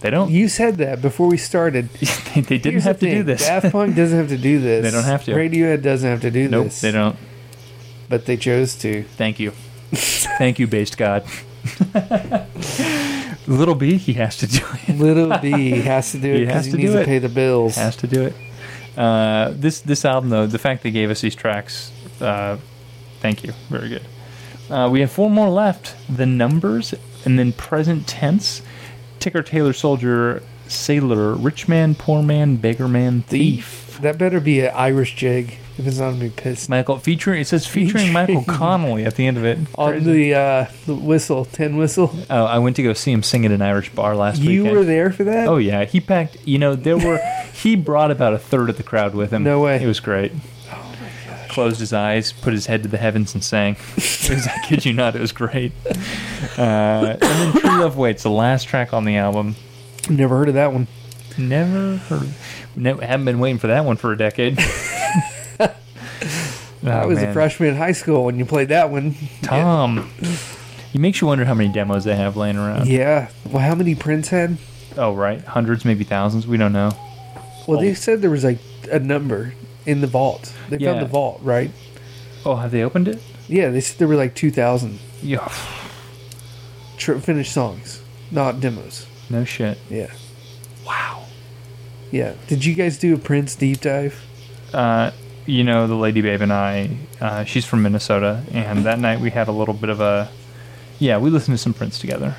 They 0.00 0.10
don't. 0.10 0.30
You 0.30 0.48
said 0.48 0.76
that 0.78 1.02
before 1.02 1.28
we 1.28 1.36
started. 1.36 1.88
they, 2.34 2.40
they 2.40 2.58
didn't 2.58 2.72
Here's 2.72 2.84
have 2.84 3.00
the 3.00 3.06
to 3.06 3.12
do 3.12 3.16
thing, 3.18 3.26
this. 3.26 3.46
Daft 3.46 3.72
Punk 3.72 3.94
doesn't 3.96 4.18
have 4.18 4.28
to 4.28 4.38
do 4.38 4.58
this. 4.68 4.84
They 4.84 4.90
don't 4.90 5.04
have 5.04 5.24
to. 5.24 5.32
Radiohead 5.32 5.82
doesn't 5.82 6.08
have 6.08 6.20
to 6.22 6.30
do 6.30 6.48
nope, 6.48 6.64
this. 6.64 6.80
they 6.80 6.92
don't. 6.92 7.16
But 8.08 8.26
they 8.26 8.36
chose 8.36 8.76
to. 8.76 9.04
Thank 9.16 9.38
you. 9.38 9.50
Thank 9.92 10.58
you, 10.58 10.66
based 10.66 10.96
God. 10.96 11.24
Little 13.46 13.74
B, 13.74 13.96
he 13.96 14.14
has 14.14 14.36
to 14.38 14.46
do 14.46 14.64
it. 14.86 14.96
Little 14.98 15.36
B 15.38 15.70
has 15.80 16.12
to 16.12 16.18
do 16.18 16.32
it 16.32 16.38
He 16.38 16.44
because 16.46 16.66
he, 16.66 16.70
to 16.72 16.76
needs 16.78 16.92
to 16.92 17.04
pay 17.04 17.18
the 17.18 17.28
bills. 17.28 17.76
Has 17.76 17.96
to 17.96 18.06
do 18.06 18.22
it. 18.22 18.34
Uh, 18.96 19.52
this 19.54 19.80
this 19.80 20.04
album 20.04 20.30
though, 20.30 20.46
the 20.46 20.58
fact 20.58 20.82
they 20.82 20.90
gave 20.90 21.10
us 21.10 21.20
these 21.20 21.34
tracks, 21.34 21.90
uh, 22.20 22.56
thank 23.20 23.44
you, 23.44 23.52
very 23.68 23.88
good. 23.88 24.02
Uh, 24.68 24.88
we 24.90 25.00
have 25.00 25.10
four 25.10 25.28
more 25.30 25.48
left. 25.48 25.96
The 26.14 26.26
numbers 26.26 26.94
and 27.24 27.38
then 27.38 27.52
present 27.52 28.06
tense. 28.06 28.62
Tinker 29.18 29.42
Tailor 29.42 29.72
Soldier 29.72 30.42
Sailor 30.66 31.34
Rich 31.34 31.68
Man 31.68 31.94
Poor 31.94 32.22
Man 32.22 32.56
Beggar 32.56 32.88
Man 32.88 33.22
Thief. 33.22 33.98
That 34.02 34.16
better 34.18 34.40
be 34.40 34.60
an 34.60 34.72
Irish 34.74 35.14
jig. 35.14 35.58
If 35.76 35.86
it's 35.86 35.98
not, 35.98 36.08
I'm 36.08 36.18
gonna 36.18 36.24
be 36.28 36.30
pissed. 36.30 36.68
Michael 36.68 36.98
featuring 36.98 37.40
it 37.40 37.46
says 37.46 37.66
featuring 37.66 38.12
Michael 38.12 38.44
Connolly 38.48 39.04
at 39.04 39.16
the 39.16 39.26
end 39.26 39.36
of 39.36 39.44
it. 39.44 39.58
On 39.76 39.92
Crazy. 39.92 40.12
the, 40.12 40.34
uh, 40.34 40.66
the 40.86 40.94
whistle, 40.94 41.44
tin 41.46 41.76
whistle. 41.76 42.10
oh, 42.28 42.44
I 42.44 42.58
went 42.58 42.76
to 42.76 42.82
go 42.82 42.92
see 42.92 43.12
him 43.12 43.22
sing 43.22 43.44
at 43.46 43.50
an 43.52 43.62
Irish 43.62 43.90
bar 43.90 44.14
last 44.14 44.40
week. 44.40 44.50
You 44.50 44.62
weekend. 44.62 44.78
were 44.78 44.84
there 44.84 45.10
for 45.10 45.24
that? 45.24 45.48
Oh 45.48 45.56
yeah, 45.56 45.84
he 45.84 46.00
packed. 46.00 46.36
You 46.46 46.58
know, 46.58 46.74
there 46.74 46.98
were. 46.98 47.18
he 47.52 47.76
brought 47.76 48.10
about 48.10 48.34
a 48.34 48.38
third 48.38 48.70
of 48.70 48.76
the 48.76 48.82
crowd 48.82 49.14
with 49.14 49.32
him. 49.32 49.42
No 49.42 49.60
way. 49.60 49.82
It 49.82 49.86
was 49.86 50.00
great. 50.00 50.32
Closed 51.50 51.80
his 51.80 51.92
eyes, 51.92 52.32
put 52.32 52.52
his 52.52 52.66
head 52.66 52.82
to 52.84 52.88
the 52.88 52.96
heavens, 52.96 53.34
and 53.34 53.42
sang. 53.42 53.76
Was, 53.96 54.46
I 54.46 54.56
kid 54.66 54.84
you 54.84 54.92
not, 54.92 55.16
it 55.16 55.20
was 55.20 55.32
great. 55.32 55.72
Uh, 56.56 57.16
and 57.20 57.20
then 57.20 57.52
True 57.60 57.80
Love 57.80 57.96
Waits, 57.96 58.22
the 58.22 58.30
last 58.30 58.68
track 58.68 58.92
on 58.94 59.04
the 59.04 59.16
album. 59.16 59.56
Never 60.08 60.38
heard 60.38 60.48
of 60.48 60.54
that 60.54 60.72
one. 60.72 60.86
Never 61.36 61.96
heard. 61.96 62.28
Never, 62.76 63.04
haven't 63.04 63.24
been 63.26 63.40
waiting 63.40 63.58
for 63.58 63.66
that 63.66 63.84
one 63.84 63.96
for 63.96 64.12
a 64.12 64.16
decade. 64.16 64.58
I 65.60 65.72
Oh, 66.82 67.08
was 67.08 67.20
a 67.22 67.32
freshman 67.32 67.70
in 67.70 67.76
high 67.76 67.92
school 67.92 68.24
when 68.24 68.38
you 68.38 68.46
played 68.46 68.68
that 68.68 68.90
one. 68.90 69.12
Thom. 69.42 70.10
It 70.94 70.98
makes 71.00 71.20
you 71.20 71.26
wonder 71.26 71.44
how 71.44 71.54
many 71.54 71.70
demos 71.72 72.04
they 72.04 72.16
have 72.16 72.36
laying 72.36 72.56
around. 72.56 72.86
Yeah. 72.88 73.28
Well, 73.46 73.62
how 73.62 73.74
many 73.74 73.94
Prince 73.94 74.28
had? 74.28 74.56
Oh, 74.96 75.14
right. 75.14 75.40
Hundreds, 75.44 75.84
maybe 75.84 76.04
thousands. 76.04 76.46
We 76.46 76.56
don't 76.56 76.72
know. 76.72 76.90
Well, 77.66 77.80
they 77.80 77.90
Oh. 77.90 77.94
said 77.94 78.22
there 78.22 78.30
was 78.30 78.44
like 78.44 78.58
a 78.90 78.98
number 78.98 79.52
in 79.86 80.00
the 80.00 80.06
vault. 80.06 80.52
They 80.68 80.78
Yeah. 80.78 80.92
found 80.92 81.02
the 81.02 81.08
vault, 81.08 81.40
right? 81.42 81.70
Oh, 82.44 82.56
have 82.56 82.70
they 82.70 82.82
opened 82.82 83.08
it? 83.08 83.20
Yeah, 83.48 83.68
they 83.70 83.80
said 83.80 83.98
there 83.98 84.08
were 84.08 84.16
like 84.16 84.34
2,000 84.34 84.98
Yeah. 85.22 85.48
tr- 86.96 87.18
finished 87.18 87.52
songs, 87.52 88.00
not 88.30 88.60
demos. 88.60 89.06
No 89.28 89.44
shit. 89.44 89.78
Yeah. 89.88 90.08
Wow. 90.86 91.24
Yeah. 92.10 92.32
Did 92.48 92.64
you 92.64 92.74
guys 92.74 92.98
do 92.98 93.14
a 93.14 93.18
Prince 93.18 93.54
deep 93.54 93.80
dive? 93.80 94.20
uh, 94.72 95.10
you 95.46 95.64
know, 95.64 95.86
the 95.88 95.94
lady 95.96 96.20
babe 96.20 96.40
and 96.42 96.52
I, 96.52 96.90
uh, 97.20 97.42
she's 97.44 97.64
from 97.64 97.82
Minnesota, 97.82 98.42
and 98.52 98.84
that 98.84 99.00
night 99.00 99.18
we 99.20 99.30
had 99.30 99.48
a 99.48 99.52
little 99.52 99.74
bit 99.74 99.90
of 99.90 100.00
a, 100.00 100.28
yeah, 101.00 101.18
we 101.18 101.28
listened 101.28 101.56
to 101.56 101.62
some 101.62 101.74
Prince 101.74 101.98
together. 101.98 102.36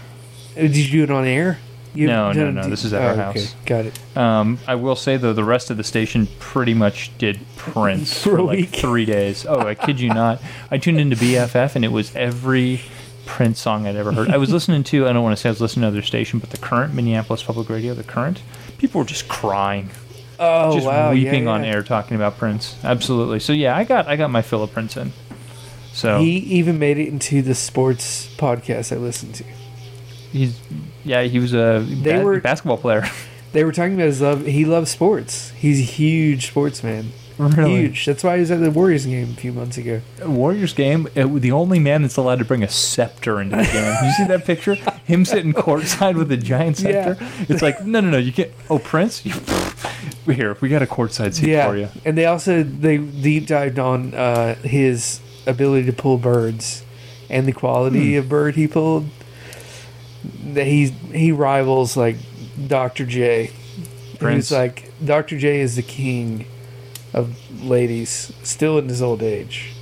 Uh, 0.55 0.61
Did 0.61 0.77
you 0.77 0.91
do 0.91 1.03
it 1.03 1.11
on 1.11 1.25
air? 1.25 1.57
You 1.93 2.07
No, 2.07 2.31
no, 2.31 2.51
no, 2.51 2.69
this 2.69 2.85
is 2.85 2.93
at 2.93 3.01
our 3.01 3.13
oh, 3.13 3.15
house. 3.15 3.55
Got 3.65 3.85
it. 3.85 4.17
Um, 4.17 4.59
I 4.67 4.75
will 4.75 4.95
say 4.95 5.17
though, 5.17 5.33
the 5.33 5.43
rest 5.43 5.69
of 5.69 5.77
the 5.77 5.83
station 5.83 6.27
pretty 6.39 6.73
much 6.73 7.15
did 7.17 7.39
Prince 7.57 8.17
For 8.23 8.37
for, 8.37 8.41
like 8.41 8.69
three 8.69 9.05
days. 9.05 9.45
Oh, 9.45 9.59
I 9.59 9.75
kid 9.75 9.99
you 9.99 10.09
not. 10.09 10.41
I 10.69 10.77
tuned 10.77 10.99
into 10.99 11.15
BFF, 11.15 11.75
and 11.75 11.83
it 11.83 11.91
was 11.91 12.15
every 12.15 12.81
Prince 13.25 13.59
song 13.59 13.87
I'd 13.87 13.95
ever 13.95 14.11
heard. 14.11 14.29
I 14.29 14.37
was 14.37 14.49
listening 14.53 14.83
to, 14.85 15.07
I 15.07 15.13
don't 15.13 15.23
want 15.23 15.35
to 15.35 15.41
say 15.41 15.49
I 15.49 15.51
was 15.51 15.61
listening 15.61 15.81
to 15.81 15.87
another 15.87 16.01
station, 16.01 16.39
but 16.39 16.49
the 16.49 16.57
current 16.57 16.93
Minneapolis 16.93 17.43
Public 17.43 17.69
Radio, 17.69 17.93
the 17.93 18.03
current, 18.03 18.41
people 18.77 18.99
were 18.99 19.05
just 19.05 19.27
crying. 19.27 19.89
Oh, 20.39 20.73
just 20.73 20.87
wow. 20.87 21.11
yeah, 21.11 21.23
weeping 21.23 21.47
on 21.47 21.63
yeah. 21.63 21.71
air 21.71 21.83
talking 21.83 22.15
about 22.15 22.37
Prince. 22.37 22.75
Absolutely. 22.83 23.39
So 23.39 23.53
yeah, 23.53 23.77
I 23.77 23.83
got 23.83 24.07
I 24.07 24.15
got 24.15 24.31
my 24.31 24.41
fill 24.41 24.63
of 24.63 24.71
Prince 24.71 24.97
in. 24.97 25.11
So 25.93 26.19
He 26.19 26.37
even 26.37 26.79
made 26.79 26.97
it 26.97 27.09
into 27.09 27.41
the 27.43 27.53
sports 27.53 28.27
podcast 28.37 28.91
I 28.91 28.97
listened 28.97 29.35
to. 29.35 29.43
He's 30.31 30.59
yeah 31.05 31.23
he 31.23 31.39
was 31.39 31.53
a 31.53 31.85
They 31.87 32.17
ba- 32.17 32.23
were- 32.23 32.39
basketball 32.41 32.77
player. 32.77 33.03
They 33.53 33.65
were 33.65 33.73
talking 33.73 33.95
about 33.95 34.05
his 34.05 34.21
love. 34.21 34.45
He 34.45 34.63
loves 34.63 34.89
sports. 34.91 35.49
He's 35.57 35.77
a 35.79 35.83
huge 35.83 36.47
sports 36.47 36.83
man. 36.85 37.07
Really? 37.37 37.81
Huge. 37.81 38.05
That's 38.05 38.23
why 38.23 38.35
he 38.35 38.39
was 38.39 38.49
at 38.49 38.61
the 38.61 38.71
Warriors 38.71 39.05
game 39.05 39.31
a 39.31 39.35
few 39.41 39.51
months 39.51 39.77
ago. 39.77 39.99
Warriors 40.25 40.73
game. 40.73 41.09
It, 41.15 41.25
the 41.41 41.51
only 41.51 41.77
man 41.77 42.01
that's 42.03 42.15
allowed 42.15 42.39
to 42.39 42.45
bring 42.45 42.63
a 42.63 42.69
scepter 42.69 43.41
into 43.41 43.57
the 43.57 43.63
game. 43.63 43.93
you 44.05 44.11
see 44.13 44.23
that 44.25 44.45
picture? 44.45 44.75
Him 45.03 45.25
sitting 45.25 45.51
courtside 45.51 46.15
with 46.15 46.31
a 46.31 46.37
giant 46.37 46.79
Yeah. 46.79 47.15
scepter. 47.15 47.27
It's 47.51 47.61
like 47.61 47.83
no 47.85 47.99
no 47.99 48.11
no 48.11 48.17
you 48.19 48.31
can't. 48.31 48.51
Oh 48.69 48.79
Prince, 48.79 49.25
you, 49.25 49.33
here 50.33 50.55
we 50.61 50.69
got 50.69 50.81
a 50.81 50.85
courtside 50.85 51.33
seat 51.33 51.49
yeah. 51.49 51.67
for 51.67 51.75
you. 51.75 51.89
And 52.05 52.17
they 52.17 52.27
also 52.27 52.63
they 52.63 52.99
deep 52.99 53.47
dived 53.47 53.79
on 53.79 54.13
uh, 54.13 54.55
his 54.63 55.19
ability 55.45 55.87
to 55.87 55.93
pull 55.93 56.17
birds 56.17 56.85
and 57.29 57.45
the 57.45 57.51
quality 57.51 58.13
Hmm. 58.13 58.19
of 58.19 58.29
bird 58.29 58.55
he 58.55 58.65
pulled. 58.69 59.07
That 60.53 60.67
he 60.67 60.87
he 61.13 61.31
rivals 61.31 61.97
like 61.97 62.17
Dr. 62.67 63.05
J. 63.05 63.51
Prince. 64.19 64.49
He's 64.49 64.57
like 64.57 64.91
Dr. 65.03 65.37
J 65.37 65.61
is 65.61 65.75
the 65.75 65.81
king 65.81 66.45
of 67.13 67.35
ladies, 67.63 68.31
still 68.43 68.77
in 68.77 68.87
his 68.87 69.01
old 69.01 69.23
age. 69.23 69.73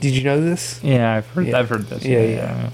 Did 0.00 0.16
you 0.16 0.24
know 0.24 0.40
this? 0.40 0.80
Yeah, 0.82 1.14
I've 1.14 1.26
heard 1.28 1.46
Yeah. 1.46 1.58
I've 1.58 1.68
heard 1.68 1.86
this. 1.86 2.04
Yeah, 2.04 2.22
yeah. 2.22 2.70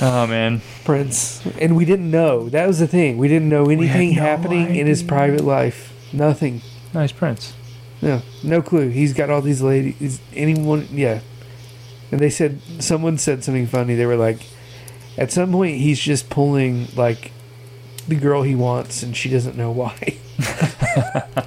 Oh 0.00 0.26
man, 0.26 0.60
Prince. 0.84 1.44
And 1.60 1.76
we 1.76 1.84
didn't 1.84 2.10
know. 2.10 2.48
That 2.48 2.66
was 2.66 2.78
the 2.78 2.88
thing. 2.88 3.18
We 3.18 3.28
didn't 3.28 3.48
know 3.48 3.68
anything 3.70 4.14
no 4.14 4.22
happening 4.22 4.74
in 4.74 4.86
his 4.86 5.02
private 5.02 5.44
life. 5.44 5.92
Nothing. 6.12 6.62
nice 6.92 7.12
Prince. 7.12 7.54
No, 8.02 8.22
no 8.42 8.60
clue. 8.60 8.88
He's 8.88 9.12
got 9.12 9.30
all 9.30 9.40
these 9.40 9.62
ladies. 9.62 10.20
Anyone, 10.34 10.88
yeah. 10.90 11.20
And 12.10 12.20
they 12.20 12.30
said 12.30 12.60
someone 12.80 13.18
said 13.18 13.44
something 13.44 13.66
funny. 13.66 13.94
They 13.94 14.06
were 14.06 14.16
like, 14.16 14.40
at 15.16 15.32
some 15.32 15.52
point 15.52 15.78
he's 15.78 15.98
just 15.98 16.30
pulling 16.30 16.88
like 16.96 17.32
the 18.08 18.16
girl 18.16 18.42
he 18.42 18.54
wants, 18.54 19.02
and 19.02 19.16
she 19.16 19.30
doesn't 19.30 19.56
know 19.56 19.70
why. 19.70 20.18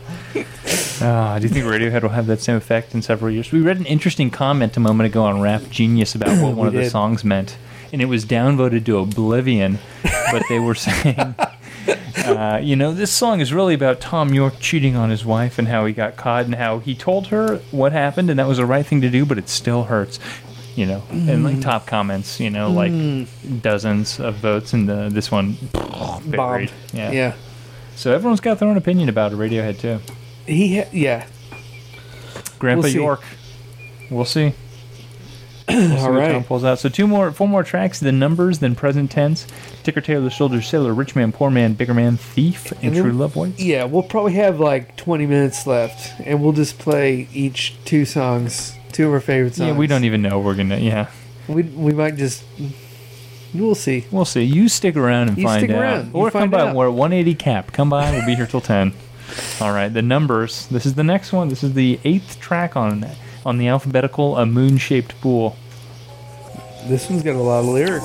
Ah, 1.00 1.38
do 1.38 1.44
you 1.44 1.54
think 1.54 1.66
Radiohead 1.66 2.02
will 2.02 2.10
have 2.10 2.26
that 2.26 2.42
same 2.42 2.56
effect 2.56 2.96
in 2.96 3.04
several 3.04 3.32
years? 3.32 3.52
We 3.52 3.62
read 3.62 3.78
an 3.78 3.86
interesting 3.86 4.32
comment 4.32 4.76
a 4.78 4.80
moment 4.80 5.06
ago 5.06 5.24
on 5.24 5.42
Rap 5.42 5.62
Genius 5.70 6.16
about 6.16 6.42
what 6.42 6.56
one 6.56 6.68
of 6.68 6.74
the 6.74 6.90
songs 6.90 7.24
meant, 7.24 7.56
and 7.94 8.02
it 8.02 8.06
was 8.06 8.26
downvoted 8.26 8.84
to 8.86 8.98
oblivion. 8.98 9.78
But 10.32 10.42
they 10.50 10.58
were 10.58 10.74
saying, 10.76 11.36
uh, 12.26 12.60
you 12.64 12.76
know, 12.76 12.94
this 12.94 13.12
song 13.12 13.42
is 13.42 13.54
really 13.54 13.76
about 13.76 14.02
Thom 14.02 14.34
Yorke 14.34 14.60
cheating 14.60 14.96
on 14.96 15.12
his 15.12 15.24
wife 15.24 15.60
and 15.60 15.68
how 15.68 15.86
he 15.86 15.94
got 15.94 16.16
caught 16.18 16.46
and 16.46 16.56
how 16.56 16.80
he 16.80 16.96
told 16.96 17.28
her 17.28 17.58
what 17.72 17.92
happened 17.92 18.30
and 18.30 18.40
that 18.40 18.48
was 18.48 18.58
the 18.58 18.66
right 18.66 18.86
thing 18.86 19.02
to 19.02 19.10
do, 19.10 19.26
but 19.26 19.38
it 19.38 19.50
still 19.50 19.84
hurts. 19.84 20.20
You 20.78 20.86
know, 20.86 21.02
and 21.10 21.28
Mm. 21.28 21.44
like 21.44 21.60
top 21.62 21.88
comments, 21.88 22.40
you 22.40 22.50
know, 22.52 22.70
like 22.72 22.92
dozens 23.64 24.20
of 24.20 24.36
votes, 24.36 24.74
and 24.74 24.88
the, 24.88 25.10
this 25.12 25.32
one 25.32 25.58
buried. 26.28 26.72
Yeah. 26.94 27.12
yeah. 27.12 27.34
So 27.96 28.14
everyone's 28.14 28.42
got 28.42 28.60
their 28.60 28.70
own 28.70 28.78
opinion 28.78 29.10
about. 29.10 29.32
Radiohead 29.32 29.80
too. 29.80 30.00
He, 30.46 30.78
ha- 30.78 30.90
yeah. 30.94 31.26
Grandpa 32.60 32.84
We'll. 32.84 32.94
Yorke. 32.94 33.24
We'll 34.12 34.26
see. 34.26 34.54
We'll 35.68 35.98
All 36.00 36.12
right. 36.12 36.46
Pulls 36.46 36.64
out. 36.64 36.78
So 36.80 36.90
two 36.90 37.08
more, 37.08 37.32
four 37.32 37.48
more 37.48 37.64
tracks. 37.64 38.00
The 38.00 38.12
numbers, 38.12 38.60
then 38.60 38.74
present 38.76 39.10
tense. 39.12 39.48
Tinker 39.84 40.00
Tailor, 40.02 40.30
Soldier, 40.30 40.62
Sailor, 40.62 40.94
Rich 40.94 41.16
Man, 41.16 41.32
Poor 41.32 41.50
Man, 41.50 41.74
Beggar 41.74 41.94
Man, 41.96 42.18
Thief, 42.18 42.72
and, 42.72 42.84
And 42.84 42.96
True 42.96 43.12
Love 43.12 43.36
Waits. 43.36 43.60
Yeah, 43.62 43.84
we'll 43.86 44.04
probably 44.04 44.34
have 44.34 44.60
like 44.60 44.96
20 44.96 45.26
minutes 45.26 45.66
left, 45.68 46.14
and 46.24 46.42
we'll 46.42 46.54
just 46.54 46.78
play 46.80 47.28
each 47.34 47.74
two 47.84 48.06
songs, 48.06 48.77
two 48.98 49.08
of 49.08 49.14
our 49.14 49.20
favorite 49.20 49.54
songs. 49.54 49.70
Yeah, 49.70 49.78
we 49.78 49.86
don't 49.88 50.04
even 50.06 50.24
know 50.24 50.40
we're 50.40 50.56
gonna. 50.56 50.78
Yeah, 50.78 51.08
We, 51.48 51.62
we 51.64 51.94
might 51.94 52.16
just. 52.16 52.44
We'll 53.54 53.76
see. 53.76 54.06
we'll 54.12 54.26
see. 54.26 54.44
You 54.44 54.68
stick 54.68 54.96
around 54.98 55.30
and 55.30 55.38
You 55.38 55.46
find 55.46 55.60
stick 55.64 55.72
out, 55.72 55.82
around. 55.82 56.12
Or 56.14 56.30
come 56.30 56.42
find 56.42 56.52
by. 56.52 56.62
out. 56.62 56.76
We're 56.76 56.88
at 56.88 56.94
180 56.94 57.36
cap. 57.36 57.72
Come 57.72 57.90
by. 57.90 58.12
We'll 58.12 58.26
be 58.26 58.36
here 58.36 58.46
till 58.46 58.60
10. 58.60 58.92
All 59.62 59.72
right. 59.72 59.88
The 59.88 60.02
numbers. 60.02 60.68
This 60.68 60.86
is 60.86 60.96
the 60.96 61.04
next 61.04 61.32
one. 61.32 61.48
This 61.48 61.64
is 61.64 61.74
the 61.74 62.00
eighth 62.04 62.40
track 62.40 62.76
on 62.76 63.06
on 63.46 63.58
the 63.58 63.68
alphabetical. 63.68 64.38
A 64.38 64.46
moon-shaped 64.46 65.20
pool. 65.22 65.56
This 66.88 67.10
one's 67.10 67.24
got 67.24 67.36
a 67.36 67.42
lot 67.42 67.60
of 67.60 67.66
lyrics. 67.68 68.04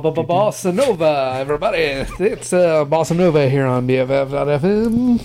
Bossa 0.00 0.72
Nova, 0.72 1.34
everybody. 1.36 2.06
It's 2.18 2.52
uh, 2.52 2.84
Bossa 2.86 3.14
Nova 3.14 3.48
here 3.48 3.66
on 3.66 3.86
BFF.FM. 3.86 5.18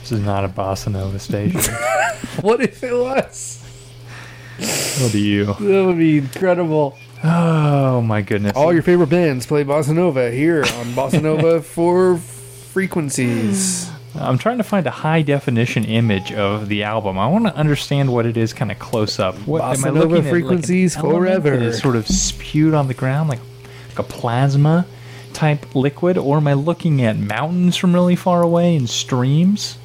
this 0.00 0.12
is 0.12 0.20
not 0.20 0.44
a 0.44 0.48
bossa 0.48 0.92
nova 0.92 1.18
station. 1.18 1.60
What 2.40 2.60
if 2.60 2.84
it 2.84 2.94
was? 2.94 3.64
what 5.00 5.10
do 5.10 5.18
you? 5.18 5.46
That 5.46 5.84
would 5.86 5.98
be 5.98 6.18
incredible. 6.18 6.96
Oh 7.24 8.00
my 8.00 8.22
goodness! 8.22 8.52
All 8.54 8.72
your 8.72 8.82
favorite 8.82 9.08
bands 9.08 9.46
play 9.46 9.64
Bossa 9.64 9.92
Nova 9.92 10.30
here 10.30 10.60
on 10.60 10.86
Bossa 10.94 11.20
Nova 11.20 11.60
for 11.74 12.18
frequencies. 12.18 13.90
I'm 14.14 14.38
trying 14.38 14.58
to 14.58 14.64
find 14.64 14.86
a 14.86 14.90
high 14.90 15.22
definition 15.22 15.84
image 15.84 16.32
of 16.32 16.68
the 16.68 16.84
album. 16.84 17.18
I 17.18 17.26
want 17.26 17.46
to 17.46 17.56
understand 17.56 18.12
what 18.12 18.26
it 18.26 18.36
is, 18.36 18.52
kind 18.52 18.70
of 18.70 18.78
close 18.78 19.18
up. 19.18 19.34
What 19.46 19.62
Bossa 19.62 19.92
Nova 19.92 20.22
frequencies 20.22 20.94
like 20.94 21.04
an 21.04 21.10
forever. 21.10 21.50
that 21.50 21.62
is 21.62 21.80
sort 21.80 21.96
of 21.96 22.06
spewed 22.06 22.74
on 22.74 22.86
the 22.86 22.94
ground, 22.94 23.28
like 23.28 23.40
like 23.98 24.08
a 24.08 24.12
plasma 24.12 24.86
type 25.32 25.74
liquid, 25.74 26.18
or 26.18 26.38
am 26.38 26.46
I 26.46 26.54
looking 26.54 27.02
at 27.02 27.16
mountains 27.16 27.76
from 27.76 27.94
really 27.94 28.16
far 28.16 28.42
away 28.42 28.76
and 28.76 28.88
streams? 28.88 29.78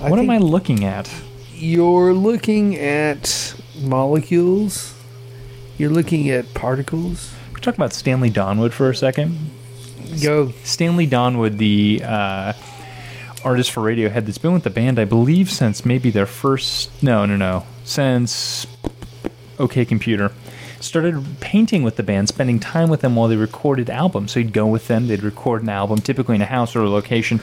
I 0.00 0.10
what 0.10 0.18
am 0.18 0.30
I 0.30 0.38
looking 0.38 0.84
at? 0.84 1.12
You're 1.54 2.12
looking 2.12 2.76
at 2.76 3.54
molecules. 3.80 4.94
You're 5.78 5.90
looking 5.90 6.30
at 6.30 6.52
particles. 6.54 7.32
We 7.54 7.60
talk 7.60 7.74
about 7.74 7.92
Stanley 7.92 8.30
Donwood 8.30 8.72
for 8.72 8.90
a 8.90 8.96
second. 8.96 9.38
Go. 10.22 10.52
Stanley 10.64 11.06
Donwood, 11.06 11.58
the 11.58 12.02
uh, 12.04 12.52
artist 13.44 13.70
for 13.70 13.80
Radiohead, 13.80 14.26
that's 14.26 14.38
been 14.38 14.52
with 14.52 14.64
the 14.64 14.70
band, 14.70 14.98
I 14.98 15.04
believe, 15.04 15.50
since 15.50 15.86
maybe 15.86 16.10
their 16.10 16.26
first. 16.26 16.90
No, 17.02 17.24
no, 17.24 17.36
no. 17.36 17.64
Since 17.84 18.66
OK 19.58 19.84
Computer. 19.84 20.32
Started 20.82 21.24
painting 21.40 21.82
with 21.82 21.96
the 21.96 22.02
band, 22.02 22.28
spending 22.28 22.58
time 22.58 22.88
with 22.88 23.00
them 23.00 23.14
while 23.16 23.28
they 23.28 23.36
recorded 23.36 23.88
albums. 23.88 24.32
So 24.32 24.40
he'd 24.40 24.52
go 24.52 24.66
with 24.66 24.88
them, 24.88 25.06
they'd 25.06 25.22
record 25.22 25.62
an 25.62 25.68
album, 25.68 26.00
typically 26.00 26.34
in 26.34 26.42
a 26.42 26.46
house 26.46 26.74
or 26.74 26.82
a 26.82 26.90
location 26.90 27.40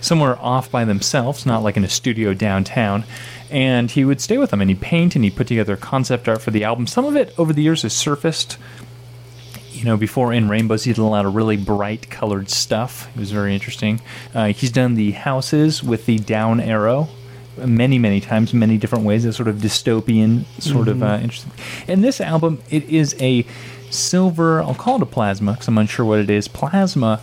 somewhere 0.00 0.38
off 0.38 0.70
by 0.70 0.84
themselves, 0.84 1.46
not 1.46 1.62
like 1.62 1.76
in 1.76 1.84
a 1.84 1.88
studio 1.88 2.34
downtown. 2.34 3.04
And 3.50 3.90
he 3.90 4.04
would 4.04 4.20
stay 4.20 4.38
with 4.38 4.50
them 4.50 4.60
and 4.60 4.70
he'd 4.70 4.80
paint 4.80 5.16
and 5.16 5.24
he'd 5.24 5.36
put 5.36 5.46
together 5.46 5.76
concept 5.76 6.28
art 6.28 6.42
for 6.42 6.50
the 6.50 6.64
album. 6.64 6.86
Some 6.86 7.06
of 7.06 7.16
it 7.16 7.32
over 7.38 7.52
the 7.52 7.62
years 7.62 7.82
has 7.82 7.94
surfaced 7.94 8.58
you 9.72 9.84
know, 9.84 9.96
before 9.96 10.32
In 10.32 10.48
Rainbows, 10.48 10.84
he 10.84 10.92
did 10.92 11.00
a 11.00 11.04
lot 11.04 11.26
of 11.26 11.34
really 11.34 11.56
bright 11.56 12.08
colored 12.08 12.48
stuff. 12.48 13.10
It 13.14 13.18
was 13.18 13.32
very 13.32 13.54
interesting. 13.54 14.00
Uh, 14.32 14.46
he's 14.46 14.70
done 14.70 14.94
the 14.94 15.10
houses 15.10 15.82
with 15.82 16.06
the 16.06 16.18
down 16.18 16.60
arrow 16.60 17.08
many, 17.58 17.98
many 17.98 18.20
times, 18.20 18.52
many 18.54 18.78
different 18.78 19.04
ways. 19.04 19.24
A 19.24 19.32
sort 19.32 19.48
of 19.48 19.56
dystopian, 19.56 20.44
sort 20.60 20.88
of 20.88 21.02
uh, 21.02 21.18
interesting. 21.22 21.52
And 21.88 22.02
this 22.02 22.20
album, 22.20 22.62
it 22.70 22.84
is 22.88 23.14
a 23.20 23.46
silver. 23.90 24.62
I'll 24.62 24.74
call 24.74 24.96
it 24.96 25.02
a 25.02 25.06
plasma 25.06 25.52
because 25.52 25.68
I'm 25.68 25.78
unsure 25.78 26.06
what 26.06 26.18
it 26.18 26.30
is. 26.30 26.48
Plasma 26.48 27.20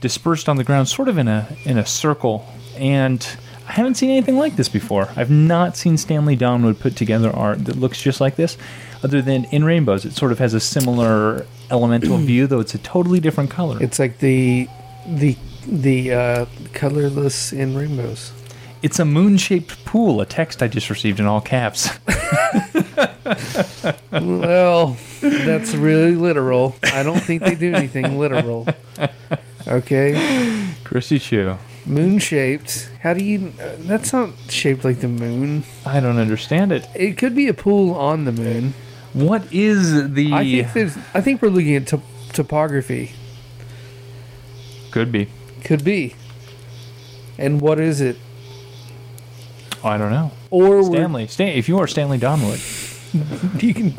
dispersed 0.00 0.48
on 0.48 0.56
the 0.56 0.64
ground, 0.64 0.88
sort 0.88 1.08
of 1.08 1.18
in 1.18 1.28
a 1.28 1.48
in 1.64 1.78
a 1.78 1.86
circle, 1.86 2.46
and. 2.76 3.26
I 3.66 3.72
haven't 3.72 3.94
seen 3.94 4.10
anything 4.10 4.36
like 4.36 4.56
this 4.56 4.68
before. 4.68 5.08
I've 5.16 5.30
not 5.30 5.74
seen 5.74 5.96
Stanley 5.96 6.36
Donwood 6.36 6.78
put 6.80 6.96
together 6.96 7.34
art 7.34 7.64
that 7.64 7.76
looks 7.76 7.98
just 7.98 8.20
like 8.20 8.36
this, 8.36 8.58
other 9.02 9.22
than 9.22 9.44
in 9.44 9.64
Rainbows. 9.64 10.04
It 10.04 10.12
sort 10.12 10.32
of 10.32 10.38
has 10.38 10.52
a 10.52 10.60
similar 10.60 11.46
elemental 11.70 12.18
view, 12.18 12.46
though 12.46 12.60
it's 12.60 12.74
a 12.74 12.78
totally 12.78 13.20
different 13.20 13.50
color. 13.50 13.82
It's 13.82 13.98
like 13.98 14.18
the 14.18 14.68
the 15.06 15.36
the 15.66 16.12
uh, 16.12 16.46
colorless 16.72 17.52
in 17.52 17.76
rainbows. 17.76 18.32
It's 18.84 18.98
a 18.98 19.04
moon 19.06 19.38
shaped 19.38 19.82
pool, 19.86 20.20
a 20.20 20.26
text 20.26 20.62
I 20.62 20.68
just 20.68 20.90
received 20.90 21.18
in 21.18 21.24
all 21.24 21.40
caps. 21.40 21.88
well, 24.10 24.98
that's 25.22 25.74
really 25.74 26.14
literal. 26.14 26.76
I 26.82 27.02
don't 27.02 27.18
think 27.18 27.44
they 27.44 27.54
do 27.54 27.72
anything 27.72 28.18
literal. 28.18 28.68
Okay, 29.66 30.74
Chrissy 30.84 31.18
Chu. 31.18 31.56
moon 31.86 32.18
shaped. 32.18 32.90
How 33.00 33.14
do 33.14 33.24
you? 33.24 33.54
Uh, 33.58 33.76
that's 33.78 34.12
not 34.12 34.28
shaped 34.50 34.84
like 34.84 35.00
the 35.00 35.08
moon. 35.08 35.64
I 35.86 36.00
don't 36.00 36.18
understand 36.18 36.70
it. 36.70 36.86
It 36.94 37.16
could 37.16 37.34
be 37.34 37.48
a 37.48 37.54
pool 37.54 37.94
on 37.94 38.26
the 38.26 38.32
moon. 38.32 38.74
What 39.14 39.50
is 39.50 40.12
the. 40.12 40.34
I 40.34 40.44
think 40.44 40.72
there's. 40.74 40.98
I 41.14 41.22
think 41.22 41.40
we're 41.40 41.48
looking 41.48 41.74
at 41.76 41.86
top 41.86 42.02
topography. 42.34 43.12
Could 44.90 45.10
be. 45.10 45.30
Could 45.64 45.84
be. 45.84 46.16
And 47.38 47.62
what 47.62 47.80
is 47.80 48.02
it? 48.02 48.18
I 49.84 49.98
don't 49.98 50.10
know. 50.10 50.32
Or 50.50 50.82
Stanley. 50.82 51.26
Stan, 51.26 51.48
if 51.48 51.68
you 51.68 51.78
are 51.78 51.86
Stanley 51.86 52.18
Donwood, 52.18 52.58
you 53.62 53.74
can 53.74 53.94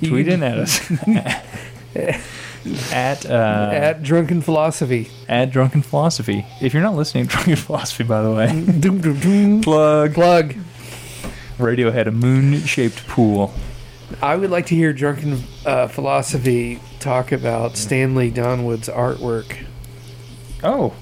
you 0.00 0.08
tweet 0.10 0.26
can- 0.26 0.34
in 0.34 0.42
at 0.42 0.58
us. 0.58 0.80
at 2.92 3.26
uh, 3.26 3.70
at 3.72 4.02
drunken 4.02 4.42
philosophy. 4.42 5.08
at 5.28 5.50
Drunken 5.50 5.82
Philosophy. 5.82 6.44
If 6.60 6.74
you're 6.74 6.82
not 6.82 6.94
listening 6.94 7.24
to 7.26 7.30
Drunken 7.30 7.56
Philosophy, 7.56 8.04
by 8.04 8.22
the 8.22 8.30
way, 8.32 8.46
Doom, 8.80 9.00
doom, 9.00 9.18
doom. 9.20 9.60
plug 9.62 10.14
Plug. 10.14 10.54
Radiohead, 11.58 12.06
a 12.06 12.10
moon 12.10 12.60
shaped 12.60 13.06
pool. 13.06 13.52
I 14.22 14.34
would 14.36 14.50
like 14.50 14.66
to 14.66 14.74
hear 14.74 14.92
drunken 14.92 15.42
uh, 15.64 15.86
philosophy 15.88 16.80
talk 16.98 17.32
about 17.32 17.76
Stanley 17.76 18.30
Donwood's 18.30 18.88
artwork. 18.88 19.64
Oh. 20.64 20.94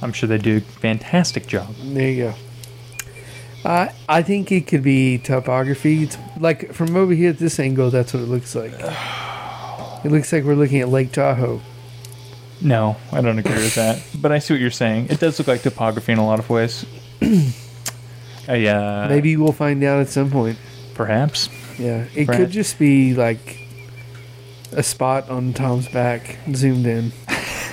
I'm 0.00 0.12
sure 0.12 0.28
they 0.28 0.38
do 0.38 0.56
a 0.56 0.60
fantastic 0.60 1.46
job. 1.46 1.74
There 1.82 2.08
you 2.08 2.22
go. 2.24 2.34
I 3.64 3.92
I 4.08 4.22
think 4.22 4.50
it 4.50 4.66
could 4.66 4.82
be 4.82 5.18
topography. 5.18 6.04
It's 6.04 6.18
like 6.38 6.72
from 6.72 6.96
over 6.96 7.12
here 7.12 7.30
at 7.30 7.38
this 7.38 7.60
angle, 7.60 7.90
that's 7.90 8.12
what 8.12 8.22
it 8.22 8.26
looks 8.28 8.54
like. 8.54 8.72
It 10.04 10.10
looks 10.10 10.32
like 10.32 10.42
we're 10.44 10.54
looking 10.56 10.80
at 10.80 10.88
Lake 10.88 11.12
Tahoe. 11.12 11.60
No, 12.60 12.96
I 13.12 13.20
don't 13.20 13.38
agree 13.38 13.54
with 13.54 13.74
that. 13.76 14.02
But 14.20 14.32
I 14.32 14.38
see 14.40 14.54
what 14.54 14.60
you're 14.60 14.70
saying. 14.70 15.08
It 15.10 15.20
does 15.20 15.38
look 15.38 15.48
like 15.48 15.62
topography 15.62 16.12
in 16.12 16.18
a 16.18 16.26
lot 16.26 16.38
of 16.38 16.48
ways. 16.50 16.84
I, 18.48 18.66
uh, 18.66 19.06
Maybe 19.08 19.36
we'll 19.36 19.52
find 19.52 19.82
out 19.84 20.00
at 20.00 20.08
some 20.08 20.30
point. 20.30 20.58
perhaps. 20.94 21.48
Yeah, 21.78 22.04
it 22.14 22.28
Right. 22.28 22.36
could 22.36 22.50
just 22.50 22.78
be 22.78 23.14
like 23.14 23.58
a 24.72 24.82
spot 24.82 25.30
on 25.30 25.52
Thom's 25.52 25.88
back 25.88 26.38
zoomed 26.54 26.86
in. 26.86 27.12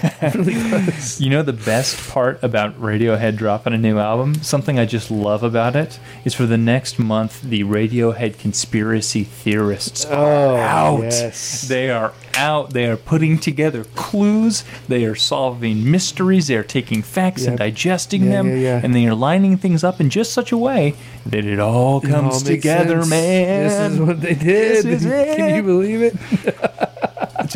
really 0.36 0.54
close. 0.70 1.20
You 1.20 1.30
know 1.30 1.42
the 1.44 1.54
best 1.54 2.10
part 2.10 2.42
about 2.44 2.80
Radiohead 2.80 3.38
dropping 3.38 3.74
a 3.74 3.78
new 3.78 3.98
album? 4.00 4.36
Something 4.36 4.80
I 4.80 4.86
just 4.86 5.12
love 5.12 5.44
about 5.44 5.76
it 5.76 6.00
is 6.26 6.34
for 6.34 6.46
the 6.46 6.58
next 6.58 7.00
month 7.00 7.42
the 7.42 7.64
Radiohead 7.64 8.38
conspiracy 8.40 9.24
theorists 9.24 10.06
are 10.06 10.20
Oh, 10.20 10.56
out. 10.58 11.02
yes. 11.04 11.68
They 11.68 11.90
are 11.90 12.14
out. 12.36 12.72
They 12.72 12.88
are 12.88 12.96
putting 12.98 13.38
together 13.38 13.84
clues. 13.96 14.64
They 14.88 15.04
are 15.06 15.16
solving 15.16 15.90
mysteries. 15.90 16.48
They 16.48 16.56
are 16.56 16.64
taking 16.64 17.02
facts 17.02 17.46
and 17.46 17.58
digesting 17.58 18.24
Yeah, 18.26 18.30
them, 18.32 18.48
yeah, 18.50 18.56
yeah. 18.56 18.82
and 18.84 18.94
they 18.96 19.06
are 19.08 19.16
lining 19.16 19.58
things 19.58 19.84
up 19.84 20.00
in 20.00 20.10
just 20.10 20.32
such 20.34 20.52
a 20.52 20.58
way 20.58 20.96
that 21.26 21.46
it 21.46 21.60
all 21.60 22.00
It 22.04 22.10
comes 22.10 22.36
all 22.36 22.40
together, 22.40 23.00
sense. 23.02 23.10
man. 23.10 23.64
This 23.68 23.92
is 23.94 24.00
what 24.00 24.22
they 24.22 24.36
did. 24.36 25.02
Can 25.38 25.56
you 25.56 25.64
believe 25.64 26.02
it? 26.02 26.16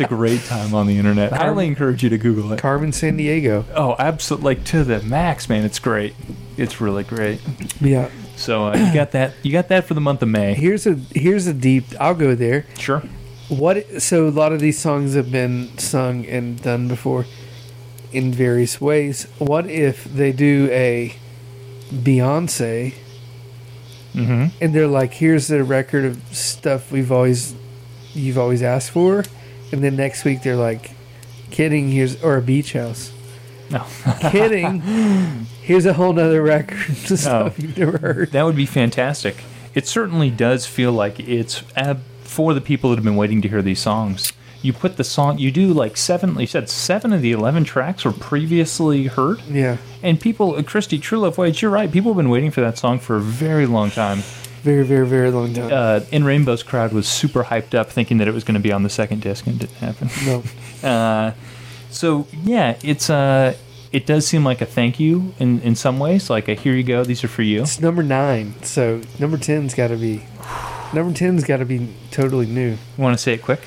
a 0.00 0.08
great 0.08 0.42
time 0.44 0.74
on 0.74 0.86
the 0.86 0.98
internet. 0.98 1.32
I 1.32 1.36
highly 1.36 1.66
encourage 1.66 2.02
you 2.02 2.10
to 2.10 2.18
Google 2.18 2.52
it. 2.52 2.58
Carmen 2.58 2.90
Sandiego. 2.90 3.64
Oh, 3.74 3.94
absolutely! 3.98 4.56
Like 4.56 4.64
to 4.66 4.84
the 4.84 5.00
max, 5.02 5.48
man. 5.48 5.64
It's 5.64 5.78
great. 5.78 6.14
It's 6.56 6.80
really 6.80 7.04
great. 7.04 7.40
Yeah. 7.80 8.10
So 8.36 8.66
uh, 8.68 8.76
you 8.76 8.92
got 8.92 9.12
that. 9.12 9.34
You 9.42 9.52
got 9.52 9.68
that 9.68 9.84
for 9.84 9.94
the 9.94 10.00
month 10.00 10.20
of 10.22 10.28
May. 10.28 10.54
Here's 10.54 10.86
a 10.86 10.94
here's 10.94 11.46
a 11.46 11.54
deep. 11.54 11.84
I'll 12.00 12.14
go 12.16 12.34
there. 12.34 12.66
Sure. 12.78 13.02
What? 13.48 14.02
So 14.02 14.26
a 14.26 14.30
lot 14.30 14.52
of 14.52 14.58
these 14.60 14.78
songs 14.78 15.14
have 15.14 15.30
been 15.30 15.76
sung 15.78 16.26
and 16.26 16.60
done 16.60 16.88
before, 16.88 17.26
in 18.12 18.32
various 18.32 18.80
ways. 18.80 19.28
What 19.38 19.66
if 19.68 20.04
they 20.04 20.32
do 20.32 20.68
a 20.72 21.14
Beyonce 21.92 22.94
Mm-hmm. 24.14 24.56
and 24.62 24.72
they're 24.72 24.86
like, 24.86 25.14
"Here's 25.14 25.48
the 25.48 25.64
record 25.64 26.04
of 26.04 26.22
stuff 26.30 26.92
we've 26.92 27.10
always, 27.10 27.52
you've 28.12 28.38
always 28.38 28.62
asked 28.62 28.92
for," 28.92 29.24
and 29.74 29.84
then 29.84 29.96
next 29.96 30.24
week 30.24 30.42
they're 30.42 30.56
like, 30.56 30.92
"Kidding, 31.50 31.90
here's 31.90 32.22
or 32.22 32.36
a 32.36 32.42
beach 32.42 32.72
house." 32.72 33.12
No, 33.70 33.84
Kidding, 34.30 34.80
here's 35.62 35.86
a 35.86 35.94
whole 35.94 36.12
nother 36.12 36.42
record 36.42 36.88
of 36.90 36.96
stuff 37.18 37.26
Oh. 37.26 37.62
you've 37.62 37.78
never 37.78 37.98
heard. 37.98 38.32
that 38.32 38.42
would 38.44 38.56
be 38.56 38.66
fantastic. 38.66 39.42
It 39.74 39.86
certainly 39.86 40.30
does 40.30 40.66
feel 40.66 40.92
like 40.92 41.18
it's 41.18 41.62
ab- 41.74 42.02
for 42.22 42.54
the 42.54 42.60
people 42.60 42.90
that 42.90 42.96
have 42.96 43.04
been 43.04 43.16
waiting 43.16 43.40
to 43.42 43.48
hear 43.48 43.62
these 43.62 43.80
songs. 43.80 44.32
You 44.62 44.72
put 44.72 44.96
the 44.96 45.04
song. 45.04 45.38
You 45.38 45.50
do 45.50 45.72
like 45.74 45.96
seven. 45.96 46.38
You 46.38 46.46
said 46.46 46.68
seven 46.70 47.12
of 47.12 47.20
the 47.22 47.32
eleven 47.32 47.64
tracks 47.64 48.04
were 48.04 48.12
previously 48.12 49.06
heard, 49.08 49.40
Yeah, 49.50 49.76
and 50.02 50.20
people. 50.20 50.62
Christy 50.62 50.98
True 50.98 51.18
Love 51.20 51.36
Waits. 51.38 51.60
You're 51.62 51.70
right. 51.70 51.90
People 51.90 52.12
have 52.12 52.16
been 52.16 52.30
waiting 52.30 52.50
for 52.50 52.60
that 52.62 52.78
song 52.78 52.98
for 52.98 53.16
a 53.16 53.20
very 53.20 53.66
long 53.66 53.90
time. 53.90 54.22
Very, 54.64 54.82
very, 54.84 55.06
very 55.06 55.30
long 55.30 55.52
time. 55.54 55.70
Uh, 55.72 56.00
In 56.10 56.24
Rainbow's 56.24 56.62
crowd 56.64 56.92
was 56.92 57.06
super 57.06 57.44
hyped 57.44 57.74
up, 57.74 57.90
thinking 57.90 58.18
that 58.18 58.26
it 58.28 58.34
was 58.34 58.42
going 58.44 58.54
to 58.54 58.60
be 58.68 58.72
on 58.72 58.82
the 58.82 58.88
second 58.90 59.20
disc, 59.22 59.46
and 59.46 59.62
it 59.62 59.68
didn't 59.68 59.76
happen. 59.76 60.08
no, 60.26 60.42
Uh, 60.88 61.32
so 61.90 62.26
yeah, 62.42 62.76
it's 62.82 63.08
uh, 63.08 63.54
it 63.92 64.04
does 64.06 64.26
seem 64.26 64.44
like 64.44 64.60
a 64.60 64.66
thank 64.66 64.98
you 64.98 65.32
in 65.38 65.60
in 65.62 65.74
some 65.76 65.98
ways. 65.98 66.28
Like 66.28 66.48
a 66.48 66.54
here 66.54 66.74
you 66.74 66.82
go, 66.82 67.04
these 67.04 67.22
are 67.24 67.28
for 67.28 67.42
you. 67.42 67.62
it's 67.62 67.80
number 67.80 68.02
nine. 68.02 68.54
So 68.62 69.00
number 69.20 69.38
ten's 69.38 69.74
got 69.74 69.88
to 69.88 69.96
be, 69.96 70.22
number 70.92 71.14
ten's 71.16 71.44
got 71.44 71.58
to 71.58 71.64
be 71.64 71.88
totally 72.10 72.46
new. 72.46 72.70
You 72.70 72.78
want 73.04 73.16
to 73.16 73.22
say 73.22 73.32
it 73.34 73.42
quick? 73.42 73.60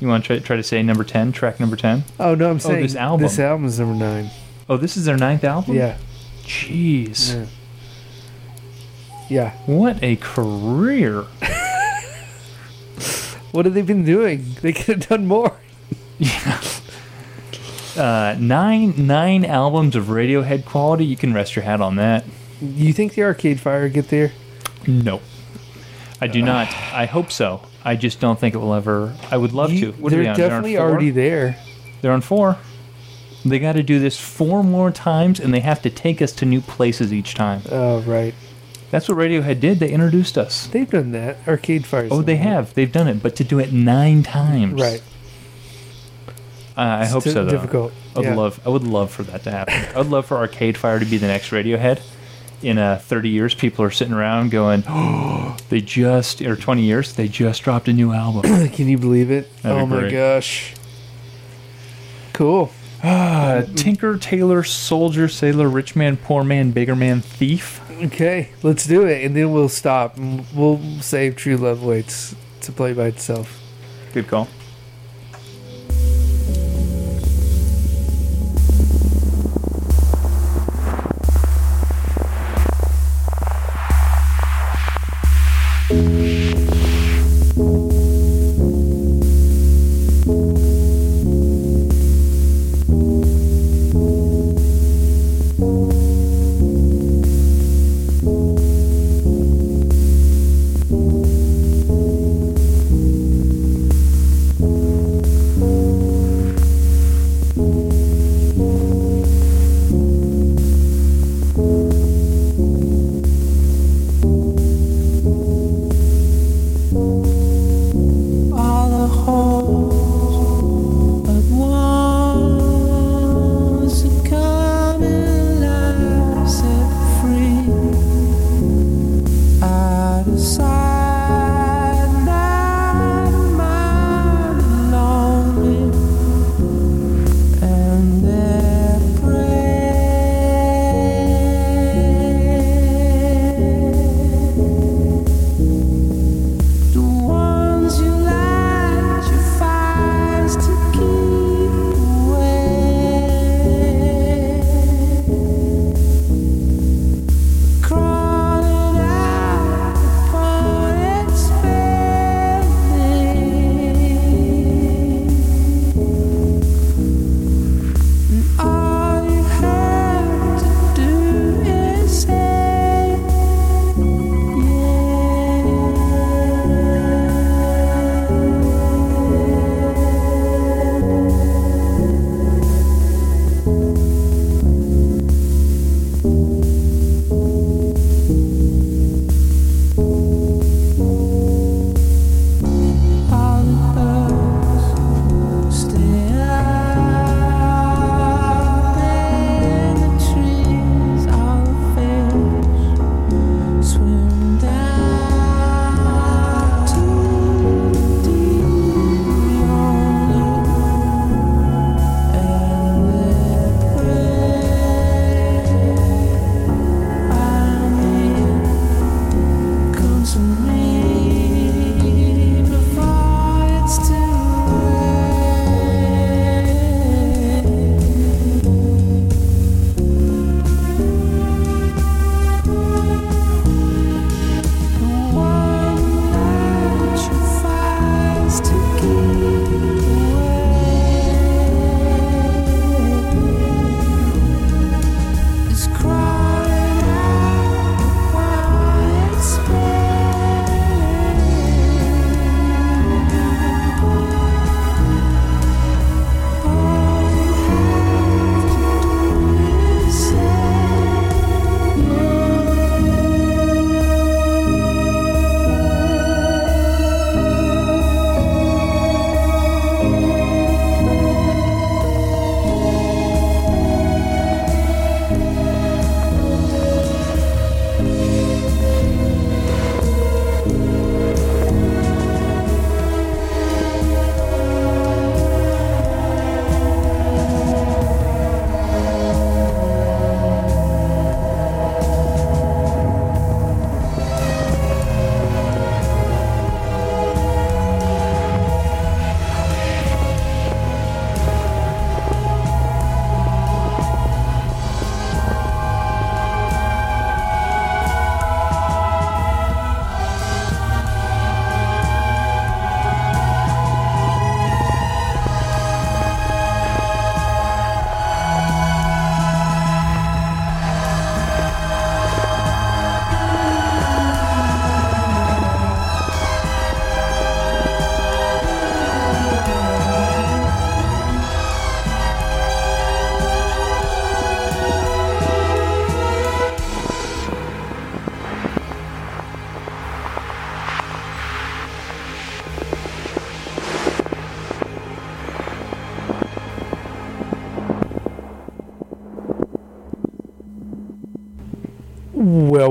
You 0.00 0.06
want 0.08 0.24
to 0.24 0.28
try, 0.28 0.38
try 0.46 0.56
to 0.56 0.62
say 0.62 0.82
number 0.82 1.02
ten, 1.04 1.32
track 1.32 1.58
number 1.58 1.74
ten? 1.76 2.04
Oh 2.20 2.34
no, 2.36 2.50
I'm 2.50 2.60
saying 2.60 2.82
this 2.82 2.94
album. 2.94 3.22
This 3.22 3.38
album 3.38 3.66
is 3.66 3.80
number 3.80 3.94
nine. 3.98 4.30
Oh, 4.68 4.76
this 4.76 4.96
is 4.96 5.06
their 5.06 5.16
ninth 5.16 5.42
album. 5.44 5.74
Yeah, 5.74 5.96
Jeez, 6.44 7.34
yeah, 7.34 7.46
yeah. 9.28 9.52
what 9.66 10.02
a 10.02 10.16
career! 10.16 11.24
What 13.50 13.64
have 13.64 13.72
they 13.72 13.80
been 13.82 14.04
doing? 14.04 14.44
They 14.60 14.74
could 14.74 15.02
have 15.04 15.08
done 15.08 15.26
more. 15.26 15.56
Uh, 17.96 18.36
nine 18.38 18.94
nine 19.08 19.44
albums 19.44 19.96
of 19.96 20.04
Radiohead 20.04 20.64
quality. 20.64 21.04
You 21.04 21.16
can 21.16 21.34
rest 21.34 21.56
your 21.56 21.64
hat 21.64 21.80
on 21.80 21.96
that. 21.96 22.24
You 22.60 22.92
think 22.92 23.14
the 23.14 23.24
Arcade 23.24 23.58
Fire 23.58 23.88
get 23.88 24.08
there? 24.08 24.30
No, 24.86 25.20
I 26.20 26.28
do 26.28 26.40
not. 26.40 26.68
I 26.92 27.06
hope 27.06 27.32
so. 27.32 27.60
I 27.84 27.96
just 27.96 28.20
don't 28.20 28.38
think 28.38 28.54
it 28.54 28.58
will 28.58 28.74
ever. 28.74 29.16
I 29.32 29.36
would 29.36 29.52
love 29.52 29.72
You- 29.72 29.90
to. 29.92 30.00
What 30.00 30.10
they're 30.12 30.30
on? 30.30 30.36
definitely 30.36 30.74
They're 30.74 30.82
already 30.82 31.10
there. 31.10 31.56
They're 32.00 32.12
on 32.12 32.20
four. 32.20 32.56
They 33.44 33.58
got 33.58 33.72
to 33.72 33.82
do 33.82 33.98
this 33.98 34.16
four 34.16 34.62
more 34.62 34.92
times, 34.92 35.40
and 35.40 35.52
they 35.52 35.60
have 35.60 35.82
to 35.82 35.90
take 35.90 36.22
us 36.22 36.30
to 36.32 36.44
new 36.46 36.60
places 36.60 37.12
each 37.12 37.34
time. 37.34 37.62
Oh 37.68 38.00
right, 38.02 38.34
That's 38.90 39.08
what 39.08 39.18
Radiohead 39.18 39.60
did. 39.60 39.80
They 39.80 39.90
introduced 39.90 40.38
us. 40.38 40.66
they've 40.66 40.88
done 40.88 41.12
that. 41.12 41.36
Arcade 41.46 41.84
Fire. 41.86 42.08
Oh, 42.10 42.22
they 42.22 42.36
have. 42.36 42.72
They've 42.74 42.90
done 42.90 43.06
it, 43.08 43.22
but 43.22 43.36
to 43.36 43.44
do 43.44 43.58
it 43.58 43.72
nine 43.72 44.22
times. 44.22 44.80
Right. 44.80 45.02
Uh, 46.76 46.98
I 47.00 47.06
hope 47.06 47.26
It's 47.26 47.34
so. 47.34 47.44
Though. 47.44 47.50
difficult. 47.50 47.92
I 48.14 48.18
would 48.20 48.24
Yeah. 48.28 48.34
love. 48.36 48.60
I 48.64 48.68
would 48.70 48.84
love 48.84 49.10
for 49.10 49.24
that 49.24 49.42
to 49.44 49.50
happen. 49.50 49.74
I 49.94 49.98
would 49.98 50.08
love 50.08 50.26
for 50.26 50.36
Arcade 50.38 50.76
Fire 50.78 50.98
to 50.98 51.04
be 51.04 51.18
the 51.18 51.26
next 51.26 51.50
Radiohead. 51.50 52.00
In 52.62 52.76
uh, 52.78 52.98
30 53.00 53.28
years, 53.28 53.54
people 53.54 53.84
are 53.84 53.90
sitting 53.90 54.14
around 54.14 54.50
going, 54.50 54.82
"Oh, 54.88 55.56
they 55.68 55.80
just," 55.80 56.40
or 56.40 56.56
20 56.56 56.82
years, 56.82 57.12
they 57.12 57.28
just 57.28 57.62
dropped 57.62 57.88
a 57.88 57.92
new 57.92 58.12
album. 58.12 58.68
Can 58.70 58.88
you 58.88 58.96
believe 58.98 59.30
it? 59.30 59.54
That'd 59.62 59.78
oh 59.82 59.86
my 59.86 60.08
gosh. 60.10 60.74
Cool. 62.32 62.70
uh, 63.02 63.62
Tinker, 63.76 64.16
Tailor, 64.16 64.62
Soldier, 64.64 65.28
Sailor, 65.28 65.68
Rich 65.68 65.94
Man, 65.94 66.16
Poor 66.16 66.42
Man, 66.42 66.70
Beggar 66.72 66.96
Man, 66.96 67.20
Thief. 67.20 67.77
Okay, 68.00 68.50
let's 68.62 68.86
do 68.86 69.06
it, 69.06 69.24
and 69.24 69.34
then 69.34 69.50
we'll 69.52 69.68
stop. 69.68 70.16
We'll 70.54 70.80
save 71.00 71.34
True 71.34 71.56
Love 71.56 71.82
Waits 71.82 72.36
to 72.60 72.70
play 72.70 72.92
by 72.92 73.06
itself. 73.06 73.60
Good 74.12 74.28
call. 74.28 74.46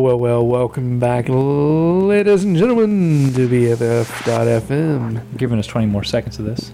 Well, 0.07 0.19
well, 0.19 0.47
welcome 0.47 0.99
back, 0.99 1.25
ladies 1.27 2.45
and 2.45 2.55
gentlemen, 2.55 3.33
to 3.33 3.45
BFF.FM. 3.45 5.35
Giving 5.35 5.59
us 5.59 5.67
20 5.67 5.87
more 5.87 6.05
seconds 6.05 6.39
of 6.39 6.45
this. 6.45 6.71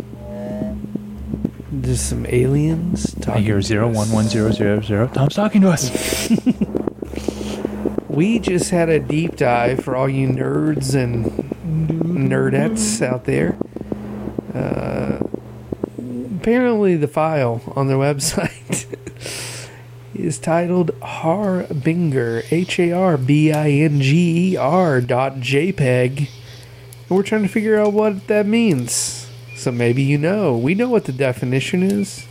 Just 1.82 2.10
some 2.10 2.28
aliens 2.28 3.16
talking. 3.16 3.34
I 3.34 3.40
hear 3.40 3.60
zero 3.60 3.90
one 3.90 4.12
one 4.12 4.26
zero 4.26 4.52
zero 4.52 4.82
zero. 4.82 5.08
Thom's 5.08 5.34
talking 5.34 5.62
to 5.62 5.70
us. 5.72 6.30
We 8.08 8.38
just 8.38 8.70
had 8.70 8.90
a 8.90 9.00
deep 9.00 9.38
dive 9.38 9.84
for 9.84 9.96
all 9.96 10.08
you 10.08 10.28
nerds 10.28 10.94
and 10.94 11.26
nerdettes 12.30 13.04
out 13.04 13.24
there. 13.24 13.58
Uh, 14.54 15.18
apparently, 16.40 16.96
the 16.96 17.08
file 17.08 17.64
on 17.76 17.88
their 17.88 17.98
website 17.98 18.53
is 20.24 20.40
titled 20.40 20.92
Harbinger, 21.02 22.44
H 22.50 22.80
A 22.80 22.92
R 22.92 23.18
B 23.18 23.52
I 23.52 23.70
N 23.70 24.02
G 24.02 24.54
E 24.54 24.58
R 24.58 25.02
dot 25.02 25.36
JPEG. 25.36 26.18
And 26.18 27.10
we're 27.10 27.24
trying 27.24 27.44
to 27.44 27.50
figure 27.50 27.80
out 27.80 27.94
what 27.94 28.28
that 28.28 28.46
means. 28.46 29.30
So 29.56 29.72
maybe 29.72 30.02
you 30.02 30.18
know. 30.18 30.58
We 30.58 30.76
know 30.76 30.90
what 30.90 31.06
the 31.06 31.12
definition 31.12 31.84
is. 31.84 32.26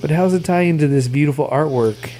But 0.00 0.10
how's 0.10 0.34
it 0.34 0.44
tie 0.44 0.62
into 0.62 0.88
this 0.88 1.08
beautiful 1.08 1.48
artwork? 1.48 2.10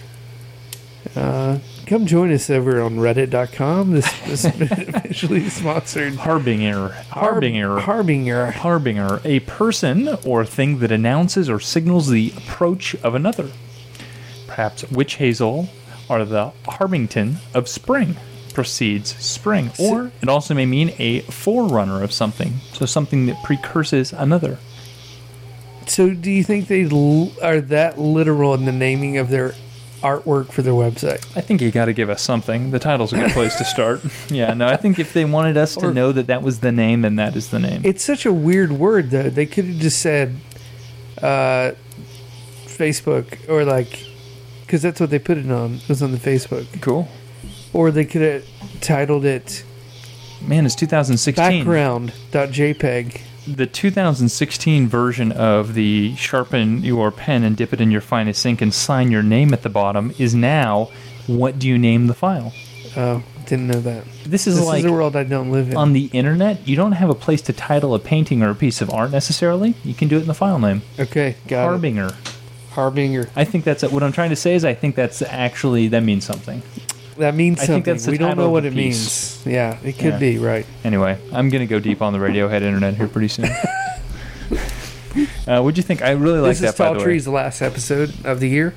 Uh, 1.15 1.59
come 1.87 2.07
join 2.07 2.33
us 2.33 2.49
over 2.49 2.81
on 2.81 2.97
reddit.com. 2.97 3.93
This 3.93 4.43
been 4.47 4.73
officially 4.95 5.49
sponsored. 5.49 6.15
Harbinger. 6.17 6.89
Harbinger. 7.11 7.81
Harbinger. 7.81 8.51
Harbinger, 8.53 9.21
a 9.25 9.41
person 9.41 10.09
or 10.25 10.45
thing 10.45 10.79
that 10.79 10.93
announces 10.93 11.51
or 11.51 11.61
signals 11.61 12.09
the 12.09 12.33
approach 12.37 12.95
of 12.97 13.15
another. 13.15 13.51
Perhaps 14.53 14.91
witch 14.91 15.15
hazel 15.15 15.71
are 16.11 16.27
the 16.27 16.53
harbington 16.69 17.39
of 17.55 17.69
spring, 17.69 18.17
precedes 18.53 19.17
spring. 19.17 19.71
Or 19.79 20.13
it 20.21 20.29
also 20.29 20.53
may 20.53 20.67
mean 20.67 20.93
a 20.99 21.21
forerunner 21.23 22.03
of 22.03 22.13
something, 22.13 22.55
so 22.75 22.85
something 22.85 23.25
that 23.27 23.43
precurses 23.43 24.13
another. 24.13 24.59
So, 25.87 26.11
do 26.11 26.31
you 26.31 26.45
think 26.45 26.69
they 26.69 26.85
l- 26.85 27.33
are 27.43 27.63
that 27.63 27.99
literal 27.99 28.53
in 28.53 28.67
the 28.67 28.73
naming 28.73 29.17
of 29.17 29.31
their 29.31 29.55
artwork 30.03 30.53
for 30.53 30.61
their 30.61 30.75
website? 30.75 31.25
I 31.35 31.41
think 31.41 31.63
you 31.63 31.71
got 31.71 31.87
to 31.87 31.95
give 31.95 32.11
us 32.11 32.21
something. 32.21 32.73
The 32.73 32.79
title's 32.79 33.15
a 33.15 33.17
good 33.17 33.31
place 33.33 33.57
to 33.57 33.65
start. 33.65 34.03
Yeah, 34.29 34.53
no, 34.55 34.67
I 34.69 34.77
think 34.77 34.99
if 34.99 35.15
they 35.15 35.25
wanted 35.25 35.57
us 35.57 35.75
to 35.77 35.93
know 35.95 36.13
that 36.13 36.27
that 36.27 36.43
was 36.43 36.61
the 36.61 36.73
name, 36.73 37.01
then 37.03 37.17
that 37.17 37.37
is 37.37 37.49
the 37.49 37.59
name. 37.59 37.81
It's 37.85 38.05
such 38.05 38.27
a 38.27 38.33
weird 38.33 38.73
word, 38.73 39.11
though. 39.11 39.31
They 39.31 39.47
could 39.47 39.65
have 39.65 39.79
just 39.79 40.01
said 40.01 40.37
uh, 41.23 41.73
Facebook 42.67 43.49
or 43.49 43.65
like, 43.65 44.05
because 44.73 44.81
that's 44.83 45.01
what 45.01 45.11
they 45.11 45.19
put 45.19 45.37
it 45.37 45.51
on. 45.51 45.75
It 45.75 45.89
was 45.91 46.03
on 46.03 46.13
the 46.13 46.17
Facebook. 46.19 46.81
cool. 46.81 47.07
Or 47.75 47.91
they 47.91 48.07
could 48.07 48.23
have 48.23 48.45
titled 48.81 49.27
it 49.27 49.65
Man, 50.41 50.65
it's 50.65 50.75
2016. 50.75 51.35
background.jpg. 51.59 53.21
the 53.47 53.67
2016 53.67 54.89
version 54.89 55.31
of 55.33 55.75
the 55.75 56.17
sharpen 56.17 56.83
your 56.83 57.11
pen 57.11 57.45
and 57.45 57.55
dip 57.55 57.75
it 57.75 57.83
in 57.83 57.91
your 57.91 58.01
finest 58.01 58.45
ink 58.47 58.63
and 58.63 58.73
sign 58.73 59.11
your 59.11 59.23
name 59.23 59.53
at 59.53 59.61
the 59.61 59.69
bottom 59.69 60.15
is 60.19 60.35
now 60.35 60.89
what 61.27 61.59
do 61.59 61.69
you 61.69 61.77
name 61.79 62.07
the 62.07 62.15
file 62.15 62.55
Oh, 62.97 63.23
didn't 63.47 63.67
know 63.69 63.81
that. 63.81 64.05
this 64.25 64.47
is 64.47 64.57
This 64.57 64.65
like 64.67 64.81
is 64.81 64.87
a 64.87 64.93
world 64.93 65.15
I 65.17 65.25
don't 65.25 65.51
live 65.53 65.69
in. 65.71 65.77
on 65.77 65.93
the 65.93 66.07
internet 66.15 66.67
you 66.67 66.77
don't 66.77 66.93
have 66.93 67.11
a 67.11 67.15
place 67.15 67.43
to 67.43 67.53
title 67.53 67.95
a 67.95 67.99
painting 67.99 68.43
or 68.43 68.49
a 68.51 68.55
piece 68.55 68.81
of 68.81 68.89
art 68.91 69.11
necessarily 69.13 69.75
you 69.85 69.93
can 69.95 70.09
do 70.09 70.17
it 70.17 70.23
in 70.23 70.29
the 70.29 70.35
file 70.35 70.59
name 70.59 70.81
okay, 70.99 71.37
got 71.47 71.65
it. 71.65 71.69
harbinger 71.69 72.11
Harbinger. 72.73 73.29
i 73.37 73.45
think 73.45 73.65
that's 73.65 73.83
what 73.85 74.03
i'm 74.03 74.13
trying 74.13 74.31
to 74.31 74.37
say 74.37 74.55
is 74.55 74.65
i 74.65 74.75
think 74.75 74.95
that's 74.97 75.23
actually 75.23 75.89
that 75.89 76.03
means 76.03 76.25
something 76.25 76.63
That 77.19 77.35
means 77.35 77.59
I 77.61 77.67
something. 77.67 77.75
think 77.85 77.85
that's 77.99 78.07
we 78.07 78.17
don't 78.19 78.37
know 78.39 78.51
what 78.51 78.65
it 78.65 78.73
piece. 78.73 79.45
means. 79.45 79.55
Yeah, 79.55 79.79
it 79.85 79.93
could 79.99 80.15
Yeah. 80.15 80.19
be 80.19 80.39
right. 80.39 80.67
anyway 80.85 81.19
i'm 81.33 81.49
gonna 81.51 81.67
go 81.67 81.79
deep 81.79 82.01
on 82.03 82.13
the 82.13 82.19
radiohead 82.19 82.63
internet 82.63 82.95
here 82.97 83.09
pretty 83.09 83.29
soon 83.29 83.47
uh, 85.47 85.61
what'd 85.61 85.77
you 85.77 85.83
think 85.83 86.03
i 86.03 86.11
really 86.13 86.41
like 86.41 86.53
this 86.57 86.61
that 86.61 86.69
is 86.75 86.79
by 86.79 86.93
Tall 86.95 87.01
Tree's 87.03 87.29
last 87.29 87.61
episode 87.63 88.13
of 88.25 88.41
the 88.41 88.49
year. 88.49 88.75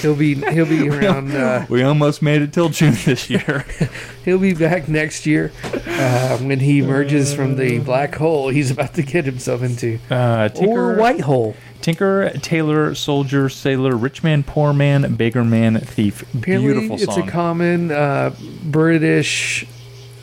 he'll 0.00 0.14
be 0.16 0.34
he'll 0.34 0.64
be 0.66 0.88
around. 0.94 1.30
Uh, 1.32 1.66
we 1.68 1.82
almost 1.82 2.22
made 2.22 2.40
it 2.40 2.52
till 2.54 2.70
june 2.70 2.94
this 3.04 3.28
year 3.28 3.66
he'll 4.24 4.38
be 4.38 4.54
back 4.54 4.88
next 4.88 5.26
year 5.26 5.52
uh, 5.86 6.38
when 6.38 6.58
he 6.58 6.78
emerges 6.78 7.34
from 7.34 7.56
the 7.56 7.78
black 7.80 8.14
hole 8.14 8.48
he's 8.48 8.70
about 8.70 8.94
to 8.94 9.02
get 9.02 9.26
himself 9.26 9.62
into, 9.62 9.98
uh, 10.10 10.48
Tinker, 10.48 10.94
or 10.94 10.96
white 10.96 11.20
hole. 11.20 11.54
Tinker, 11.82 12.30
Tailor, 12.40 12.94
Soldier, 12.94 13.48
Sailor, 13.48 13.96
Rich 13.96 14.22
Man, 14.22 14.42
Poor 14.42 14.72
Man, 14.72 15.14
Beggar 15.16 15.44
Man, 15.44 15.78
Thief. 15.80 16.22
Apparently, 16.34 16.72
Beautiful 16.72 16.96
it's 17.00 17.16
a 17.16 17.22
common 17.30 17.90
uh, 17.90 18.34
British 18.64 19.66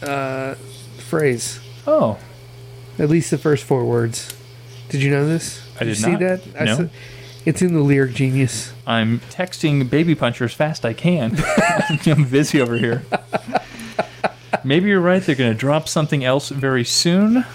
uh, 0.02 0.56
phrase. 0.98 1.60
oh, 1.86 2.18
At 2.98 3.10
least 3.10 3.30
the 3.32 3.38
first 3.38 3.64
four 3.66 3.86
words. 3.86 4.34
Did 4.90 5.04
you 5.04 5.12
know 5.12 5.28
this? 5.28 5.62
I 5.80 5.84
you 5.84 5.90
not. 5.92 5.98
see 5.98 6.16
that? 6.16 6.42
I 6.60 6.64
No. 6.66 6.76
said- 6.76 6.90
it's 7.46 7.62
in 7.62 7.74
the 7.74 7.80
lyric 7.80 8.14
genius. 8.16 8.74
I'm 8.86 9.20
texting 9.22 9.90
Baby 9.90 10.14
Puncher 10.14 10.44
as 10.46 10.54
fast 10.54 10.84
I 10.86 10.94
can. 10.94 11.38
I'm 12.06 12.26
busy 12.26 12.60
over 12.62 12.76
here. 12.78 13.04
Maybe 14.64 14.90
you're 14.90 15.00
right. 15.00 15.24
They're 15.24 15.36
going 15.36 15.52
to 15.54 15.58
drop 15.58 15.88
something 15.88 16.24
else 16.24 16.50
very 16.50 16.84
soon. 16.84 17.46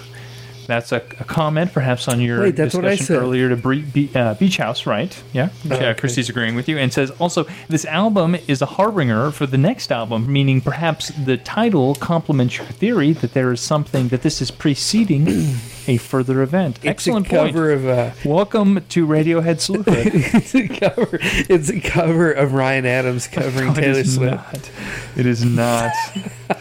That's 0.67 0.93
a, 0.93 0.97
a 0.97 1.25
comment, 1.25 1.73
perhaps, 1.73 2.09
on 2.09 2.21
your 2.21 2.41
Wait, 2.41 2.57
that's 2.57 2.75
what 2.75 2.85
I 2.85 2.91
discussion 2.97 3.17
earlier 3.23 3.49
to 3.51 3.57
Bre- 3.57 3.75
Be- 3.93 4.11
uh, 4.15 4.35
Beach 4.35 4.57
House, 4.57 4.87
right? 4.87 5.23
Yeah. 5.33 5.49
Oh, 5.53 5.59
yeah. 5.69 5.75
okay. 5.75 5.95
Christy's 6.01 6.29
agreeing 6.29 6.55
with 6.55 6.69
you, 6.69 6.79
and 6.79 6.93
says 6.93 7.11
also 7.13 7.45
this 7.69 7.85
album 7.85 8.37
is 8.49 8.63
a 8.63 8.67
harbinger 8.67 9.31
for 9.31 9.47
the 9.47 9.59
next 9.59 9.93
album, 9.93 10.33
meaning 10.33 10.61
perhaps 10.61 11.09
the 11.25 11.37
title 11.37 11.95
complements 11.97 12.57
your 12.57 12.67
theory 12.67 13.13
that 13.13 13.35
there 13.35 13.53
is 13.53 13.61
something 13.61 14.09
that 14.09 14.23
this 14.23 14.41
is 14.41 14.51
preceding 14.51 15.27
a 15.87 15.97
further 15.99 16.43
event. 16.43 16.77
It's 16.79 16.87
Excellent 16.87 17.27
a 17.27 17.31
point. 17.31 17.53
cover 17.55 17.71
of 17.73 17.87
uh, 17.87 18.11
Welcome 18.25 18.83
to 18.89 19.07
Radiohead 19.07 19.57
Sleuthhood. 19.57 20.11
it's 20.35 20.55
a 20.55 20.69
cover. 20.69 21.19
It's 21.21 21.69
a 21.69 21.81
cover 21.81 22.33
of 22.33 22.55
Ryan 22.55 22.87
Adams 22.87 23.27
covering 23.29 23.69
It 23.73 23.75
Taylor 23.75 23.99
is 23.99 24.15
Swift. 24.15 24.33
not. 24.35 24.71
It 25.17 25.27
is 25.27 25.45
not. 25.45 25.93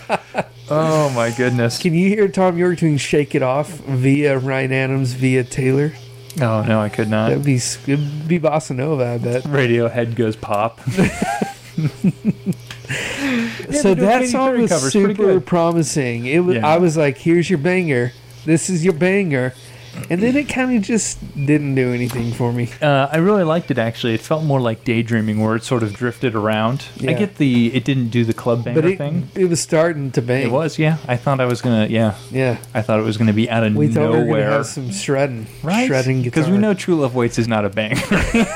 oh 0.74 1.10
my 1.12 1.32
goodness. 1.32 1.80
Can 1.82 1.94
you 1.94 2.10
hear 2.10 2.28
Thom 2.28 2.58
Yorke 2.58 2.80
doing 2.80 2.98
"Shake 2.98 3.36
It 3.36 3.42
Off" 3.42 3.70
via 3.70 4.38
Ryan 4.38 4.72
Adams 4.72 5.14
via 5.14 5.44
Taylor? 5.44 5.94
Oh 6.42 6.64
no, 6.64 6.80
I 6.80 6.90
could 6.90 7.10
not. 7.10 7.30
That'd 7.30 7.46
be 7.46 7.56
it'd 7.56 8.28
be 8.28 8.40
bossa 8.40 8.76
nova. 8.76 9.06
I 9.06 9.18
bet. 9.18 9.44
Radiohead 9.44 10.16
goes 10.16 10.36
pop. 10.36 10.80
so 13.72 13.94
they 13.94 13.96
do 13.96 14.02
a 14.02 14.06
that 14.06 14.28
song 14.28 14.60
was 14.62 14.72
cover. 14.72 14.88
It's 14.88 14.96
pretty 14.96 15.16
super 15.16 15.40
promising. 15.40 16.26
It 16.26 16.40
was. 16.40 16.56
Yeah. 16.56 16.68
I 16.68 16.78
was 16.78 16.98
like, 16.98 17.18
"Here's 17.18 17.50
your 17.50 17.60
banger. 17.60 18.12
This 18.46 18.70
is 18.70 18.84
your 18.84 18.94
banger," 18.94 19.54
and 20.10 20.22
then 20.22 20.36
it 20.36 20.50
kind 20.50 20.76
of 20.76 20.82
just 20.84 21.20
didn't 21.46 21.76
do 21.76 21.94
anything 21.94 22.32
for 22.34 22.52
me. 22.52 22.70
Uh, 22.82 23.08
I 23.12 23.18
really 23.18 23.44
liked 23.44 23.70
it 23.72 23.78
actually. 23.78 24.14
It 24.14 24.22
felt 24.22 24.44
more 24.44 24.60
like 24.60 24.84
daydreaming, 24.84 25.40
where 25.40 25.56
it 25.56 25.64
sort 25.64 25.84
of 25.84 25.94
drifted 25.94 26.36
around. 26.36 26.86
I 27.02 27.14
get 27.14 27.36
the 27.38 27.74
it 27.76 27.84
didn't 27.86 28.10
do 28.10 28.26
the 28.26 28.34
club 28.34 28.64
banger 28.64 28.82
But 28.82 28.90
it, 28.92 28.98
thing. 28.98 29.30
it 29.36 29.46
was 29.46 29.60
starting 29.62 30.12
to 30.12 30.22
bang. 30.22 30.48
It 30.48 30.52
was, 30.52 30.78
yeah. 30.80 30.98
I 31.08 31.16
thought 31.18 31.40
I 31.40 31.46
was 31.46 31.62
gonna, 31.62 31.88
yeah. 31.88 32.16
Yeah. 32.32 32.58
I 32.74 32.82
thought 32.82 33.00
it 33.00 33.04
was 33.04 33.18
gonna 33.18 33.34
be 33.34 33.50
out 33.50 33.64
of 33.64 33.76
We 33.76 33.88
thought 33.88 34.12
we 34.12 34.20
were 34.20 34.26
gonna 34.26 34.44
have 34.44 34.66
some 34.66 34.92
shredding, 34.92 35.48
right? 35.62 35.88
shredding 35.88 36.22
guitar. 36.24 36.32
Because 36.44 36.50
we 36.50 36.58
know 36.58 36.74
True 36.74 36.96
Love 36.96 37.16
Waits 37.16 37.38
is 37.40 37.48
not 37.48 37.66
a 37.66 37.70
banger. 37.70 38.02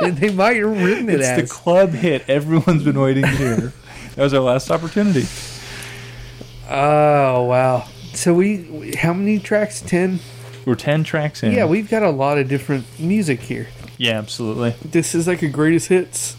And 0.00 0.16
they 0.16 0.30
might 0.30 0.58
have 0.58 0.80
written 0.80 1.08
it 1.08 1.16
it's 1.18 1.28
as. 1.28 1.48
the 1.48 1.52
club 1.52 1.90
hit 1.90 2.22
everyone's 2.28 2.84
been 2.84 3.00
waiting 3.00 3.24
to 3.24 3.28
hear. 3.30 3.72
That 4.14 4.22
was 4.22 4.32
our 4.34 4.40
last 4.40 4.70
opportunity. 4.70 5.24
oh 6.68 7.42
wow! 7.44 7.86
So 8.14 8.34
we, 8.34 8.58
we- 8.70 8.94
how 8.94 9.12
many 9.12 9.38
tracks? 9.38 9.80
Ten. 9.80 10.20
We're 10.64 10.74
ten 10.76 11.04
tracks 11.04 11.42
in. 11.42 11.52
Yeah, 11.52 11.64
we've 11.66 11.88
got 11.90 12.02
a 12.02 12.10
lot 12.10 12.38
of 12.38 12.48
different 12.48 12.84
music 13.00 13.40
here. 13.40 13.68
yeah, 13.98 14.18
absolutely. 14.18 14.74
This 14.84 15.14
is 15.14 15.26
like 15.26 15.42
a 15.42 15.48
greatest 15.48 15.88
hits. 15.88 16.36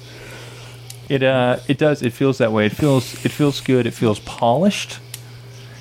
It 1.10 1.24
uh, 1.24 1.58
it 1.68 1.78
does. 1.78 2.02
It 2.02 2.14
feels 2.14 2.38
that 2.38 2.52
way. 2.52 2.66
It 2.68 2.72
feels 2.76 3.14
it 3.26 3.30
feels 3.32 3.60
good. 3.62 3.86
It 3.86 3.92
feels 3.94 4.20
polished. 4.20 5.00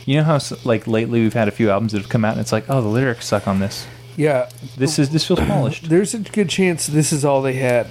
You 0.04 0.16
know 0.16 0.24
how 0.24 0.40
like 0.64 0.86
lately 0.88 1.20
we've 1.20 1.32
had 1.34 1.46
a 1.46 1.52
few 1.52 1.70
albums 1.70 1.92
that 1.92 1.98
have 2.02 2.08
come 2.10 2.24
out 2.24 2.32
and 2.32 2.40
it's 2.40 2.50
like, 2.52 2.64
oh, 2.68 2.80
the 2.80 2.88
lyrics 2.88 3.26
suck 3.26 3.46
on 3.46 3.60
this. 3.60 3.86
Yeah, 4.16 4.50
This 4.76 4.98
is 4.98 5.10
this 5.10 5.26
feels 5.26 5.38
polished. 5.40 5.88
there's 5.88 6.12
a 6.12 6.18
good 6.18 6.48
chance 6.48 6.86
this 6.86 7.12
is 7.12 7.24
all 7.24 7.40
they 7.40 7.54
had. 7.54 7.86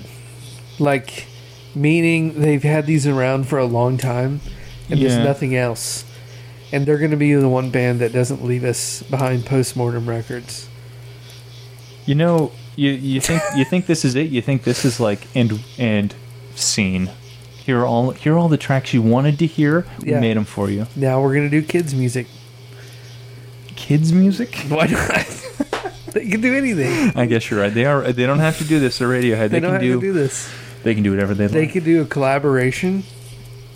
Like, 0.78 1.26
meaning 1.74 2.40
they've 2.42 2.62
had 2.62 2.86
these 2.86 3.08
around 3.08 3.48
for 3.48 3.58
a 3.60 3.66
long 3.66 3.98
time, 3.98 4.42
and 4.90 5.00
Yeah. 5.00 5.08
there's 5.10 5.26
nothing 5.26 5.56
else. 5.56 6.04
And 6.72 6.86
they're 6.86 6.98
going 6.98 7.12
to 7.12 7.18
be 7.18 7.34
the 7.34 7.50
one 7.50 7.70
band 7.70 8.00
that 8.00 8.14
doesn't 8.14 8.44
leave 8.44 8.64
us 8.64 9.04
behind 9.04 9.46
postmortem 9.46 10.08
records. 10.08 10.70
You 12.06 12.16
know, 12.16 12.52
you 12.76 12.92
you 12.92 13.20
think 13.22 13.42
you 13.56 13.66
think 13.66 13.86
this 13.86 14.06
is 14.06 14.16
it. 14.16 14.30
You 14.30 14.42
think 14.42 14.64
this 14.64 14.86
is 14.86 15.00
like 15.00 15.28
and 15.36 15.62
and 15.78 16.16
scene. 16.56 17.10
Here 17.66 17.80
are 17.82 17.86
all 17.86 18.12
here 18.12 18.34
are 18.34 18.38
all 18.38 18.50
the 18.50 18.58
tracks 18.58 18.94
you 18.94 19.02
wanted 19.02 19.38
to 19.40 19.46
hear. 19.46 19.86
We 20.02 20.12
Yeah. 20.12 20.20
made 20.20 20.38
them 20.38 20.46
for 20.46 20.70
you. 20.70 20.88
Now 20.96 21.22
we're 21.22 21.34
going 21.36 21.50
to 21.50 21.62
do 21.62 21.66
kids' 21.66 21.94
music. 21.94 22.28
Kids 23.76 24.12
music. 24.14 24.56
Why 24.68 24.88
not? 24.88 25.26
they 26.14 26.28
can 26.28 26.42
do 26.42 26.56
anything. 26.56 27.12
I 27.16 27.26
guess 27.26 27.50
you're 27.50 27.60
right. 27.60 27.74
They 27.74 27.86
are. 27.86 28.12
They 28.12 28.26
don't 28.26 28.40
have 28.40 28.58
to 28.60 28.64
do 28.64 28.80
this. 28.80 28.98
They're 28.98 29.08
Radiohead. 29.10 29.50
They, 29.50 29.60
They, 29.60 29.60
don't 29.60 29.72
can 29.72 29.74
have 29.74 29.82
do, 29.82 29.96
to 29.96 30.02
do 30.02 30.14
this. 30.14 30.50
They 30.84 30.94
can 30.96 31.04
do 31.04 31.12
whatever 31.12 31.34
they 31.34 31.46
like. 31.46 31.54
They 31.54 31.62
like. 31.66 31.74
could 31.74 31.84
do 31.84 32.02
a 32.02 32.06
collaboration 32.06 33.04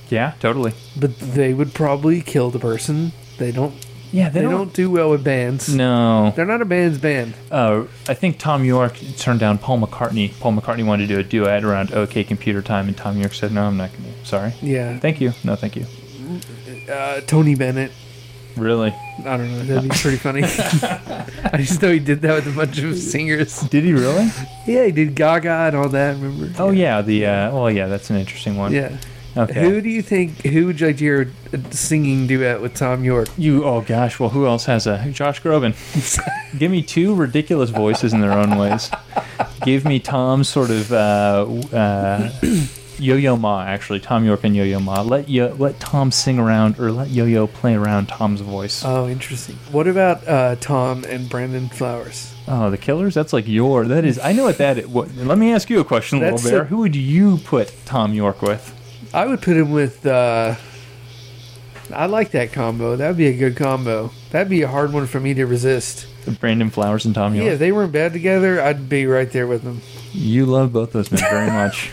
Yeah, 0.09 0.33
totally. 0.39 0.73
but 0.99 1.17
they 1.19 1.53
would 1.53 1.73
probably 1.73 2.21
kill 2.21 2.49
the 2.51 2.59
person. 2.59 3.11
They 3.37 3.51
don't. 3.51 3.73
Yeah, 4.11 4.29
They, 4.29 4.43
don't, 4.43 4.71
do 4.71 4.89
well 4.89 5.09
with 5.09 5.25
bands. 5.25 5.73
No. 5.75 6.31
They're 6.37 6.45
not 6.45 6.61
a 6.61 6.65
band's 6.65 6.97
band. 6.97 7.33
Uh, 7.51 7.83
I 8.07 8.13
think 8.13 8.39
Thom 8.39 8.63
Yorke 8.63 8.97
turned 9.17 9.41
down 9.41 9.57
Paul 9.57 9.81
McCartney. 9.81 10.31
Paul 10.39 10.53
McCartney 10.53 10.85
wanted 10.85 11.07
to 11.09 11.15
do 11.15 11.19
a 11.19 11.23
duet 11.23 11.65
around 11.65 11.91
OK 11.91 12.23
Computer 12.23 12.61
Time, 12.61 12.87
and 12.87 12.95
Thom 12.95 13.17
Yorke 13.17 13.33
said, 13.33 13.51
"No, 13.51 13.63
I'm 13.65 13.75
not 13.75 13.91
going 13.91 14.03
to. 14.05 14.25
Sorry. 14.25 14.53
Yeah. 14.61 14.99
Thank 14.99 15.19
you. 15.19 15.33
No, 15.43 15.57
thank 15.57 15.75
you. 15.75 15.85
Uh, 16.89 17.19
Tony 17.21 17.55
Bennett. 17.55 17.91
Really? 18.55 18.95
I 19.19 19.37
don't 19.37 19.51
know. 19.51 19.63
That'd 19.63 19.89
be 19.89 19.97
pretty 19.97 20.17
funny. 20.17 20.43
I 21.51 21.57
just 21.57 21.81
know 21.81 21.91
he 21.91 21.99
did 21.99 22.21
that 22.21 22.35
with 22.35 22.47
a 22.53 22.55
bunch 22.55 22.79
of 22.79 22.97
singers. 22.97 23.59
Did 23.61 23.83
he 23.83 23.91
really? 23.91 24.29
Yeah, 24.65 24.85
he 24.85 24.91
did 24.93 25.13
Gaga 25.15 25.49
and 25.49 25.75
all 25.75 25.89
that. 25.89 26.15
Remember? 26.15 26.53
Oh 26.57 26.71
yeah. 26.71 27.01
The 27.01 27.25
uh, 27.25 27.51
well, 27.51 27.69
yeah. 27.69 27.87
That's 27.87 28.09
an 28.09 28.15
interesting 28.15 28.55
one. 28.55 28.71
Yeah. 28.71 28.95
Okay. 29.37 29.61
Who 29.69 29.81
do 29.81 29.89
you 29.89 30.01
think? 30.01 30.41
Who 30.43 30.65
would 30.67 30.79
you 30.79 30.87
like 30.87 30.97
to 30.97 31.03
hear 31.03 31.31
a 31.51 31.73
singing 31.73 32.25
duet 32.25 32.61
with 32.61 32.73
Thom 32.75 33.03
Yorke? 33.03 33.27
You? 33.37 33.65
Oh 33.65 33.81
gosh. 33.81 34.19
Well, 34.19 34.29
who 34.29 34.45
else 34.45 34.65
has 34.65 34.87
a 34.87 35.09
Josh 35.11 35.41
Groban? 35.41 35.73
Give 36.59 36.71
me 36.71 36.81
two 36.81 37.13
ridiculous 37.13 37.69
voices 37.69 38.13
in 38.13 38.21
their 38.21 38.31
own 38.31 38.57
ways. 38.57 38.89
Give 39.63 39.83
me 39.83 39.99
Thom's 39.99 40.47
sort 40.47 40.69
of 40.69 40.91
uh, 40.93 41.45
uh, 41.73 42.31
Yo-Yo 42.97 43.35
Ma. 43.35 43.63
Actually, 43.63 43.99
Thom 43.99 44.23
Yorke 44.25 44.45
and 44.45 44.55
Yo-Yo 44.55 44.79
Ma. 44.79 45.01
Let 45.01 45.27
Yo 45.27 45.53
let 45.59 45.79
Thom 45.81 46.11
sing 46.11 46.39
around, 46.39 46.79
or 46.79 46.91
let 46.93 47.09
Yo-Yo 47.09 47.47
play 47.47 47.75
around 47.75 48.07
Thom's 48.07 48.39
voice. 48.41 48.83
Oh, 48.85 49.09
interesting. 49.09 49.55
What 49.71 49.87
about 49.87 50.25
uh, 50.27 50.55
Thom 50.55 51.03
and 51.03 51.27
Brandon 51.29 51.67
Flowers? 51.67 52.33
Oh, 52.47 52.69
the 52.69 52.77
Killers? 52.77 53.13
That's 53.15 53.33
like 53.33 53.47
your. 53.47 53.85
That 53.85 54.05
is. 54.05 54.17
I 54.19 54.31
know 54.31 54.43
what 54.45 54.59
that 54.59 54.77
is. 54.77 54.87
What, 54.87 55.13
let 55.15 55.37
me 55.37 55.51
ask 55.51 55.69
you 55.69 55.79
a 55.81 55.83
question, 55.85 56.19
That's 56.19 56.43
Little 56.43 56.59
Bear. 56.59 56.65
a- 56.65 56.69
Who 56.69 56.77
would 56.77 56.95
you 56.95 57.37
put 57.39 57.67
Thom 57.69 58.13
Yorke 58.13 58.41
with? 58.41 58.71
I 59.15 59.25
would 59.25 59.41
put 59.41 59.55
him 59.55 59.71
with. 59.71 60.05
Uh, 60.05 60.55
I 61.93 62.07
like 62.07 62.31
that 62.31 62.51
combo. 62.51 62.97
That'd 62.97 63.15
be 63.15 63.27
a 63.27 63.37
good 63.37 63.55
combo. 63.55 64.11
That'd 64.31 64.49
be 64.49 64.63
a 64.63 64.67
hard 64.67 64.91
one 64.91 65.07
for 65.07 65.21
me 65.21 65.33
to 65.35 65.45
resist. 65.45 66.07
Brandon 66.41 66.69
Flowers 66.69 67.05
and 67.05 67.15
Thom 67.15 67.33
Yorke. 67.33 67.45
Yeah, 67.45 67.53
if 67.53 67.59
they 67.59 67.71
were 67.71 67.85
in 67.85 67.91
bed 67.91 68.11
together, 68.11 68.61
I'd 68.61 68.89
be 68.89 69.05
right 69.05 69.31
there 69.31 69.47
with 69.47 69.63
them. 69.63 69.81
You 70.11 70.45
love 70.45 70.73
both 70.73 70.91
those 70.91 71.11
men 71.11 71.21
very 71.21 71.49
much. 71.49 71.91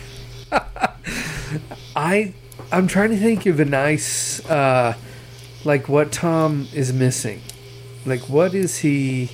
I 1.97 2.35
I'm 2.73 2.89
trying 2.89 3.11
to 3.11 3.19
think 3.19 3.47
of 3.47 3.61
a 3.61 3.65
nice 3.67 4.45
uh 4.49 4.95
like 5.65 5.89
what 5.89 6.11
Thom 6.11 6.67
is 6.73 6.93
missing. 6.93 7.41
Like 8.05 8.23
what 8.23 8.55
is 8.55 8.79
he 8.79 9.31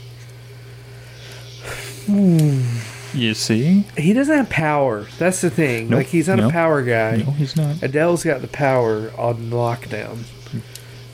you 3.14 3.34
see? 3.34 3.84
he 3.96 4.12
doesn't 4.12 4.36
have 4.36 4.50
power. 4.50 5.06
That's 5.18 5.40
the 5.40 5.50
thing. 5.50 5.88
Nope, 5.88 5.98
like 5.98 6.06
he's 6.06 6.28
not 6.28 6.38
nope. 6.38 6.50
a 6.50 6.52
power 6.52 6.82
guy. 6.82 7.16
No, 7.18 7.30
he's 7.32 7.56
not. 7.56 7.82
Adele's 7.82 8.24
got 8.24 8.40
the 8.40 8.48
power 8.48 9.10
on 9.18 9.50
lockdown. 9.50 10.24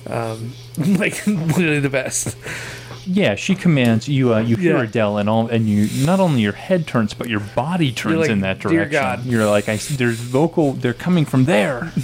Um 0.06 0.52
like 0.98 1.26
literally 1.26 1.80
the 1.80 1.90
best. 1.90 2.36
Yeah, 3.06 3.34
she 3.34 3.54
commands 3.54 4.08
you. 4.08 4.32
Uh, 4.34 4.38
you 4.40 4.56
hear 4.56 4.78
Yeah. 4.78 4.84
Adele, 4.84 5.18
and 5.18 5.28
all, 5.28 5.46
and 5.48 5.68
you 5.68 6.06
not 6.06 6.20
only 6.20 6.40
your 6.40 6.54
head 6.54 6.86
turns, 6.86 7.12
but 7.12 7.28
your 7.28 7.40
body 7.40 7.92
turns 7.92 8.16
like, 8.16 8.30
in 8.30 8.40
that 8.40 8.60
direction. 8.60 8.90
"Dear. 8.90 9.00
God." 9.00 9.26
You're 9.26 9.44
like, 9.46 9.68
I, 9.68 9.76
there's 9.76 10.18
vocal. 10.18 10.72
They're 10.72 10.94
coming 10.94 11.24
from 11.26 11.44
there. 11.44 11.92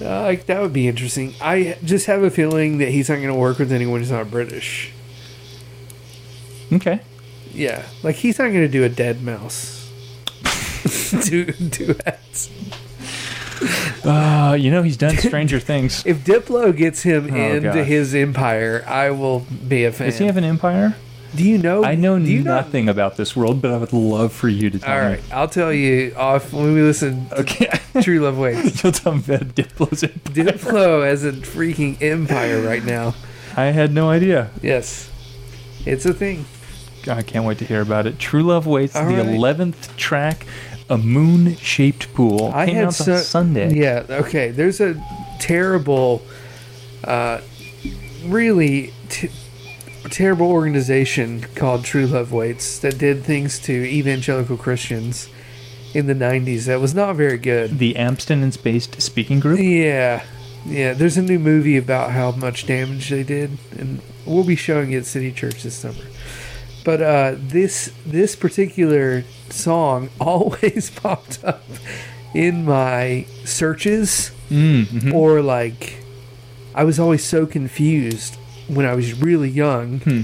Uh, 0.00 0.22
like 0.22 0.46
that 0.46 0.60
would 0.62 0.72
be 0.72 0.86
interesting. 0.86 1.34
I 1.40 1.76
just 1.84 2.06
have 2.06 2.22
a 2.22 2.30
feeling 2.30 2.78
that 2.78 2.90
he's 2.90 3.08
not 3.08 3.16
going 3.16 3.28
to 3.28 3.34
work 3.34 3.58
with 3.58 3.72
anyone 3.72 3.98
who's 3.98 4.12
not 4.12 4.30
British. 4.30 4.92
okay. 6.72 7.00
Yeah, 7.52 7.84
like 8.02 8.16
he's 8.16 8.38
not 8.38 8.48
going 8.48 8.60
to 8.62 8.68
do 8.68 8.84
a 8.84 8.88
deadmau5. 8.90 9.78
do 11.28 11.44
duets. 11.68 12.50
Uh, 14.04 14.56
you 14.58 14.70
know 14.70 14.82
he's 14.82 14.96
done 14.96 15.16
Stranger 15.18 15.60
Things. 15.60 16.04
If 16.06 16.24
Diplo 16.24 16.74
gets 16.74 17.02
him 17.02 17.28
Oh, 17.32 17.36
into 17.36 17.60
gosh. 17.68 17.86
his 17.86 18.14
empire, 18.14 18.82
I 18.86 19.10
will 19.10 19.40
be 19.68 19.84
a 19.84 19.92
fan. 19.92 20.08
Does 20.08 20.18
he 20.18 20.26
have 20.26 20.36
an 20.36 20.44
empire? 20.44 20.94
do 21.32 21.44
you 21.48 21.58
know? 21.58 21.84
I 21.84 21.94
know 21.94 22.18
do 22.18 22.42
nothing 22.42 22.88
about 22.88 23.16
this 23.16 23.36
world, 23.36 23.62
but 23.62 23.70
I 23.70 23.76
would 23.76 23.92
love 23.92 24.32
for 24.32 24.48
you 24.48 24.68
to 24.70 24.78
tell 24.80 24.92
All 24.96 25.00
me. 25.02 25.06
right, 25.14 25.22
I'll 25.32 25.46
tell 25.48 25.72
you 25.72 26.12
off 26.16 26.52
when 26.52 26.72
we 26.74 26.82
listen. 26.82 27.28
to 27.28 27.40
Okay. 27.42 27.68
True 28.02 28.18
Love 28.20 28.36
Waits. 28.38 28.82
You'll 28.82 28.92
tell 28.92 29.14
me 29.14 29.22
about 29.28 29.54
Diplo's 29.54 30.02
empire. 30.02 30.34
Diplo 30.44 31.04
has 31.06 31.24
a 31.24 31.30
freaking 31.32 32.00
empire 32.02 32.60
right 32.62 32.84
now. 32.84 33.14
I 33.56 33.66
had 33.66 33.92
no 33.92 34.10
idea. 34.10 34.50
Yes, 34.62 35.08
it's 35.86 36.04
a 36.04 36.12
thing. 36.14 36.46
I 37.08 37.22
can't 37.22 37.44
wait 37.44 37.58
to 37.58 37.64
hear 37.64 37.80
about 37.80 38.06
it. 38.06 38.18
True 38.18 38.42
Love 38.42 38.66
Waits, 38.66 38.96
All 38.96 39.06
the 39.06 39.16
right. 39.16 39.26
eleventh 39.26 39.96
track, 39.96 40.46
a 40.88 40.98
moon-shaped 40.98 42.12
pool. 42.14 42.50
I 42.54 42.66
Came 42.66 42.74
had 42.76 42.84
out 42.86 43.08
on 43.08 43.18
Sunday. 43.18 43.74
Yeah, 43.74 44.04
okay. 44.10 44.50
There's 44.50 44.80
a 44.80 45.02
terrible, 45.38 46.22
uh, 47.04 47.40
really 48.26 48.92
t- 49.08 49.30
terrible 50.10 50.50
organization 50.50 51.46
called 51.54 51.84
True 51.84 52.06
Love 52.06 52.32
Waits 52.32 52.78
that 52.80 52.98
did 52.98 53.22
things 53.24 53.58
to 53.60 53.72
evangelical 53.72 54.56
Christians 54.56 55.28
in 55.94 56.06
the 56.06 56.14
90s 56.14 56.66
that 56.66 56.80
was 56.80 56.94
not 56.94 57.16
very 57.16 57.38
good. 57.38 57.78
The 57.78 57.96
abstinence-based 57.96 59.00
speaking 59.00 59.40
group. 59.40 59.58
Yeah, 59.60 60.22
yeah. 60.66 60.92
There's 60.92 61.16
a 61.16 61.22
new 61.22 61.38
movie 61.38 61.76
about 61.76 62.10
how 62.12 62.32
much 62.32 62.66
damage 62.66 63.08
they 63.10 63.22
did, 63.22 63.58
and 63.78 64.00
we'll 64.26 64.44
be 64.44 64.56
showing 64.56 64.92
it 64.92 64.98
at 64.98 65.06
City 65.06 65.32
Church 65.32 65.62
this 65.62 65.74
summer. 65.74 66.02
But 66.84 67.02
uh, 67.02 67.34
this 67.36 67.92
this 68.06 68.36
particular 68.36 69.24
song 69.50 70.08
always 70.20 70.90
popped 70.90 71.44
up 71.44 71.62
in 72.34 72.64
my 72.64 73.26
searches, 73.44 74.32
Mm-hmm. 74.50 75.14
or 75.14 75.40
like 75.42 76.02
I 76.74 76.82
was 76.84 76.98
always 76.98 77.22
so 77.24 77.46
confused 77.46 78.36
when 78.66 78.84
I 78.86 78.94
was 78.96 79.14
really 79.20 79.48
young, 79.48 80.00
Hmm. 80.00 80.22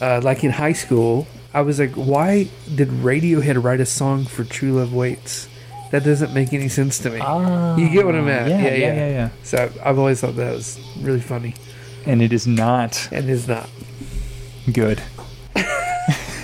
uh, 0.00 0.20
like 0.22 0.42
in 0.44 0.52
high 0.52 0.72
school. 0.74 1.26
I 1.52 1.60
was 1.62 1.78
like, 1.78 1.92
why 1.94 2.48
did 2.74 2.88
Radiohead 2.88 3.62
write 3.62 3.80
a 3.80 3.86
song 3.86 4.24
for 4.24 4.44
True 4.44 4.72
Love 4.72 4.92
Waits? 4.94 5.48
That 5.90 6.04
doesn't 6.04 6.32
make 6.34 6.52
any 6.52 6.68
sense 6.68 6.98
to 7.00 7.10
me. 7.10 7.20
Ah, 7.20 7.76
You 7.76 7.88
get 7.90 8.04
what 8.04 8.14
I'm 8.14 8.28
at? 8.28 8.48
Yeah, 8.48 8.58
Yeah, 8.58 8.68
yeah, 8.68 8.76
yeah. 8.76 8.94
yeah, 8.94 9.08
yeah. 9.08 9.28
So 9.42 9.70
I've 9.84 9.98
always 9.98 10.20
thought 10.20 10.36
that 10.36 10.52
was 10.54 10.78
really 11.00 11.20
funny, 11.20 11.54
And 12.06 12.20
it 12.22 12.32
is 12.32 12.46
not 12.46 13.08
and 13.12 13.28
it's 13.30 13.48
not. 13.48 13.68
good. 14.72 15.00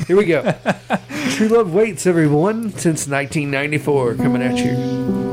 Here 0.06 0.16
we 0.16 0.24
go. 0.24 0.54
True 1.30 1.48
Love 1.48 1.72
Waits, 1.72 2.06
everyone, 2.06 2.70
since 2.70 3.06
1994, 3.06 4.14
coming 4.16 4.42
at 4.42 4.58
you. 4.58 5.31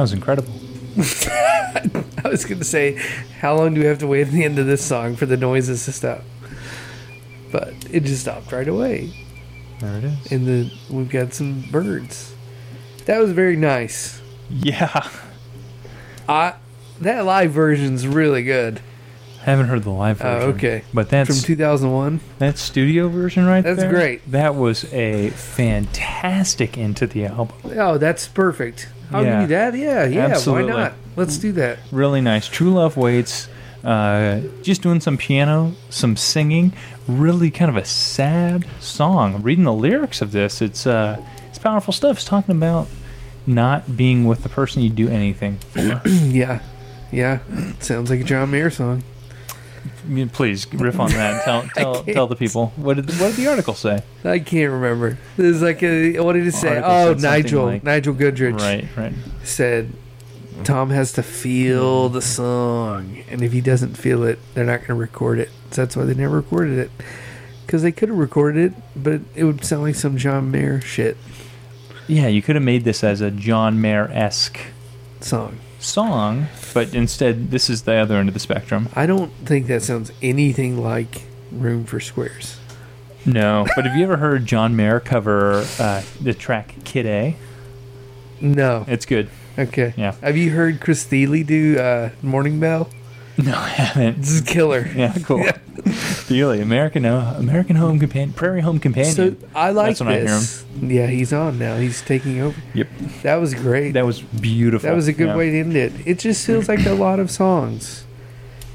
That 0.00 0.04
was 0.04 0.12
incredible. 0.14 0.50
I 2.24 2.28
was 2.30 2.46
going 2.46 2.58
to 2.58 2.64
say, 2.64 2.94
how 3.38 3.54
long 3.54 3.74
do 3.74 3.80
we 3.80 3.86
have 3.86 3.98
to 3.98 4.06
wait 4.06 4.28
at 4.28 4.32
the 4.32 4.44
end 4.44 4.58
of 4.58 4.64
this 4.64 4.82
song 4.82 5.14
for 5.14 5.26
the 5.26 5.36
noises 5.36 5.84
to 5.84 5.92
stop? 5.92 6.22
But 7.52 7.74
it 7.92 8.04
just 8.04 8.22
stopped 8.22 8.50
right 8.50 8.66
away. 8.66 9.12
There 9.80 9.98
it 9.98 10.04
is. 10.04 10.32
And 10.32 10.46
the 10.46 10.72
we've 10.88 11.10
got 11.10 11.34
some 11.34 11.66
birds. 11.70 12.34
That 13.04 13.18
was 13.18 13.32
very 13.32 13.56
nice. 13.56 14.22
Yeah. 14.48 15.06
I 16.26 16.54
that 17.02 17.26
live 17.26 17.50
version's 17.52 18.06
really 18.08 18.42
good. 18.42 18.80
I 19.42 19.44
haven't 19.44 19.66
heard 19.66 19.82
the 19.82 19.90
live 19.90 20.22
Oh, 20.22 20.24
version. 20.38 20.50
okay. 20.54 20.84
But 20.94 21.10
that's 21.10 21.28
From 21.28 21.46
2001. 21.46 22.20
that 22.38 22.56
studio 22.56 23.08
version 23.10 23.44
right 23.44 23.60
That's 23.62 23.80
there. 23.80 23.90
great. 23.90 24.30
That 24.30 24.54
was 24.54 24.90
a 24.94 25.28
fantastic 25.30 26.78
end 26.78 26.96
to 26.98 27.06
the 27.06 27.26
album. 27.26 27.54
Oh, 27.76 27.98
that's 27.98 28.28
perfect. 28.28 28.88
I'll 29.12 29.24
Yeah. 29.24 29.40
give 29.40 29.48
that. 29.50 29.74
Yeah, 29.76 30.04
yeah. 30.06 30.26
Absolutely. 30.26 30.72
Why 30.72 30.78
not? 30.84 30.92
Let's 31.16 31.38
do 31.38 31.52
that. 31.52 31.78
Really 31.90 32.20
nice. 32.20 32.48
True 32.48 32.72
Love 32.72 32.96
Waits. 32.96 33.48
Uh, 33.82 34.40
just 34.62 34.82
doing 34.82 35.00
some 35.00 35.16
piano, 35.16 35.72
some 35.88 36.16
singing. 36.16 36.72
Really 37.08 37.50
kind 37.50 37.70
of 37.70 37.76
a 37.76 37.84
sad 37.84 38.66
song. 38.78 39.42
Reading 39.42 39.64
the 39.64 39.72
lyrics 39.72 40.20
of 40.20 40.32
this, 40.32 40.60
it's 40.60 40.86
uh, 40.86 41.16
it's 41.48 41.58
powerful 41.58 41.92
stuff. 41.92 42.16
It's 42.18 42.24
talking 42.24 42.54
about 42.54 42.88
not 43.46 43.96
being 43.96 44.26
with 44.26 44.42
the 44.42 44.48
person 44.50 44.82
you 44.82 44.90
do 44.90 45.08
anything 45.08 45.58
for. 45.70 46.02
Yeah, 46.06 46.60
yeah. 47.10 47.38
Sounds 47.80 48.10
like 48.10 48.20
a 48.20 48.24
John 48.24 48.50
Mayer 48.50 48.70
song. 48.70 49.02
Please 50.32 50.72
riff 50.72 50.98
on 50.98 51.10
that. 51.10 51.44
Tell 51.44 51.62
tell, 51.62 52.04
tell 52.04 52.26
the 52.26 52.36
people 52.36 52.72
what 52.76 52.96
did 52.96 53.08
what 53.20 53.28
did 53.28 53.36
the 53.36 53.46
article 53.48 53.74
say? 53.74 54.02
I 54.24 54.38
can't 54.38 54.72
remember. 54.72 55.18
There's 55.36 55.62
like 55.62 55.82
a 55.82 56.18
what 56.20 56.34
did 56.34 56.46
it 56.46 56.54
say? 56.54 56.80
Oh, 56.82 57.14
Nigel 57.14 57.64
like- 57.66 57.84
Nigel 57.84 58.14
Godrich 58.14 58.58
Right, 58.58 58.86
right. 58.96 59.12
said 59.44 59.92
Thom 60.64 60.90
has 60.90 61.12
to 61.14 61.22
feel 61.22 62.08
hmm. 62.08 62.14
the 62.14 62.22
song, 62.22 63.22
and 63.30 63.42
if 63.42 63.52
he 63.52 63.60
doesn't 63.60 63.96
feel 63.96 64.24
it, 64.24 64.38
they're 64.54 64.64
not 64.64 64.78
going 64.80 64.88
to 64.88 64.94
record 64.94 65.38
it. 65.38 65.50
So 65.70 65.82
that's 65.82 65.96
why 65.96 66.04
they 66.04 66.14
never 66.14 66.36
recorded 66.36 66.78
it. 66.78 66.90
Because 67.66 67.82
they 67.82 67.92
could 67.92 68.08
have 68.08 68.18
recorded 68.18 68.72
it, 68.72 68.82
but 68.96 69.20
it 69.34 69.44
would 69.44 69.64
sound 69.64 69.82
like 69.82 69.94
some 69.94 70.16
John 70.16 70.50
Mayer 70.50 70.80
shit 70.80 71.16
Yeah, 72.08 72.26
you 72.26 72.42
could 72.42 72.56
have 72.56 72.64
made 72.64 72.82
this 72.84 73.04
as 73.04 73.20
a 73.20 73.30
John 73.30 73.80
Mayer 73.80 74.08
esque 74.12 74.58
song. 75.20 75.58
song, 75.78 76.48
but 76.72 76.94
instead 76.94 77.50
this 77.50 77.68
is 77.70 77.82
the 77.82 77.94
other 77.94 78.16
end 78.16 78.28
of 78.28 78.34
the 78.34 78.40
spectrum. 78.40 78.88
I 78.94 79.06
don't 79.06 79.32
think 79.44 79.66
that 79.66 79.82
sounds 79.82 80.12
anything 80.22 80.82
like 80.82 81.22
Room 81.52 81.84
for 81.84 82.00
Squares. 82.00 82.58
No, 83.26 83.66
but 83.76 83.84
have 83.84 83.96
you 83.96 84.04
ever 84.04 84.16
heard 84.16 84.46
John 84.46 84.74
Mayer 84.76 84.98
cover 84.98 85.66
uh, 85.78 86.02
the 86.20 86.32
track 86.32 86.74
Kid 86.84 87.06
A? 87.06 87.36
No. 88.40 88.84
It's 88.88 89.04
good. 89.04 89.28
Okay. 89.58 89.92
Yeah. 89.96 90.14
Have 90.22 90.36
you 90.36 90.50
heard 90.50 90.80
Chris 90.80 91.04
Thile 91.04 91.42
do 91.44 91.78
uh, 91.78 92.10
Morning 92.22 92.58
Bell? 92.60 92.88
No, 93.36 93.52
I 93.52 93.68
haven't. 93.68 94.18
This 94.20 94.30
is 94.32 94.40
killer. 94.40 94.86
Yeah, 94.94 95.14
cool. 95.24 95.44
Really, 96.30 96.60
American 96.60 97.04
uh, 97.04 97.34
American 97.38 97.76
Home 97.76 97.98
Companion, 97.98 98.32
Prairie 98.32 98.60
Home 98.60 98.78
Companion. 98.78 99.14
So 99.14 99.36
I 99.54 99.70
like 99.70 99.88
That's 99.98 100.00
when 100.00 100.08
I 100.08 100.12
hear 100.18 100.24
this. 100.26 100.64
Yeah, 100.80 101.06
he's 101.08 101.32
on 101.32 101.58
now. 101.58 101.76
He's 101.76 102.00
taking 102.02 102.40
over. 102.40 102.56
Yep, 102.74 102.88
That 103.22 103.36
was 103.36 103.54
great. 103.54 103.92
that 103.92 104.06
was 104.06 104.20
beautiful. 104.20 104.88
That 104.88 104.94
was 104.94 105.08
a 105.08 105.12
good 105.12 105.28
Yeah. 105.28 105.36
way 105.36 105.50
to 105.50 105.58
end 105.60 105.76
it. 105.76 105.92
It 106.06 106.18
just 106.20 106.46
feels 106.46 106.68
like 106.68 106.86
a 106.86 106.94
lot 106.94 107.18
of 107.18 107.30
songs. 107.30 108.04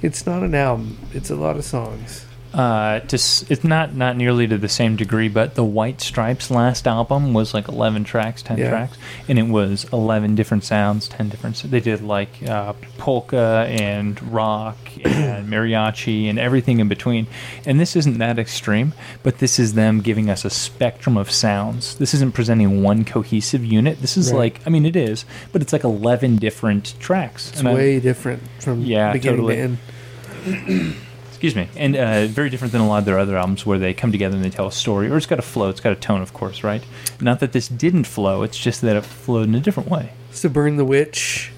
It's 0.01 0.25
not 0.25 0.43
an 0.43 0.53
album. 0.53 0.97
It's 1.13 1.29
a 1.31 1.35
lot 1.35 1.55
of 1.55 1.63
songs. 1.65 2.24
Uh, 2.55 3.01
s- 3.11 3.43
it's 3.49 3.65
not 3.65 3.93
not 3.95 4.15
nearly 4.15 4.47
to 4.47 4.57
the 4.57 4.69
same 4.69 4.95
degree, 4.95 5.27
but 5.27 5.55
the 5.55 5.63
White 5.63 5.99
Stripes 5.99 6.49
last 6.49 6.87
album 6.87 7.33
was 7.33 7.53
like 7.53 7.67
eleven 7.67 8.05
tracks, 8.05 8.41
ten 8.41 8.57
Yeah. 8.57 8.69
tracks, 8.69 8.97
and 9.27 9.37
it 9.37 9.47
was 9.47 9.85
eleven 9.91 10.35
different 10.35 10.63
sounds, 10.63 11.09
ten 11.09 11.27
different. 11.27 11.61
They 11.69 11.81
did 11.81 12.01
like 12.01 12.29
uh, 12.47 12.71
polka 12.97 13.67
and 13.69 14.21
rock 14.31 14.77
and 15.03 15.49
mariachi 15.51 16.29
and 16.29 16.39
everything 16.39 16.79
in 16.79 16.87
between. 16.87 17.27
And 17.65 17.77
this 17.77 17.93
isn't 17.97 18.19
that 18.19 18.39
extreme, 18.39 18.93
but 19.21 19.39
this 19.39 19.59
is 19.59 19.73
them 19.73 19.99
giving 19.99 20.29
us 20.29 20.45
a 20.45 20.49
spectrum 20.49 21.17
of 21.17 21.29
sounds. 21.29 21.95
This 21.97 22.13
isn't 22.13 22.33
presenting 22.35 22.81
one 22.81 23.03
cohesive 23.03 23.65
unit. 23.65 23.99
This 23.99 24.15
is 24.15 24.31
Right. 24.31 24.39
like, 24.39 24.61
I 24.65 24.69
mean, 24.69 24.85
it 24.85 24.95
is, 24.95 25.25
but 25.51 25.61
it's 25.61 25.73
like 25.73 25.83
eleven 25.83 26.37
different 26.37 26.93
tracks. 27.01 27.49
It's 27.49 27.59
And 27.59 27.67
I- 27.67 27.73
way 27.73 27.99
different 27.99 28.43
from 28.59 28.81
Yeah, 28.81 29.11
beginning 29.11 29.37
totally. 29.39 29.55
to 29.57 29.61
end. 29.61 30.95
excuse 31.45 31.55
me, 31.55 31.69
and 31.79 31.95
uh, 31.95 32.25
very 32.27 32.49
different 32.49 32.71
than 32.71 32.81
a 32.81 32.87
lot 32.87 32.99
of 32.99 33.05
their 33.05 33.19
other 33.19 33.37
albums 33.37 33.65
where 33.65 33.77
they 33.77 33.93
come 33.93 34.11
together 34.11 34.35
and 34.35 34.43
they 34.43 34.49
tell 34.49 34.67
a 34.67 34.71
story, 34.71 35.09
or 35.09 35.17
it's 35.17 35.25
got 35.25 35.37
a 35.39 35.43
flow, 35.43 35.69
it's 35.69 35.79
got 35.79 35.91
a 35.93 35.95
tone, 35.95 36.21
of 36.21 36.33
course, 36.33 36.63
right? 36.63 36.83
Not 37.21 37.39
that 37.39 37.51
this 37.51 37.67
didn't 37.67 38.05
flow; 38.05 38.43
it's 38.43 38.57
just 38.57 38.81
that 38.81 38.95
it 38.95 39.05
flowed 39.05 39.47
in 39.47 39.55
a 39.55 39.59
different 39.59 39.89
way. 39.89 40.11
So 40.31 40.49
Burn 40.49 40.77
the 40.77 40.85
Witch 40.85 41.51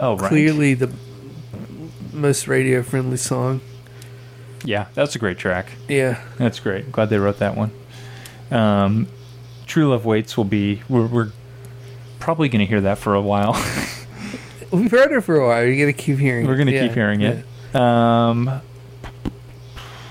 Oh, 0.00 0.16
right. 0.16 0.28
Clearly 0.28 0.74
the 0.74 0.90
most 2.12 2.48
radio 2.48 2.82
friendly 2.82 3.16
song. 3.16 3.60
Yeah, 4.64 4.86
that's 4.94 5.14
a 5.14 5.18
great 5.18 5.38
track. 5.38 5.72
Yeah. 5.88 6.20
That's 6.38 6.58
great. 6.58 6.90
Glad 6.90 7.10
they 7.10 7.18
wrote 7.18 7.38
that 7.38 7.56
one. 7.56 7.70
Um, 8.50 9.06
True 9.66 9.90
Love 9.90 10.04
Waits 10.04 10.36
will 10.36 10.44
be. 10.44 10.82
We're, 10.88 11.06
we're 11.06 11.32
probably 12.18 12.48
going 12.48 12.60
to 12.60 12.66
hear 12.66 12.80
that 12.80 12.98
for 12.98 13.14
a 13.14 13.20
while. 13.22 13.52
We've 14.72 14.90
heard 14.90 15.12
it 15.12 15.20
for 15.20 15.36
a 15.36 15.46
while. 15.46 15.64
You're 15.64 15.78
gonna 15.78 15.92
keep 15.92 16.18
hearing. 16.18 16.44
It. 16.44 16.48
We're 16.48 16.56
going 16.56 16.66
to 16.66 16.72
Yeah, 16.72 16.86
keep 16.86 16.94
hearing 16.94 17.20
yeah. 17.20 17.42
it. 17.72 17.76
Um, 17.76 18.60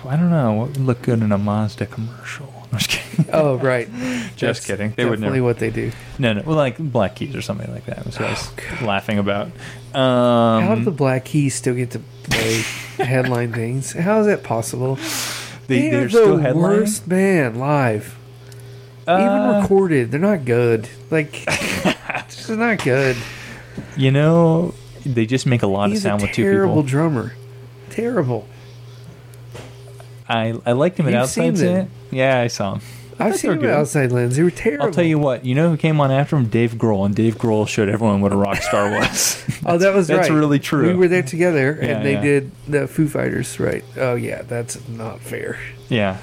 I 0.05 0.15
don't 0.17 0.30
know. 0.30 0.53
What 0.53 0.67
would 0.69 0.77
look 0.77 1.01
good 1.01 1.21
in 1.21 1.31
a 1.31 1.38
Mazda 1.38 1.85
commercial? 1.88 2.51
I'm 2.71 2.80
just 2.80 2.89
kidding. 2.89 3.25
Oh 3.34 3.55
right. 3.57 3.88
Just 4.35 4.39
That's 4.39 4.65
kidding. 4.65 4.93
They 4.97 5.05
would 5.05 5.17
definitely 5.17 5.38
never. 5.39 5.45
what 5.45 5.59
they 5.59 5.69
do. 5.69 5.91
No, 6.17 6.34
no. 6.34 6.41
Well, 6.43 6.55
like 6.57 6.77
Black 6.80 7.15
Keys 7.15 7.35
or 7.35 7.41
something 7.41 7.71
like 7.71 7.85
that. 7.85 8.03
Was 8.05 8.17
what 8.19 8.27
I 8.30 8.31
was 8.31 8.49
Oh, 8.81 8.85
laughing 8.85 9.19
about. 9.19 9.47
Um, 9.93 10.63
How 10.63 10.75
do 10.75 10.84
the 10.84 10.89
Black 10.91 11.23
Keys 11.25 11.53
still 11.53 11.75
get 11.75 11.91
to 11.91 11.99
play 12.23 12.61
headline 13.05 13.53
things? 13.53 13.93
How 13.93 14.19
is 14.21 14.25
that 14.25 14.41
possible? 14.43 14.95
they, 15.67 15.81
They're 15.81 15.91
they're 15.91 16.03
the 16.05 16.09
still 16.09 16.38
headlining. 16.39 16.55
worst 16.55 17.07
band 17.07 17.59
live. 17.59 18.17
Even 19.03 19.15
Uh, 19.21 19.59
recorded, 19.61 20.09
they're 20.11 20.19
not 20.19 20.43
good. 20.45 20.89
Like, 21.11 21.31
just 22.30 22.49
not 22.49 22.84
good. 22.84 23.15
You 23.95 24.09
know, 24.11 24.73
they 25.05 25.27
just 25.27 25.45
make 25.45 25.61
a 25.61 25.67
lot 25.67 25.89
He's 25.89 25.99
of 25.99 26.03
sound 26.03 26.21
with 26.23 26.31
two 26.31 26.41
people. 26.43 26.51
terrible 26.53 26.84
drummer. 26.84 27.34
Terrible. 27.91 28.47
I 30.27 30.53
I 30.65 30.71
liked 30.73 30.99
him 30.99 31.07
at 31.07 31.13
You've 31.13 31.21
Outside 31.23 31.57
seen. 31.57 31.89
Yeah, 32.11 32.39
I 32.39 32.47
saw 32.47 32.75
him. 32.75 32.81
I 33.19 33.27
I've 33.27 33.35
seen 33.35 33.51
were 33.51 33.57
good. 33.57 33.69
Outside 33.69 34.11
Lands. 34.11 34.35
They 34.37 34.43
were 34.43 34.49
terrible. 34.49 34.85
I'll 34.87 34.91
tell 34.91 35.03
you 35.03 35.19
what. 35.19 35.45
You 35.45 35.53
know 35.53 35.69
who 35.69 35.77
came 35.77 36.01
on 36.01 36.11
after 36.11 36.35
him? 36.35 36.45
Dave 36.47 36.73
Grohl, 36.73 37.05
and 37.05 37.13
Dave 37.15 37.35
Grohl 37.37 37.67
showed 37.67 37.87
everyone 37.87 38.21
what 38.21 38.33
a 38.33 38.35
rock 38.35 38.57
star 38.57 38.89
was. 38.99 39.43
Oh, 39.65 39.77
that 39.77 39.93
was 39.93 40.07
that's 40.07 40.29
right. 40.29 40.35
really 40.35 40.57
true. 40.59 40.87
We 40.87 40.93
were 40.95 41.07
there 41.07 41.21
together, 41.21 41.77
Yeah, 41.79 41.87
and 41.97 42.05
they 42.05 42.13
yeah. 42.13 42.21
did 42.21 42.51
the 42.67 42.87
Foo 42.87 43.07
Fighters, 43.07 43.59
right? 43.59 43.83
Oh 43.97 44.15
yeah, 44.15 44.41
that's 44.41 44.87
not 44.89 45.19
fair. 45.19 45.59
yeah. 45.89 46.17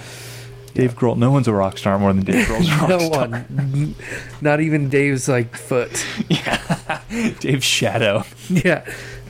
Dave 0.73 0.95
Grohl. 0.97 1.17
No 1.17 1.33
one's 1.33 1.49
a 1.49 1.53
rock 1.53 1.79
star 1.79 1.99
more 1.99 2.13
than 2.13 2.25
Dave 2.25 2.47
Grohl's 2.47 2.69
a 2.73 2.77
rock 2.77 2.89
no 2.89 2.99
star. 3.01 3.29
one, 3.29 3.95
not 4.41 4.61
even 4.61 4.89
Dave's 4.89 5.29
like 5.29 5.57
foot. 5.57 6.05
Yeah. 6.29 7.01
Dave's 7.41 7.65
shadow. 7.65 8.23
Yeah, 8.49 8.85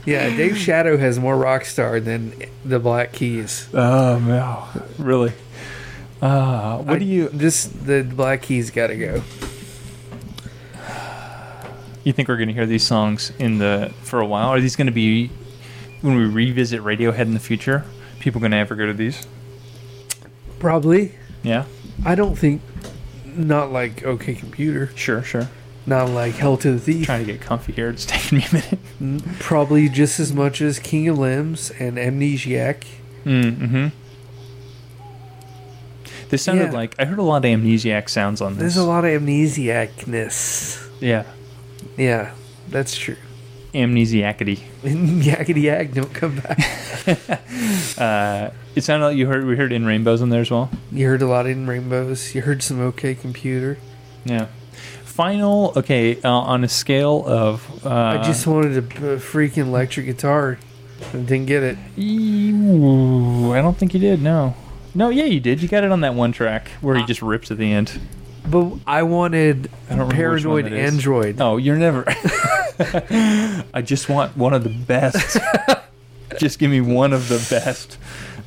yeah. 0.05 0.29
Dave 0.35 0.57
Shadow 0.65 0.97
has 0.97 1.19
more 1.19 1.35
rock 1.37 1.65
star 1.65 1.99
than 1.99 2.33
the 2.65 2.79
Black 2.79 3.11
Keys. 3.13 3.67
Oh 3.73 4.19
no, 4.19 4.67
really? 4.97 5.33
Uh, 6.21 6.77
what 6.79 6.95
I- 6.95 6.99
do 6.99 7.05
you 7.05 7.29
This, 7.29 7.65
the 7.65 8.03
Black 8.03 8.41
Keys 8.43 8.69
got 8.71 8.87
to 8.87 8.95
go. 8.97 9.23
you 12.03 12.13
think 12.13 12.27
we're 12.29 12.37
going 12.37 12.47
to 12.47 12.53
hear 12.53 12.65
these 12.65 12.83
songs 12.85 13.31
in 13.39 13.57
the 13.59 13.91
for 14.03 14.19
a 14.19 14.25
while? 14.25 14.49
Are 14.49 14.59
these 14.59 14.75
going 14.75 14.87
to 14.87 14.91
be 14.93 15.29
when 16.01 16.15
we 16.15 16.25
revisit 16.25 16.81
Radiohead 16.81 17.21
in 17.21 17.33
the 17.33 17.39
future? 17.39 17.83
People 18.19 18.39
going 18.39 18.51
to 18.51 18.57
ever 18.57 18.75
go 18.75 18.85
to 18.85 18.93
these? 18.93 19.25
Probably. 20.59 21.13
Yeah, 21.43 21.65
I 22.05 22.15
don't 22.15 22.35
think. 22.35 22.61
Not 23.25 23.71
like 23.71 24.03
OK 24.03 24.35
Computer. 24.35 24.91
sure, 24.95 25.23
sure. 25.23 25.47
Not 25.91 26.09
like 26.09 26.35
Hail 26.35 26.55
to 26.57 26.71
the 26.71 26.79
Thief. 26.79 27.05
Trying 27.05 27.25
to 27.25 27.31
get 27.33 27.41
comfy 27.41 27.73
here. 27.73 27.89
It's 27.89 28.05
taking 28.07 28.37
me 28.37 28.45
a 28.49 28.53
minute. 29.01 29.23
Probably 29.39 29.89
just 29.89 30.21
as 30.21 30.31
much 30.31 30.61
as 30.61 30.79
King 30.79 31.09
of 31.09 31.17
Limbs 31.19 31.69
and 31.79 31.97
Amnesiac. 31.97 32.85
Mm-hmm. 33.25 33.87
This 36.29 36.43
sounded 36.43 36.67
Yeah. 36.71 36.71
like 36.71 36.95
I 36.97 37.03
heard 37.03 37.19
a 37.19 37.23
lot 37.23 37.43
of 37.43 37.51
amnesiac 37.51 38.07
sounds 38.09 38.39
on 38.39 38.53
this. 38.53 38.59
There's 38.61 38.77
a 38.77 38.85
lot 38.85 39.03
of 39.03 39.21
amnesiacness. 39.21 40.89
Yeah, 41.01 41.25
Yeah, 41.97 42.33
that's 42.69 42.95
true. 42.95 43.17
amnesiacity. 43.73 44.59
Yakety 44.83 45.63
yak, 45.63 45.93
don't 45.93 46.13
come 46.13 46.39
back. 46.39 47.41
Uh, 47.97 48.51
it 48.75 48.83
sounded 48.83 49.07
like 49.07 49.17
you 49.17 49.27
heard 49.27 49.45
we 49.45 49.55
heard 49.57 49.71
in 49.73 49.85
rainbows 49.85 50.21
in 50.21 50.29
there 50.29 50.41
as 50.41 50.49
well. 50.51 50.69
You 50.91 51.07
heard 51.07 51.21
a 51.21 51.27
lot 51.27 51.45
in 51.47 51.67
Rainbows. 51.67 52.33
You 52.33 52.41
heard 52.41 52.63
some 52.63 52.79
OK 52.79 53.15
Computer. 53.15 53.77
Yeah. 54.23 54.47
Final. 55.21 55.71
Okay, 55.75 56.19
uh, 56.23 56.31
on 56.31 56.63
a 56.63 56.67
scale 56.67 57.23
of. 57.27 57.85
Uh, 57.85 57.93
I 57.93 58.23
just 58.23 58.47
wanted 58.47 58.75
a, 58.75 58.81
freaking 59.17 59.67
electric 59.67 60.07
guitar 60.07 60.57
and 61.13 61.27
didn't 61.27 61.45
get 61.45 61.61
it. 61.61 61.77
I 61.77 63.61
don't 63.61 63.77
think 63.77 63.93
you 63.93 63.99
did. 63.99 64.19
No. 64.19 64.55
No. 64.95 65.09
Yeah, 65.09 65.25
you 65.25 65.39
did. 65.39 65.61
You 65.61 65.67
got 65.67 65.83
it 65.83 65.91
on 65.91 66.01
that 66.01 66.15
one 66.15 66.31
track 66.31 66.69
where 66.81 66.95
he 66.95 67.05
just 67.05 67.21
rips 67.21 67.51
at 67.51 67.59
the 67.59 67.71
end. 67.71 68.01
But 68.49 68.79
I 68.87 69.03
wanted 69.03 69.69
I 69.91 69.95
don't 69.95 70.09
remember 70.09 70.33
which 70.33 70.45
one 70.45 70.63
Paranoid. 70.63 70.85
Android. 70.85 71.39
Oh, 71.39 71.57
you're 71.57 71.77
never. 71.77 72.03
I 73.75 73.83
just 73.83 74.09
want 74.09 74.35
one 74.35 74.53
of 74.53 74.63
the 74.63 74.73
best. 74.73 75.37
just 76.39 76.57
give 76.57 76.71
me 76.71 76.81
one 76.81 77.13
of 77.13 77.29
the 77.29 77.45
best. 77.47 77.99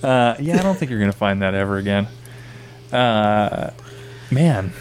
Uh, 0.03 0.35
yeah, 0.41 0.59
I 0.59 0.63
don't 0.63 0.77
think 0.77 0.91
you're 0.91 0.99
gonna 0.99 1.13
find 1.13 1.41
that 1.43 1.55
ever 1.55 1.77
again. 1.77 2.09
Uh, 2.91 3.71
man, 4.33 4.73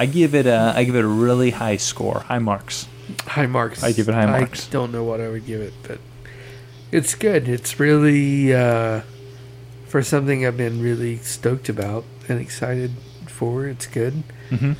I 0.00 0.06
give 0.06 0.34
it 0.34 0.46
a 0.46 0.72
I 0.74 0.84
give 0.84 0.94
it 0.96 1.04
a 1.04 1.06
really 1.06 1.50
high 1.50 1.76
score, 1.76 2.20
high 2.20 2.38
marks. 2.38 2.88
High 3.26 3.46
marks. 3.46 3.82
I 3.84 3.92
give 3.92 4.08
it 4.08 4.14
high 4.14 4.24
marks. 4.26 4.66
I 4.68 4.72
don't 4.72 4.92
know 4.92 5.04
what 5.04 5.20
I 5.20 5.28
would 5.28 5.44
give 5.44 5.60
it, 5.60 5.74
but 5.86 5.98
it's 6.90 7.14
good. 7.14 7.48
It's 7.48 7.78
really 7.78 8.54
uh, 8.54 9.02
for 9.86 10.02
something 10.02 10.46
I've 10.46 10.56
been 10.56 10.80
really 10.80 11.18
stoked 11.18 11.68
about 11.68 12.04
and 12.28 12.40
excited 12.40 12.92
for. 13.26 13.66
It's 13.66 13.86
good. 13.86 14.22
hmm 14.48 14.72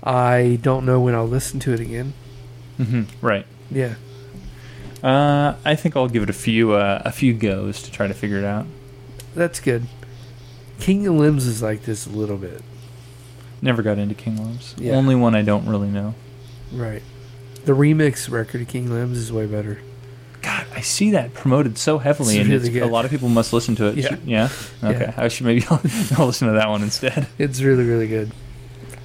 I 0.00 0.60
don't 0.62 0.86
know 0.86 1.00
when 1.00 1.14
I'll 1.16 1.26
listen 1.26 1.58
to 1.60 1.72
it 1.74 1.80
again. 1.80 2.12
hmm 2.76 3.02
Right. 3.20 3.46
Yeah. 3.72 3.96
Uh, 5.02 5.56
I 5.64 5.74
think 5.74 5.96
I'll 5.96 6.08
give 6.08 6.22
it 6.22 6.30
a 6.30 6.40
few 6.46 6.72
uh, 6.74 7.02
a 7.04 7.10
few 7.10 7.34
goes 7.34 7.82
to 7.82 7.90
try 7.90 8.06
to 8.06 8.14
figure 8.14 8.38
it 8.38 8.44
out. 8.44 8.66
That's 9.34 9.58
good. 9.60 9.88
King 10.78 11.06
of 11.08 11.14
Limbs 11.14 11.46
is 11.46 11.62
like 11.62 11.82
this 11.82 12.06
a 12.06 12.10
little 12.10 12.36
bit. 12.36 12.62
Never 13.60 13.82
got 13.82 13.98
into 13.98 14.14
King 14.14 14.36
Limbs. 14.36 14.74
Yeah. 14.78 14.94
Only 14.94 15.14
one 15.14 15.34
I 15.34 15.42
don't 15.42 15.66
really 15.66 15.88
know. 15.88 16.14
Right. 16.72 17.02
The 17.64 17.72
remix 17.72 18.30
record 18.30 18.62
of 18.62 18.68
King 18.68 18.90
Limbs 18.90 19.18
is 19.18 19.32
way 19.32 19.46
better. 19.46 19.80
God, 20.42 20.66
I 20.74 20.80
see 20.80 21.10
that 21.10 21.34
promoted 21.34 21.76
so 21.76 21.98
heavily, 21.98 22.36
It's 22.36 22.40
and 22.42 22.50
really 22.50 22.68
it's, 22.68 22.72
good. 22.72 22.82
a 22.82 22.86
lot 22.86 23.04
of 23.04 23.10
people 23.10 23.28
must 23.28 23.52
listen 23.52 23.74
to 23.76 23.86
it. 23.86 23.96
Yeah. 23.96 24.16
Yeah. 24.24 24.48
Okay. 24.82 25.00
Yeah. 25.00 25.14
I 25.16 25.28
should 25.28 25.46
maybe 25.46 25.64
I'll, 25.68 25.80
I'll 26.16 26.26
listen 26.26 26.48
to 26.48 26.54
that 26.54 26.68
one 26.68 26.82
instead. 26.82 27.26
It's 27.38 27.60
really, 27.60 27.84
really 27.84 28.06
good. 28.06 28.30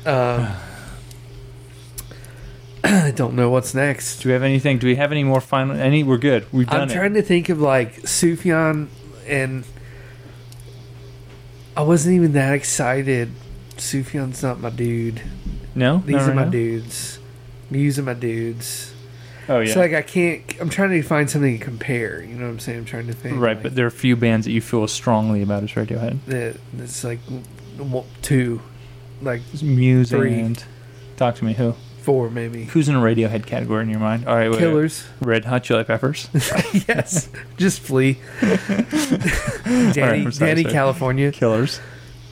Um, 0.06 0.50
I 2.84 3.12
don't 3.12 3.36
know 3.36 3.50
what's 3.50 3.74
next. 3.74 4.22
Do 4.22 4.30
we 4.30 4.34
have 4.34 4.44
anything? 4.44 4.78
Do 4.78 4.88
we 4.88 4.96
have 4.96 5.12
any 5.12 5.24
more 5.24 5.42
final? 5.42 5.76
Any? 5.76 6.04
We're 6.04 6.18
good. 6.18 6.46
We've 6.54 6.68
done 6.68 6.82
I'm 6.82 6.90
it. 6.90 6.94
trying 6.94 7.14
to 7.16 7.22
think 7.22 7.50
of 7.50 7.60
like 7.60 8.04
Sufjan 8.04 8.88
and 9.28 9.64
I 11.76 11.82
wasn't 11.82 12.16
even 12.16 12.34
that 12.34 12.54
excited. 12.54 13.32
Sufjan's 13.78 14.44
not 14.44 14.60
my 14.60 14.70
dude. 14.70 15.22
no, 15.76 16.00
These 16.06 16.16
are 16.16 16.28
no, 16.30 16.34
my 16.34 16.46
no? 16.46 16.52
dudes. 16.52 17.20
Muse 17.70 17.98
are 18.00 18.04
my 18.04 18.14
dudes. 18.14 18.94
Oh 19.50 19.60
yeah. 19.60 19.74
So 19.74 19.80
like 19.82 19.94
I 19.94 20.02
can't. 20.02 20.42
I'm 20.62 20.70
trying 20.70 20.92
to 20.92 21.02
find 21.02 21.30
something 21.30 21.58
to 21.58 21.64
compare. 21.64 22.22
You 22.22 22.36
know 22.36 22.46
what 22.46 22.52
I'm 22.52 22.60
saying? 22.60 22.80
I'm 22.80 22.86
trying 22.86 23.08
to 23.08 23.14
think. 23.14 23.40
right, 23.40 23.56
like, 23.56 23.64
but 23.64 23.76
there 23.76 23.86
are 23.86 23.90
a 23.90 23.92
few 23.92 24.16
bands 24.16 24.46
that 24.46 24.52
you 24.52 24.62
feel 24.62 24.88
strongly 24.88 25.42
about 25.42 25.64
as 25.64 25.72
Radiohead. 25.72 26.24
that 26.26 26.58
it's 26.78 27.04
like 27.04 27.20
two, 28.22 28.62
like 29.22 29.42
Muse 29.62 30.12
Three. 30.12 30.40
and 30.40 30.64
talk 31.18 31.36
to 31.36 31.46
me. 31.46 31.54
Who? 31.54 31.76
four 32.04 32.30
maybe. 32.30 32.66
Who's 32.66 32.90
in 32.90 32.96
a 32.96 33.00
Radiohead 33.02 33.46
category 33.46 33.82
in 33.84 33.90
your 33.90 34.00
mind? 34.00 34.28
All 34.28 34.36
right, 34.36 34.50
wait, 34.50 34.58
wait. 34.58 34.60
Killers. 34.60 35.06
Red 35.22 35.46
Hot 35.46 35.64
Chili 35.64 35.86
Peppers. 35.86 36.28
yes, 36.88 37.30
just 37.58 37.80
Flea. 37.80 38.20
Danny, 38.42 40.26
I'm 40.26 40.32
sorry, 40.32 40.50
Danny 40.50 40.64
sorry. 40.64 40.74
California. 40.74 41.32
Killers. 41.32 41.80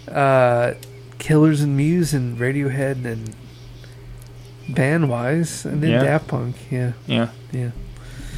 uh, 0.09 0.73
Killers 1.21 1.61
and 1.61 1.77
Muse 1.77 2.15
and 2.15 2.37
Radiohead 2.39 3.05
and 3.05 3.35
band 4.67 5.07
wise, 5.07 5.65
and 5.65 5.81
then 5.83 5.91
Yeah. 5.91 6.03
Daft 6.03 6.27
Punk. 6.27 6.55
Yeah, 6.71 6.93
Yeah. 7.05 7.29
yeah. 7.51 7.69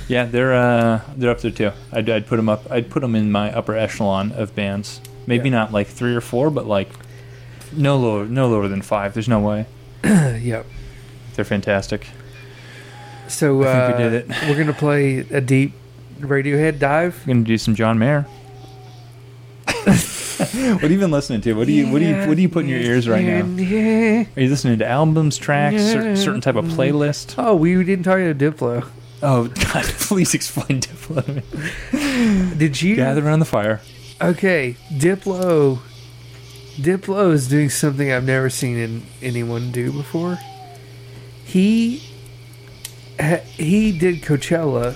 Yeah, 0.10 0.26
they're 0.26 0.54
uh, 0.54 1.00
they're 1.16 1.32
up 1.32 1.40
there 1.40 1.52
too. 1.52 1.72
I'd, 1.94 2.10
I'd 2.10 2.28
put 2.28 2.36
them 2.36 2.50
up. 2.50 2.70
I'd 2.70 2.90
put 2.90 3.00
them 3.02 3.16
in 3.16 3.32
my 3.32 3.56
upper 3.56 3.74
echelon 3.78 4.34
of 4.34 4.54
bands. 4.54 5.00
Maybe 5.26 5.48
Yeah. 5.50 5.56
not 5.60 5.72
like 5.72 5.88
three 5.88 6.14
or 6.14 6.20
four, 6.20 6.50
but 6.52 6.68
like 6.68 6.90
no 7.72 7.96
lower, 7.98 8.26
no 8.26 8.50
lower 8.50 8.68
than 8.68 8.82
five. 8.82 9.14
There's 9.14 9.30
no 9.30 9.40
way. 9.40 9.66
yep. 10.04 10.66
They're 11.36 11.46
fantastic. 11.46 12.08
So 13.30 13.64
uh, 13.64 13.94
we 13.98 14.04
did 14.04 14.14
it. 14.14 14.28
we're 14.50 14.58
gonna 14.58 14.74
play 14.74 15.20
a 15.20 15.40
deep 15.40 15.72
Radiohead 16.20 16.80
dive. 16.80 17.24
We're 17.26 17.36
gonna 17.36 17.46
do 17.46 17.58
some 17.58 17.74
John 17.74 17.98
Mayer. 17.98 18.28
what 20.38 20.82
have 20.82 20.92
you 20.92 21.00
been 21.00 21.12
listening 21.12 21.42
to? 21.42 21.54
What 21.54 21.68
do 21.68 21.74
you 21.74 21.92
what 21.92 22.00
do 22.00 22.06
you 22.06 22.16
what 22.28 22.36
do 22.36 22.42
you 22.42 22.50
put 22.50 22.64
in 22.64 22.70
your 22.70 22.80
ears 22.80 23.08
right 23.08 23.24
now? 23.24 23.42
Are 23.42 24.42
you 24.42 24.50
listening 24.50 24.80
to 24.80 24.88
albums, 24.88 25.38
tracks, 25.38 25.82
cer- 25.82 26.16
certain 26.16 26.42
type 26.42 26.56
of 26.56 26.66
playlist? 26.66 27.36
Oh, 27.38 27.56
we 27.56 27.76
didn't 27.84 28.04
talk 28.04 28.20
about 28.20 28.38
Diplo. 28.38 28.88
Oh 29.22 29.48
God! 29.74 29.84
Please 29.86 30.34
explain 30.34 30.82
Diplo. 30.82 31.24
to 31.26 31.34
me. 32.52 32.56
Did 32.58 32.82
you? 32.82 32.96
Gather 32.96 33.26
around 33.26 33.40
the 33.40 33.46
fire. 33.46 33.82
Okay, 34.22 34.76
Diplo. 34.92 35.80
Diplo 36.76 37.32
is 37.32 37.48
doing 37.48 37.70
something 37.70 38.12
I've 38.12 38.24
never 38.26 38.50
seen 38.50 38.78
in 38.78 39.04
anyone 39.22 39.72
do 39.72 39.92
before. 39.92 40.40
He 41.46 41.98
he 43.58 43.98
did 43.98 44.22
Coachella 44.22 44.96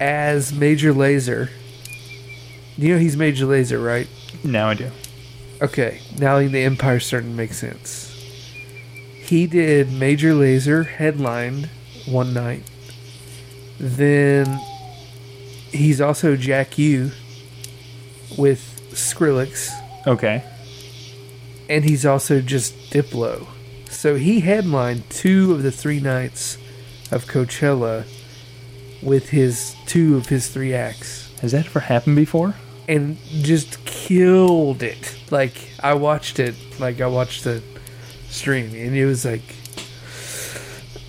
as 0.00 0.52
Major 0.52 0.92
Lazer. 0.92 1.50
You 2.76 2.94
know 2.94 2.98
he's 2.98 3.16
Major 3.16 3.46
Lazer, 3.46 3.84
right? 3.84 4.06
Now 4.44 4.68
I 4.68 4.74
do. 4.74 4.90
Okay, 5.62 6.00
now 6.18 6.38
the 6.38 6.62
Empire's 6.64 7.06
starting 7.06 7.30
to 7.30 7.36
make 7.36 7.52
sense. 7.54 8.12
He 9.22 9.46
did 9.46 9.92
Major 9.92 10.32
Lazer 10.34 10.86
headlined 10.86 11.68
one 12.06 12.34
night. 12.34 12.62
Then 13.80 14.60
he's 15.72 16.00
also 16.00 16.36
Jack 16.36 16.76
U 16.78 17.10
with 18.36 18.60
Skrillex, 18.92 19.70
Okay. 20.06 20.44
and 21.68 21.84
he's 21.84 22.04
also 22.06 22.40
just 22.40 22.74
Diplo. 22.90 23.46
So 23.88 24.16
he 24.16 24.40
headlined 24.40 25.08
two 25.10 25.52
of 25.52 25.62
the 25.62 25.72
three 25.72 26.00
nights 26.00 26.58
of 27.10 27.24
Coachella 27.26 28.04
with 29.02 29.30
his 29.30 29.74
two 29.86 30.16
of 30.16 30.26
his 30.28 30.48
three 30.48 30.74
acts. 30.74 31.32
Has 31.40 31.52
that 31.52 31.66
ever 31.66 31.80
happened 31.80 32.16
before? 32.16 32.54
And 32.88 33.16
just 33.42 33.84
killed 33.84 34.82
it. 34.82 35.16
Like 35.30 35.54
I 35.82 35.94
watched 35.94 36.38
it, 36.38 36.54
like 36.78 37.00
I 37.00 37.06
watched 37.06 37.44
the 37.44 37.62
stream, 38.28 38.66
and 38.74 38.94
it 38.96 39.06
was 39.06 39.24
like 39.24 39.42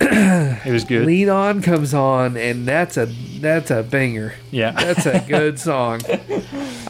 It 0.00 0.72
was 0.72 0.84
good. 0.84 1.06
"Lean 1.06 1.28
On" 1.28 1.60
comes 1.60 1.92
on, 1.92 2.36
and 2.36 2.66
that's 2.66 2.96
a 2.96 3.06
that's 3.40 3.70
a 3.70 3.82
banger. 3.82 4.34
Yeah. 4.50 4.70
That's 4.76 5.06
a 5.06 5.24
good 5.28 5.58
song. 5.70 6.00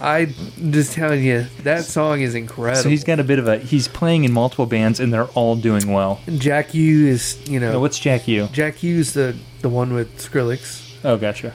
I 0.00 0.26
just 0.70 0.92
telling 0.94 1.22
you, 1.22 1.46
that 1.62 1.84
song 1.84 2.20
is 2.22 2.34
incredible. 2.34 2.82
So 2.82 2.88
he's 2.88 3.04
got 3.04 3.20
a 3.20 3.24
bit 3.24 3.38
of 3.38 3.46
a. 3.48 3.58
He's 3.58 3.86
playing 3.88 4.24
in 4.24 4.32
multiple 4.32 4.64
bands 4.66 4.98
and 5.00 5.12
they're 5.12 5.26
all 5.28 5.56
doing 5.56 5.92
well. 5.92 6.20
Jack 6.38 6.72
U 6.74 7.06
is 7.06 7.38
you 7.48 7.60
know 7.60 7.72
Now, 7.72 7.80
what's 7.80 7.98
Jack 7.98 8.28
U? 8.28 8.48
Jack 8.52 8.82
U 8.82 8.98
is 8.98 9.12
the 9.14 9.36
the 9.60 9.68
one 9.68 9.92
with 9.92 10.16
Skrillex, 10.18 10.96
Oh, 11.04 11.16
gotcha. 11.16 11.52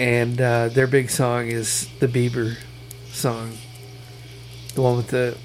And 0.00 0.40
uh, 0.40 0.68
their 0.70 0.86
big 0.86 1.10
song 1.10 1.48
is 1.48 1.88
the 2.00 2.08
Bieber 2.08 2.56
song, 3.12 3.52
the 4.74 4.80
one 4.82 4.96
with 4.96 5.08
the. 5.08 5.36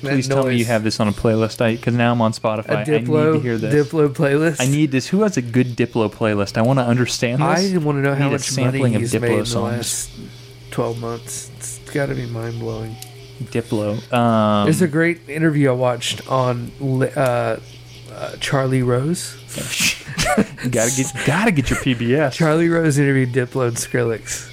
Please 0.00 0.28
tell 0.28 0.46
me 0.46 0.54
you 0.56 0.64
have 0.66 0.84
this 0.84 1.00
on 1.00 1.08
a 1.08 1.12
playlist, 1.12 1.60
I 1.60 1.74
because 1.74 1.94
now 1.94 2.12
I'm 2.12 2.22
on 2.22 2.32
Spotify. 2.32 2.68
a 2.68 2.78
I 2.78 2.84
need 2.84 3.06
Diplo 3.06 3.32
to 3.32 3.40
hear 3.40 3.58
this. 3.58 3.74
Diplo 3.74 4.08
playlist. 4.08 4.60
I 4.60 4.66
need 4.66 4.92
this. 4.92 5.08
Who 5.08 5.22
has 5.22 5.36
a 5.36 5.42
good 5.42 5.76
Diplo 5.76 6.08
playlist? 6.08 6.56
I 6.56 6.62
want 6.62 6.78
to 6.78 6.84
understand 6.84 7.42
this. 7.42 7.74
I 7.74 7.76
want 7.78 7.98
to 7.98 8.02
know 8.02 8.14
how 8.14 8.30
much 8.30 8.56
money 8.56 8.70
sampling 8.70 8.94
of 8.94 9.00
he's 9.00 9.12
Diplo 9.12 9.20
made 9.22 9.32
in 9.32 9.38
the 9.40 9.46
songs. 9.46 9.76
last 9.76 10.10
twelve 10.70 11.00
months. 11.00 11.50
It's 11.56 11.78
got 11.90 12.06
to 12.06 12.14
be 12.14 12.26
mind 12.26 12.60
blowing. 12.60 12.94
Diplo. 13.42 14.12
Um, 14.12 14.64
There's 14.66 14.80
a 14.80 14.86
great 14.86 15.28
interview 15.28 15.70
I 15.70 15.72
watched 15.72 16.30
on 16.30 16.70
uh, 16.80 17.58
uh, 18.12 18.36
Charlie 18.38 18.82
Rose. 18.84 19.36
gotta 20.70 20.90
get 20.96 21.12
gotta 21.26 21.50
get 21.52 21.70
your 21.70 21.78
PBS. 21.80 22.32
Charlie 22.32 22.68
Rose 22.68 22.98
interviewed 22.98 23.32
Diplo 23.32 23.68
and 23.68 23.76
Skrillex. 23.76 24.50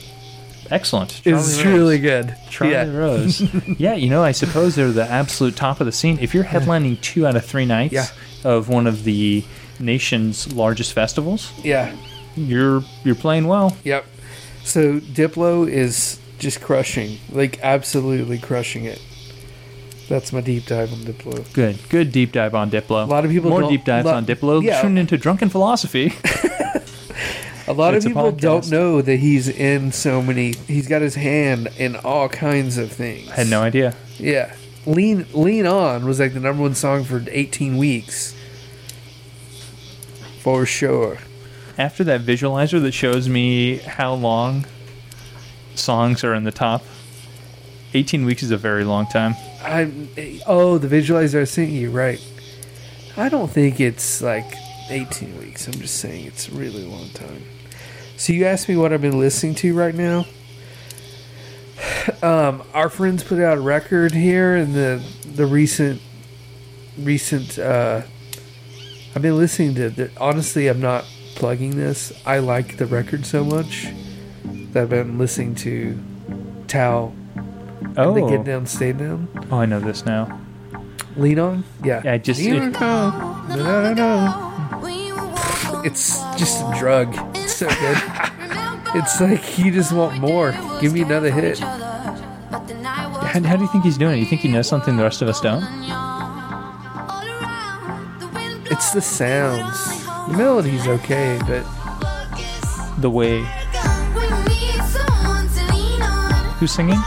Excellent. 0.70 1.22
It 1.26 1.34
was 1.34 1.58
Charlie 1.58 1.70
Rose. 1.72 1.80
really 1.80 2.00
good. 2.00 2.36
Charlie 2.50 2.74
yeah. 2.74 2.92
Rose. 2.98 3.42
yeah, 3.80 3.94
you 3.94 4.10
know, 4.10 4.24
I 4.24 4.32
suppose 4.32 4.76
they're 4.76 4.92
the 4.92 5.04
absolute 5.04 5.56
top 5.58 5.82
of 5.82 5.86
the 5.86 5.92
scene. 5.92 6.18
If 6.22 6.34
you're 6.34 6.46
headlining 6.46 7.02
two 7.02 7.28
out 7.28 7.36
of 7.36 7.46
three 7.46 7.66
nights 7.66 7.94
Yeah. 7.94 8.08
of 8.46 8.70
one 8.70 8.88
of 8.88 9.04
the 9.04 9.44
nation's 9.80 10.54
largest 10.54 10.94
festivals, 10.94 11.52
Yeah. 11.64 11.94
you're 12.36 12.84
you're 13.04 13.16
playing 13.16 13.48
well. 13.48 13.76
Yep. 13.84 14.06
So 14.64 15.00
Diplo 15.00 15.68
is 15.70 16.20
just 16.40 16.62
crushing, 16.62 17.18
like 17.32 17.60
absolutely 17.62 18.38
crushing 18.38 18.86
it. 18.86 19.02
That's 20.12 20.34
my 20.34 20.42
deep 20.42 20.66
dive 20.66 20.92
on 20.92 21.00
Diplo. 21.00 21.54
Good, 21.54 21.78
good 21.90 22.12
deep 22.12 22.34
dive 22.34 22.54
on 22.54 22.70
Diplo. 22.70 23.04
A 23.04 23.06
lot 23.06 23.24
of 23.24 23.32
people 23.32 23.50
more 23.50 23.62
don't- 23.62 23.70
deep 23.72 23.86
dives 23.86 24.06
lot- 24.06 24.16
on 24.16 24.26
Diplo. 24.26 24.62
yeah. 24.62 24.82
Tune 24.82 24.98
into 24.98 25.18
Drunken 25.18 25.48
Philosophy. 25.50 26.14
A 27.68 27.74
lot 27.74 27.94
It's 27.94 28.04
of 28.06 28.10
people 28.10 28.32
don't 28.34 28.70
know 28.70 29.02
that 29.02 29.18
he's 29.18 29.48
in 29.48 29.94
so 29.94 30.22
many. 30.22 30.54
He's 30.68 30.88
got 30.90 31.02
his 31.02 31.16
hand 31.16 31.70
in 31.78 31.96
all 31.96 32.28
kinds 32.28 32.78
of 32.78 32.92
things. 32.92 33.30
I 33.30 33.36
had 33.36 33.48
no 33.48 33.62
idea. 33.62 33.96
Yeah. 34.18 34.54
Lean 34.86 35.26
Lean 35.32 35.66
On 35.66 36.06
was 36.06 36.20
like 36.20 36.34
the 36.34 36.42
number 36.42 36.62
one 36.64 36.76
song 36.76 37.06
for 37.06 37.24
18 37.30 37.78
weeks. 37.78 38.36
For 40.42 40.66
sure. 40.66 41.20
After 41.78 42.04
that 42.04 42.22
visualizer 42.22 42.82
that 42.82 42.94
shows 42.94 43.30
me 43.30 43.78
how 43.78 44.14
long 44.16 44.66
songs 45.76 46.24
are 46.26 46.34
in 46.34 46.44
the 46.44 46.52
top, 46.52 46.84
18 47.94 48.26
weeks 48.26 48.44
is 48.44 48.52
a 48.52 48.58
very 48.58 48.84
long 48.84 49.06
time. 49.06 49.36
I 49.64 50.42
oh, 50.48 50.78
the 50.78 50.88
visualizer 50.88 51.42
I 51.42 51.44
sent 51.46 51.70
you, 51.70 51.92
right. 51.92 52.22
I 53.18 53.30
don't 53.30 53.50
think 53.50 53.80
it's 53.80 54.22
like 54.22 54.56
18 54.90 55.38
weeks. 55.38 55.68
I'm 55.68 55.74
just 55.74 55.98
saying 55.98 56.26
it's 56.26 56.48
a 56.48 56.52
really 56.52 56.84
long 56.84 57.10
time. 57.10 57.44
So 58.18 58.34
you 58.34 58.46
asked 58.46 58.70
me 58.70 58.78
what 58.78 58.94
I've 58.94 59.02
been 59.02 59.20
listening 59.20 59.56
to 59.56 59.74
right 59.74 59.96
now? 59.96 60.26
Um, 62.24 62.64
our 62.74 62.90
friends 62.90 63.24
put 63.24 63.40
out 63.40 63.58
a 63.58 63.62
record 63.62 64.12
here 64.12 64.56
in 64.56 64.74
the 64.74 65.04
the 65.36 65.46
recent 65.46 66.02
recent 66.98 67.58
uh 67.58 68.02
I've 69.16 69.22
been 69.22 69.38
listening 69.38 69.76
to 69.76 69.90
the, 69.90 70.12
honestly 70.18 70.68
I'm 70.68 70.80
not 70.80 71.06
plugging 71.36 71.78
this. 71.78 72.14
I 72.26 72.40
like 72.40 72.78
the 72.78 72.86
record 72.86 73.26
so 73.26 73.44
much 73.44 73.88
that 74.72 74.84
I've 74.84 74.90
been 74.90 75.18
listening 75.18 75.56
to 75.56 76.00
Tao 76.68 77.14
Oh, 77.98 78.14
the 78.14 78.22
Get 78.28 78.44
Down 78.46 78.66
Stay 78.66 78.94
Down. 78.94 79.28
oh, 79.52 79.58
I 79.60 79.66
know 79.66 79.80
this 79.80 80.06
now. 80.06 80.40
Lean 81.18 81.40
on? 81.40 81.64
Yeah. 81.84 82.02
Yeah, 82.06 82.14
I 82.14 82.18
just 82.20 82.40
Lean 82.40 82.56
it- 82.64 82.82
on. 82.82 83.48
No, 83.50 83.94
no, 83.94 83.94
no. 83.94 84.48
It's 85.84 86.22
just 86.38 86.62
a 86.62 86.76
drug. 86.80 87.14
It's 87.36 87.54
so 87.56 87.68
good. 87.68 87.98
It's 88.94 89.20
like 89.20 89.58
you 89.58 89.72
just 89.72 89.92
want 89.92 90.20
more. 90.20 90.52
Give 90.80 90.94
me 90.94 91.02
another 91.02 91.32
hit. 91.32 91.60
How, 91.60 93.42
how 93.44 93.56
do 93.56 93.64
you 93.64 93.68
think 93.70 93.84
he's 93.84 93.98
doing 93.98 94.18
it? 94.18 94.20
You 94.20 94.26
think 94.26 94.42
he 94.42 94.48
knows 94.48 94.68
something 94.68 94.96
the 94.98 95.04
rest 95.04 95.22
of 95.22 95.28
us 95.28 95.40
don't? 95.42 95.64
It's 98.70 98.92
the 98.94 99.02
sounds. 99.02 100.06
The 100.32 100.38
melody's 100.38 100.88
okay, 100.88 101.40
but 101.48 101.66
The 103.02 103.10
way 103.10 103.44
who's 106.60 106.72
singing? 106.72 107.00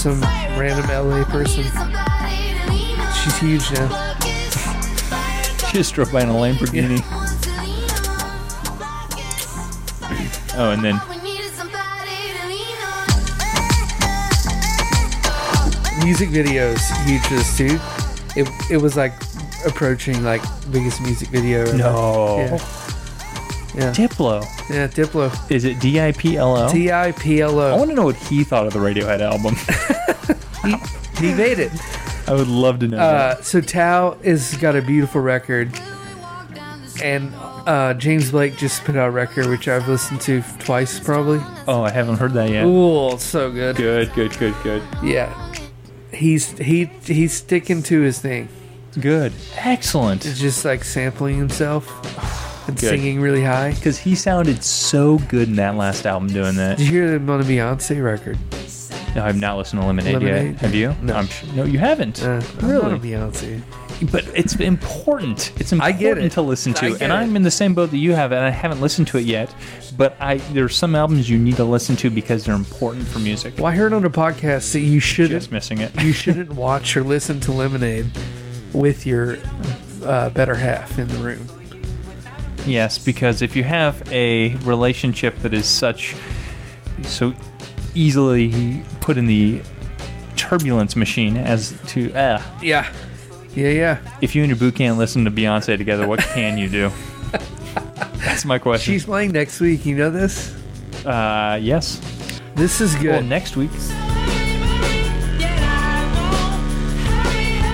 Some 0.00 0.22
random 0.58 0.86
LA 0.88 1.24
person. 1.24 1.62
She's 3.22 3.36
huge 3.38 3.70
now. 3.72 4.14
She 5.68 5.76
just 5.76 5.92
drove 5.92 6.10
by 6.10 6.22
in 6.22 6.30
a 6.30 6.32
Lamborghini. 6.32 7.02
Oh, 10.56 10.70
and 10.70 10.82
then 10.82 10.98
Music 16.02 16.30
videos 16.30 16.80
huge 17.04 17.20
for 17.26 17.34
this 17.34 17.58
too. 17.58 17.78
It 18.36 18.48
it 18.70 18.78
was 18.78 18.96
like 18.96 19.12
approaching 19.66 20.22
like 20.24 20.40
biggest 20.70 21.02
music 21.02 21.28
video. 21.28 21.60
ever. 21.66 21.76
no, 21.76 22.36
Yeah. 22.38 22.79
Yeah. 23.74 23.92
Diplo. 23.92 24.42
Yeah, 24.68 24.88
Diplo. 24.88 25.30
Is 25.50 25.64
it 25.64 25.78
D 25.78 26.00
I 26.00 26.12
P 26.12 26.36
L 26.36 26.56
O? 26.56 26.68
T 26.72 26.90
I 26.90 27.12
P 27.12 27.40
L 27.40 27.60
I 27.60 27.70
O. 27.70 27.76
want 27.76 27.90
to 27.90 27.94
know 27.96 28.04
what 28.04 28.16
he 28.16 28.42
thought 28.44 28.66
of 28.66 28.72
the 28.72 28.78
Radiohead 28.80 29.20
album. 29.20 29.54
He 31.20 31.34
made 31.34 31.58
it. 31.58 31.70
I 32.26 32.32
would 32.32 32.48
love 32.48 32.78
to 32.78 32.88
know. 32.88 32.96
that. 32.96 33.38
Uh, 33.38 33.42
so 33.42 33.60
Tao 33.60 34.16
has 34.24 34.56
got 34.56 34.74
a 34.74 34.80
beautiful 34.80 35.20
record, 35.20 35.70
and 37.02 37.30
uh, 37.36 37.92
James 37.94 38.30
Blake 38.30 38.56
just 38.56 38.84
put 38.84 38.96
out 38.96 39.08
a 39.08 39.10
record 39.10 39.46
which 39.46 39.68
I've 39.68 39.86
listened 39.86 40.22
to 40.22 40.42
twice 40.60 40.98
probably. 40.98 41.40
Oh, 41.68 41.82
I 41.82 41.90
haven't 41.90 42.16
heard 42.16 42.32
that 42.32 42.48
yet. 42.48 42.64
Ooh, 42.64 43.18
so 43.18 43.52
good. 43.52 43.76
Good, 43.76 44.14
good, 44.14 44.32
good, 44.38 44.54
good, 44.62 44.82
Yeah, 45.02 45.54
he's 46.10 46.56
he 46.58 46.86
he's 47.04 47.34
sticking 47.34 47.82
to 47.84 48.00
his 48.00 48.18
thing. 48.18 48.48
good. 48.98 49.34
Excellent. 49.56 50.24
It's 50.24 50.40
just 50.40 50.64
like 50.64 50.84
sampling 50.84 51.36
himself 51.36 51.86
and 52.70 52.80
Good. 52.80 52.90
singing 52.90 53.20
really 53.20 53.42
high. 53.44 53.72
Because 53.74 53.98
he 53.98 54.14
sounded 54.14 54.62
so 54.64 55.18
good 55.28 55.48
in 55.48 55.56
that 55.56 55.76
last 55.76 56.06
album 56.06 56.28
doing 56.28 56.56
that. 56.56 56.78
Did 56.78 56.86
you 56.86 56.92
hear 56.92 57.14
him 57.14 57.28
on 57.30 57.40
a 57.40 57.44
Beyonce 57.44 58.02
record? 58.02 58.38
No, 59.16 59.24
I've 59.24 59.40
not 59.40 59.56
listened 59.58 59.82
to 59.82 59.86
Lemonade, 59.86 60.14
Lemonade? 60.14 60.52
yet. 60.52 60.60
Have 60.60 60.74
you? 60.74 60.94
No. 61.02 61.14
I'm 61.14 61.26
sure, 61.26 61.52
no, 61.54 61.64
you 61.64 61.80
haven't. 61.80 62.22
Uh, 62.22 62.40
really? 62.60 62.96
Beyonce. 62.98 63.60
But 64.10 64.24
it's 64.36 64.54
important. 64.56 65.52
It's 65.60 65.72
I 65.72 65.90
important 65.90 65.98
get 66.00 66.18
it. 66.18 66.32
to 66.32 66.42
listen 66.42 66.72
I 66.76 66.80
to, 66.80 66.86
and 66.86 67.02
it. 67.02 67.10
I'm 67.10 67.34
in 67.36 67.42
the 67.42 67.50
same 67.50 67.74
boat 67.74 67.90
that 67.90 67.98
you 67.98 68.12
have, 68.14 68.30
and 68.32 68.42
I 68.42 68.48
haven't 68.50 68.80
listened 68.80 69.08
to 69.08 69.18
it 69.18 69.24
yet. 69.26 69.52
But 69.98 70.16
I 70.20 70.36
there's 70.54 70.74
some 70.76 70.94
albums 70.94 71.28
you 71.28 71.38
need 71.38 71.56
to 71.56 71.64
listen 71.64 71.96
to 71.96 72.08
because 72.08 72.44
they're 72.44 72.54
important 72.54 73.06
for 73.08 73.18
music. 73.18 73.54
Well, 73.58 73.66
I 73.66 73.72
heard 73.72 73.92
on 73.92 74.04
a 74.06 74.10
podcast 74.10 74.72
that 74.72 74.80
you 74.80 75.00
shouldn't 75.00 75.32
Just 75.40 75.52
missing 75.52 75.78
it. 75.80 75.92
you 76.00 76.12
shouldn't 76.12 76.52
watch 76.54 76.96
or 76.96 77.02
listen 77.02 77.40
to 77.40 77.52
Lemonade 77.52 78.06
with 78.72 79.04
your 79.06 79.36
uh, 80.04 80.30
better 80.30 80.54
half 80.54 80.98
in 80.98 81.08
the 81.08 81.18
room. 81.18 81.46
Yes, 82.66 82.98
because 82.98 83.42
if 83.42 83.56
you 83.56 83.64
have 83.64 84.02
a 84.12 84.54
relationship 84.58 85.36
that 85.40 85.52
is 85.54 85.66
such 85.66 86.14
so 87.02 87.32
easily 87.94 88.82
put 89.00 89.16
in 89.16 89.26
the 89.26 89.60
turbulence 90.36 90.94
machine 90.96 91.36
as 91.36 91.78
to 91.88 92.12
uh, 92.14 92.42
Yeah. 92.62 92.90
Yeah, 93.54 93.68
yeah. 93.70 93.98
If 94.20 94.34
you 94.36 94.42
and 94.42 94.48
your 94.50 94.56
boo 94.58 94.70
can't 94.70 94.96
listen 94.98 95.24
to 95.24 95.30
Beyonce 95.30 95.76
together, 95.76 96.06
what 96.06 96.20
can 96.20 96.56
you 96.56 96.68
do? 96.68 96.90
That's 98.18 98.44
my 98.44 98.58
question. 98.58 98.92
She's 98.92 99.04
playing 99.06 99.32
next 99.32 99.58
week. 99.60 99.84
You 99.84 99.96
know 99.96 100.10
this? 100.10 100.54
uh, 101.04 101.58
yes. 101.60 102.00
This 102.54 102.80
is 102.80 102.94
Well, 102.94 103.02
good. 103.20 103.24
next 103.24 103.56
week. 103.56 103.70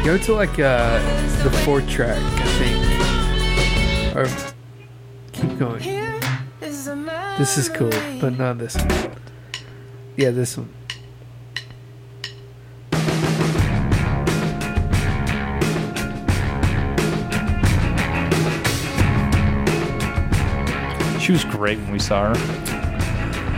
Go 0.04 0.16
to 0.16 0.34
like 0.34 0.58
uh, 0.60 0.98
the 1.42 1.50
fourth 1.64 1.88
track, 1.90 2.16
I 2.22 2.46
think. 2.58 4.16
Or 4.16 4.26
keep 5.48 5.58
going. 5.58 5.82
This 7.38 7.58
is 7.58 7.68
cool, 7.68 7.90
but 8.20 8.36
not 8.38 8.58
this 8.58 8.76
one. 8.76 9.16
Yeah, 10.16 10.30
this 10.30 10.56
one. 10.56 10.72
She 21.20 21.32
was 21.32 21.44
great 21.44 21.78
when 21.78 21.92
we 21.92 21.98
saw 21.98 22.32
her. 22.32 22.38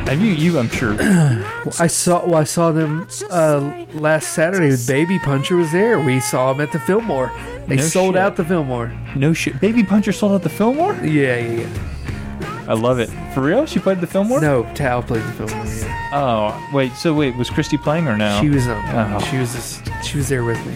Have 0.09 0.23
you? 0.23 0.33
You, 0.33 0.59
I'm 0.59 0.71
sure. 0.71 0.97
I 1.79 1.87
saw 1.87 2.25
well, 2.25 2.37
I 2.37 2.45
saw 2.45 2.73
them 2.73 3.07
uh, 3.31 3.85
last 3.93 4.33
Saturday. 4.33 4.75
Baby 4.87 5.19
Puncher 5.19 5.57
was 5.57 5.71
there. 5.71 6.01
We 6.01 6.19
saw 6.19 6.53
him 6.53 6.63
at 6.63 6.73
the 6.73 6.81
Fillmore. 6.81 7.31
They 7.69 7.77
No 7.77 7.83
sold 7.83 8.15
shit. 8.15 8.23
out 8.23 8.35
the 8.37 8.45
Fillmore. 8.45 8.91
No 9.15 9.33
shit. 9.33 9.61
Baby 9.61 9.85
Puncher 9.85 10.11
sold 10.13 10.33
out 10.33 10.43
the 10.43 10.49
Fillmore. 10.49 10.95
Yeah, 11.05 11.37
yeah, 11.39 11.61
yeah. 11.61 12.65
I 12.67 12.73
love 12.75 12.99
it. 12.99 13.09
For 13.35 13.41
real? 13.43 13.65
She 13.67 13.79
played 13.79 14.01
the 14.01 14.07
Fillmore? 14.07 14.41
No, 14.41 14.65
Tao 14.75 15.01
played 15.03 15.23
the 15.23 15.33
Fillmore. 15.33 15.65
Yeah. 15.67 16.11
Oh, 16.13 16.71
wait. 16.75 16.93
So 16.95 17.15
wait, 17.15 17.37
was 17.37 17.49
Christy 17.51 17.77
playing 17.79 18.09
or 18.09 18.17
no? 18.17 18.41
She 18.41 18.49
was 18.49 18.67
on. 18.67 18.83
Oh. 19.15 19.19
She 19.31 19.37
was 19.39 19.53
just, 19.55 19.83
she 20.05 20.17
was 20.19 20.29
there 20.29 20.45
with 20.45 20.59
me. 20.67 20.75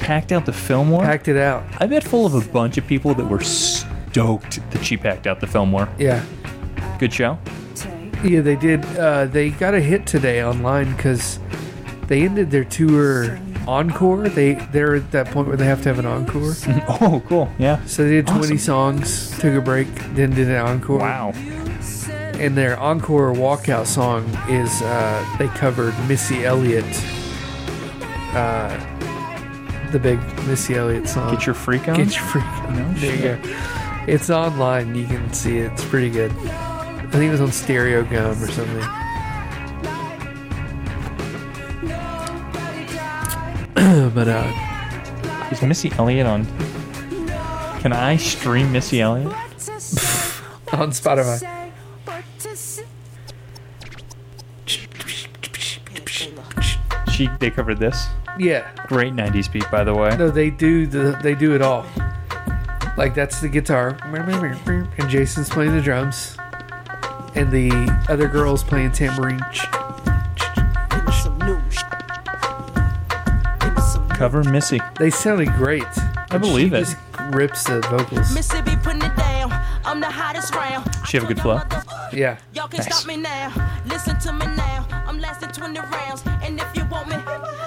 packed 0.00 0.32
out 0.32 0.46
the 0.46 0.52
Fillmore. 0.52 1.02
Packed 1.02 1.28
it 1.28 1.36
out. 1.36 1.64
I 1.78 1.86
bet 1.86 2.04
full 2.04 2.26
of 2.26 2.34
a 2.34 2.40
bunch 2.52 2.78
of 2.78 2.86
people 2.86 3.12
that 3.14 3.24
were 3.26 3.40
stoked 3.42 4.60
that 4.70 4.84
she 4.84 4.96
packed 4.96 5.26
out 5.26 5.40
the 5.40 5.46
Fillmore. 5.46 5.88
Yeah. 5.98 6.24
Good 6.98 7.12
show. 7.12 7.38
Yeah, 8.24 8.40
they 8.40 8.56
did. 8.56 8.84
Uh, 8.96 9.26
they 9.26 9.50
got 9.50 9.74
a 9.74 9.80
hit 9.80 10.06
today 10.06 10.42
online 10.42 10.94
because 10.96 11.38
they 12.06 12.22
ended 12.22 12.50
their 12.50 12.64
tour 12.64 13.38
encore. 13.66 14.28
They 14.28 14.54
they're 14.72 14.94
at 14.96 15.10
that 15.12 15.30
point 15.30 15.48
where 15.48 15.56
they 15.56 15.66
have 15.66 15.82
to 15.82 15.88
have 15.88 15.98
an 15.98 16.06
encore. 16.06 16.54
Oh, 17.00 17.22
cool. 17.28 17.50
Yeah. 17.58 17.84
So 17.86 18.04
they 18.04 18.10
did 18.10 18.26
20 18.26 18.40
Awesome. 18.42 18.58
songs, 18.58 19.38
took 19.38 19.54
a 19.54 19.60
break, 19.60 19.88
then 20.14 20.30
did 20.30 20.48
an 20.48 20.56
encore. 20.56 20.98
Wow. 20.98 21.32
And 22.38 22.56
their 22.56 22.78
encore 22.78 23.32
walkout 23.32 23.86
song 23.86 24.24
is 24.50 24.82
uh, 24.82 25.36
they 25.38 25.48
covered 25.48 25.94
Missy 26.06 26.44
Elliott, 26.44 26.84
uh, 28.34 29.90
the 29.90 29.98
big 29.98 30.18
Missy 30.46 30.74
Elliott 30.74 31.08
song. 31.08 31.34
Get 31.34 31.46
your 31.46 31.54
freak 31.54 31.88
on. 31.88 31.96
Get 31.96 32.14
your 32.14 32.24
freak 32.24 32.44
on. 32.44 32.94
there 32.96 33.14
you 33.16 33.22
go. 33.22 33.56
It's 34.06 34.28
online. 34.30 34.94
You 34.94 35.06
can 35.06 35.32
see 35.32 35.58
it. 35.58 35.72
It's 35.72 35.84
pretty 35.86 36.10
good. 36.10 36.30
I 36.32 37.08
think 37.10 37.24
it 37.24 37.30
was 37.30 37.40
on 37.40 37.48
Stereogum 37.48 38.40
or 38.42 38.52
something. 38.52 39.05
but 44.14 44.26
uh, 44.26 45.48
Is 45.52 45.60
Missy 45.60 45.92
Elliott 45.98 46.26
on? 46.26 46.46
Can 47.80 47.92
I 47.92 48.16
stream 48.16 48.72
Missy 48.72 49.02
Elliott? 49.02 49.26
on 50.72 50.90
Spotify. 50.90 51.70
She 57.12 57.28
they 57.38 57.50
covered 57.50 57.78
this. 57.78 58.06
Yeah. 58.38 58.66
Great 58.86 59.12
'90s 59.12 59.52
beat, 59.52 59.70
by 59.70 59.84
the 59.84 59.94
way. 59.94 60.16
No, 60.16 60.30
they 60.30 60.48
do 60.48 60.86
the 60.86 61.18
they 61.22 61.34
do 61.34 61.54
it 61.54 61.60
all. 61.60 61.84
Like 62.96 63.14
that's 63.14 63.40
the 63.42 63.48
guitar, 63.48 63.98
and 64.04 65.10
Jason's 65.10 65.50
playing 65.50 65.72
the 65.72 65.82
drums, 65.82 66.38
and 67.34 67.50
the 67.52 67.70
other 68.08 68.26
girl's 68.26 68.64
playing 68.64 68.92
tambourine. 68.92 69.40
Cover 74.16 74.42
Missy. 74.44 74.80
They 74.98 75.10
sounded 75.10 75.48
great. 75.54 75.84
I 76.30 76.38
believe 76.38 76.70
she 76.70 76.76
it. 76.76 76.80
Just 76.80 76.96
rips 77.34 77.64
the 77.64 77.80
vocals. 77.82 78.32
Mississippi 78.34 78.74
putting 78.82 79.02
it 79.02 79.14
down. 79.16 79.52
I'm 79.84 80.00
the 80.00 80.06
hottest 80.10 80.54
round. 80.54 80.88
She 81.06 81.18
have 81.18 81.24
a 81.24 81.26
good 81.32 81.40
flow? 81.40 81.60
Yeah. 82.12 82.38
Y'all 82.54 82.66
can 82.66 82.78
Nice. 82.78 82.96
stop 82.96 83.06
me 83.06 83.16
now. 83.18 83.52
Listen 83.86 84.18
to 84.20 84.32
me 84.32 84.46
now. 84.56 84.86
I'm 85.06 85.20
lasting 85.20 85.50
20 85.50 85.78
rounds. 85.80 86.22
And 86.42 86.58
if 86.58 86.66
you 86.74 86.84
want 86.86 87.08
me, 87.08 87.16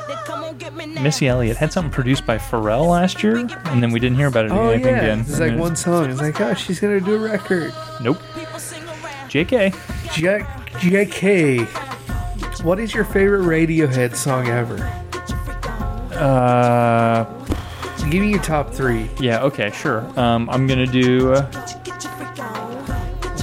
then 0.07 0.17
come 0.25 0.43
on 0.43 0.57
get 0.57 0.73
me 0.73 0.87
now. 0.87 1.01
Missy 1.01 1.27
Elliott 1.27 1.55
had 1.57 1.71
something 1.71 1.91
produced 1.91 2.25
by 2.25 2.37
Pharrell 2.39 2.87
last 2.89 3.21
year, 3.23 3.37
and 3.37 3.81
then 3.83 3.91
we 3.91 3.99
didn't 3.99 4.17
hear 4.17 4.27
about 4.27 4.45
it 4.45 4.51
Oh 4.51 4.69
anything 4.69 4.95
yeah. 4.95 5.01
again. 5.01 5.19
It's 5.21 5.39
like 5.39 5.51
And 5.51 5.59
one 5.59 5.75
song. 5.75 6.09
It's 6.09 6.19
like, 6.19 6.41
oh, 6.41 6.55
she's 6.55 6.79
gonna 6.79 6.99
do 6.99 7.13
a 7.15 7.19
record. 7.29 7.73
Nope. 8.01 8.17
People 8.35 8.57
sing 8.59 8.83
around. 8.83 9.29
JK. 9.29 9.71
J- 10.13 10.45
JK. 10.79 12.63
What 12.63 12.79
is 12.79 12.93
your 12.93 13.05
favorite 13.05 13.43
Radiohead 13.43 14.15
song 14.15 14.47
ever? 14.47 14.77
Uh, 16.19 17.25
Give 18.09 18.21
me 18.21 18.29
your 18.31 18.41
top 18.41 18.71
three. 18.71 19.09
yeah. 19.19 19.43
Okay, 19.43 19.71
sure. 19.71 20.01
Um, 20.19 20.49
I'm 20.49 20.67
gonna 20.67 20.87
do. 20.87 21.33
Uh, 21.33 21.51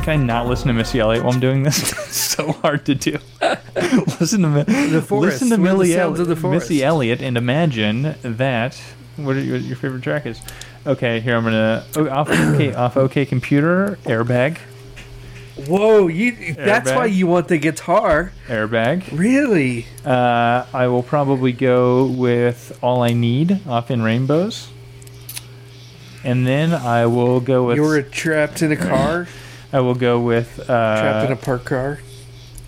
can 0.03 0.21
I 0.21 0.25
not 0.25 0.47
listen 0.47 0.69
to 0.69 0.73
Missy 0.75 1.01
Elliott 1.01 1.25
while 1.25 1.35
I'm 1.35 1.41
doing 1.41 1.63
this? 1.63 1.91
it's 1.93 2.17
so 2.17 2.53
hard 2.53 2.87
to 2.87 2.95
do. 2.95 3.19
listen 4.21 4.43
to 4.43 4.65
The 4.65 5.03
forest. 5.07 5.41
listen 5.41 5.49
to 5.51 5.57
the 5.57 5.63
Millie 5.63 5.95
of 5.95 6.17
the 6.17 6.37
forest. 6.37 6.71
Missy 6.71 6.85
Elliott 6.85 7.21
and 7.23 7.37
imagine 7.37 8.15
that. 8.23 8.77
What, 9.17 9.37
are 9.37 9.41
your, 9.41 9.57
your 9.57 9.77
favorite 9.77 10.03
track 10.03 10.27
is? 10.27 10.41
Okay, 10.87 11.21
here 11.21 11.37
I'm 11.37 11.45
gonna 11.45 11.85
oh, 11.97 12.09
off 12.09 12.29
okay 12.31 12.73
off 12.75 12.97
OK 12.97 13.27
Computer 13.27 13.99
Airbag 14.05 14.59
Whoa, 15.57 16.07
you. 16.09 16.55
That's 16.55 16.91
Airbag. 16.91 16.97
why 16.97 17.07
you 17.07 17.27
want 17.27 17.49
the 17.49 17.57
guitar. 17.59 18.33
Airbag. 18.47 19.09
Really? 19.17 19.87
Uh, 20.05 20.67
I 20.75 20.87
will 20.89 21.03
probably 21.03 21.53
go 21.53 22.05
with 22.07 22.79
All 22.83 23.03
I 23.03 23.13
Need 23.15 23.67
off 23.67 23.91
in 23.91 24.03
Rainbows. 24.03 24.69
And 26.25 26.47
then 26.47 26.73
I 26.75 27.07
will 27.07 27.41
go 27.41 27.65
with 27.67 27.77
you 27.77 27.83
were 27.85 28.03
trapped 28.03 28.61
in 28.61 28.73
a 28.73 28.77
car, 28.77 29.29
I 29.73 29.81
will 29.81 29.95
go 29.95 30.21
with 30.21 30.59
uh, 30.61 31.01
trapped 31.01 31.27
in 31.27 31.33
a 31.33 31.37
parked 31.37 31.67
car. 31.67 32.01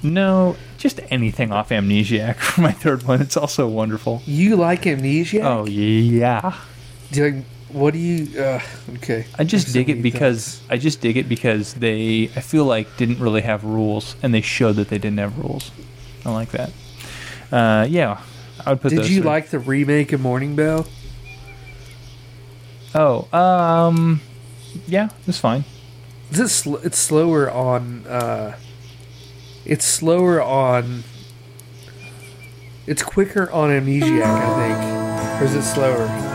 no, 0.02 0.56
just 0.78 1.01
anything 1.10 1.51
off 1.51 1.70
Amnesiac 1.70 2.36
for 2.36 2.60
my 2.60 2.70
third 2.70 3.02
one. 3.02 3.20
It's 3.20 3.36
also 3.36 3.66
wonderful. 3.66 4.23
You 4.27 4.55
like 4.56 4.86
Amnesia? 4.86 5.40
Oh 5.43 5.66
yeah, 5.66 6.55
Do 7.10 7.20
you 7.20 7.24
like, 7.35 7.44
what 7.70 7.93
do 7.93 7.99
you? 7.99 8.40
Uh, 8.40 8.61
okay. 8.97 9.27
I 9.39 9.45
just 9.45 9.73
dig 9.73 9.89
it 9.89 10.03
because 10.03 10.61
I 10.70 10.78
just 10.78 11.01
dig 11.01 11.16
it 11.16 11.28
because 11.28 11.74
they 11.74 12.31
I 12.35 12.40
feel 12.40 12.65
like 12.65 12.97
didn't 12.97 13.20
really 13.20 13.43
have 13.43 13.65
rules 13.65 14.16
and 14.23 14.32
they 14.32 14.40
showed 14.40 14.77
that 14.77 14.89
they 14.89 14.99
didn't 14.99 15.19
have 15.19 15.39
rules. 15.39 15.70
I 16.24 16.32
like 16.32 16.51
that. 16.51 16.70
Uh, 17.51 17.86
yeah, 17.89 18.23
I 18.65 18.70
would 18.70 18.81
put. 18.81 18.90
Did 18.90 19.09
you 19.09 19.20
three. 19.20 19.31
like 19.31 19.49
the 19.51 19.59
remake 19.59 20.12
of 20.12 20.20
Morning 20.20 20.57
Bell? 20.57 20.86
Oh, 22.95 23.28
um, 23.36 24.20
yeah, 24.86 25.11
it's 25.27 25.39
fine. 25.39 25.65
Is 26.31 26.40
it 26.40 26.49
sl- 26.49 26.77
it's 26.77 26.99
slower 26.99 27.51
on 27.51 28.07
uh 28.07 28.57
it's 29.65 29.85
slower 29.85 30.43
on 30.43 31.05
it's 32.86 33.03
quicker 33.03 33.51
on 33.51 33.70
amnesiac 33.70 34.23
i 34.24 34.69
think 34.69 35.43
or 35.43 35.45
is 35.45 35.55
it 35.55 35.62
slower 35.62 36.27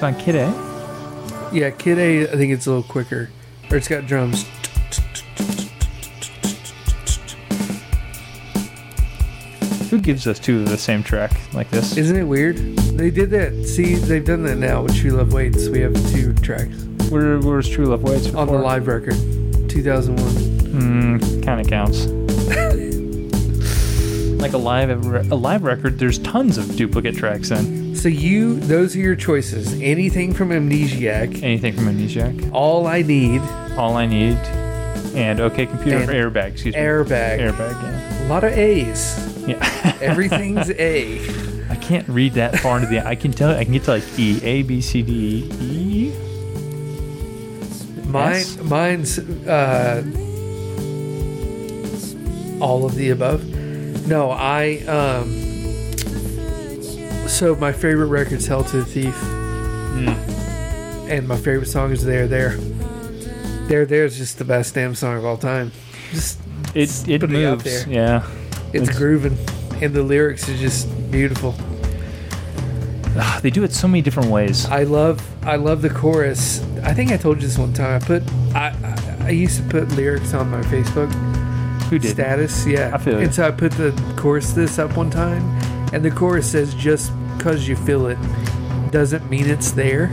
It's 0.00 0.02
on 0.02 0.18
Kid 0.18 0.34
A. 0.36 1.50
yeah 1.52 1.68
kid 1.68 1.98
a 1.98 2.22
i 2.32 2.34
think 2.34 2.54
it's 2.54 2.66
a 2.66 2.70
little 2.70 2.82
quicker 2.90 3.28
or 3.70 3.76
it's 3.76 3.86
got 3.86 4.06
drums 4.06 4.46
Who 9.90 9.98
gives 10.00 10.26
us 10.28 10.38
two 10.38 10.60
of 10.60 10.68
the 10.68 10.78
same 10.78 11.02
track 11.02 11.32
like 11.52 11.68
this? 11.70 11.96
isn't 11.96 12.16
it 12.16 12.22
weird 12.22 12.56
they 12.96 13.10
did 13.10 13.30
that 13.30 13.66
see 13.66 13.96
they've 13.96 14.24
done 14.24 14.44
that 14.44 14.56
now 14.56 14.82
with 14.82 14.96
true 14.96 15.10
love 15.10 15.32
waits 15.32 15.68
we 15.68 15.80
have 15.80 15.92
two 16.12 16.32
tracks 16.34 16.84
Where, 17.10 17.40
where's 17.40 17.68
True 17.68 17.86
Love 17.86 18.02
Waits? 18.02 18.26
Before? 18.26 18.40
on 18.42 18.46
the 18.46 18.52
live 18.54 18.86
record 18.86 19.16
2001 19.68 20.50
Mm, 20.70 21.44
kind 21.44 21.60
of 21.60 21.66
counts. 21.66 22.06
like 24.40 24.52
a 24.52 24.56
live 24.56 24.88
a 25.32 25.34
live 25.34 25.64
record, 25.64 25.98
there's 25.98 26.20
tons 26.20 26.58
of 26.58 26.76
duplicate 26.76 27.16
tracks 27.16 27.50
in. 27.50 27.79
So 28.00 28.08
you 28.08 28.58
those 28.60 28.96
are 28.96 28.98
your 28.98 29.14
choices 29.16 29.74
anything 29.80 30.32
from 30.32 30.50
amnesiac 30.50 31.42
Anything 31.42 31.74
from 31.74 31.84
Amnesiac. 31.86 32.50
all 32.52 32.86
i 32.86 33.02
need 33.02 33.40
All 33.76 33.96
I 33.96 34.06
Need, 34.06 34.36
and 35.14 35.40
OK 35.40 35.66
Computer 35.66 35.98
And 35.98 36.08
Airbag. 36.10 36.52
Excuse 36.52 36.74
me. 36.74 36.80
airbag 36.80 37.38
Airbag. 37.40 37.82
Yeah. 37.82 38.26
a 38.26 38.28
lot 38.28 38.44
of 38.44 38.52
a's 38.52 39.46
Yeah. 39.46 39.96
Everything's 40.00 40.70
A. 40.70 41.18
I 41.70 41.76
can't 41.76 42.06
read 42.08 42.34
that 42.34 42.58
far 42.58 42.76
into 42.78 42.88
the. 42.90 43.06
I 43.06 43.14
can 43.14 43.32
tell. 43.32 43.50
I 43.56 43.64
can 43.64 43.72
get 43.72 43.84
to 43.84 43.92
like 43.92 44.04
E, 44.18 44.38
A, 44.44 44.62
B, 44.62 44.80
C, 44.80 45.02
D, 45.02 45.48
E. 45.60 46.12
Mine, 48.06 48.32
Yes? 48.34 48.58
mine's 48.64 49.18
uh, 49.18 50.02
all 52.60 52.84
of 52.84 52.94
the 52.96 53.10
above. 53.10 53.44
No, 54.06 54.30
I 54.30 54.78
um. 54.86 55.39
So 57.30 57.54
my 57.56 57.72
favorite 57.72 58.06
record's 58.08 58.46
"Hail 58.46 58.62
to 58.64 58.78
the 58.78 58.84
Thief," 58.84 59.14
Hmm. 59.14 60.08
and 61.10 61.26
my 61.26 61.36
favorite 61.36 61.68
song 61.68 61.90
is 61.92 62.04
"There 62.04 62.26
There." 62.26 62.56
"There 63.68 63.86
There" 63.86 64.04
is 64.04 64.18
just 64.18 64.38
the 64.38 64.44
best 64.44 64.74
damn 64.74 64.94
song 64.94 65.16
of 65.16 65.24
all 65.24 65.36
time. 65.38 65.72
Just 66.12 66.38
It 66.74 66.90
it 67.08 67.22
it 67.22 67.30
moves. 67.30 67.64
there. 67.64 67.84
Yeah. 67.88 68.22
it's 68.72 68.82
It's- 68.82 68.98
grooving, 68.98 69.38
and 69.80 69.94
the 69.94 70.02
lyrics 70.02 70.48
are 70.48 70.56
just 70.56 70.86
beautiful. 71.10 71.54
Ah, 73.16 73.38
They 73.42 73.50
do 73.50 73.64
it 73.64 73.72
so 73.72 73.88
many 73.88 74.02
different 74.02 74.28
ways. 74.30 74.66
I 74.70 74.82
love 74.84 75.22
I 75.44 75.56
love 75.56 75.80
the 75.82 75.90
chorus. 75.90 76.60
I 76.84 76.92
think 76.92 77.10
I 77.10 77.16
told 77.16 77.40
you 77.40 77.48
this 77.48 77.56
one 77.58 77.72
time. 77.72 77.94
I 77.94 78.04
put 78.04 78.22
I 78.54 78.72
I, 78.84 79.26
I 79.26 79.30
used 79.30 79.56
to 79.56 79.62
put 79.64 79.90
lyrics 79.96 80.34
on 80.34 80.50
my 80.50 80.60
Facebook 80.62 81.10
Who 81.90 81.98
did? 81.98 82.10
status. 82.10 82.66
Yeah, 82.66 82.90
I 82.92 82.98
feel. 82.98 83.18
And 83.18 83.32
so 83.34 83.46
I 83.46 83.50
put 83.50 83.72
the 83.72 83.92
chorus 84.16 84.50
this 84.52 84.78
up 84.78 84.96
one 84.96 85.10
time, 85.10 85.42
and 85.92 86.04
the 86.04 86.10
chorus 86.10 86.46
says, 86.46 86.74
"Just 86.74 87.10
because 87.36 87.66
you 87.68 87.76
feel 87.76 88.06
it 88.06 88.18
doesn't 88.90 89.28
mean 89.30 89.48
it's 89.48 89.70
there." 89.72 90.10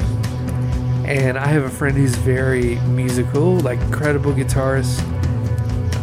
And 1.06 1.38
I 1.38 1.48
have 1.48 1.64
a 1.64 1.70
friend 1.70 1.96
who's 1.98 2.16
very 2.16 2.76
musical, 2.88 3.60
like 3.62 3.80
incredible 3.82 4.34
guitarist, 4.34 5.00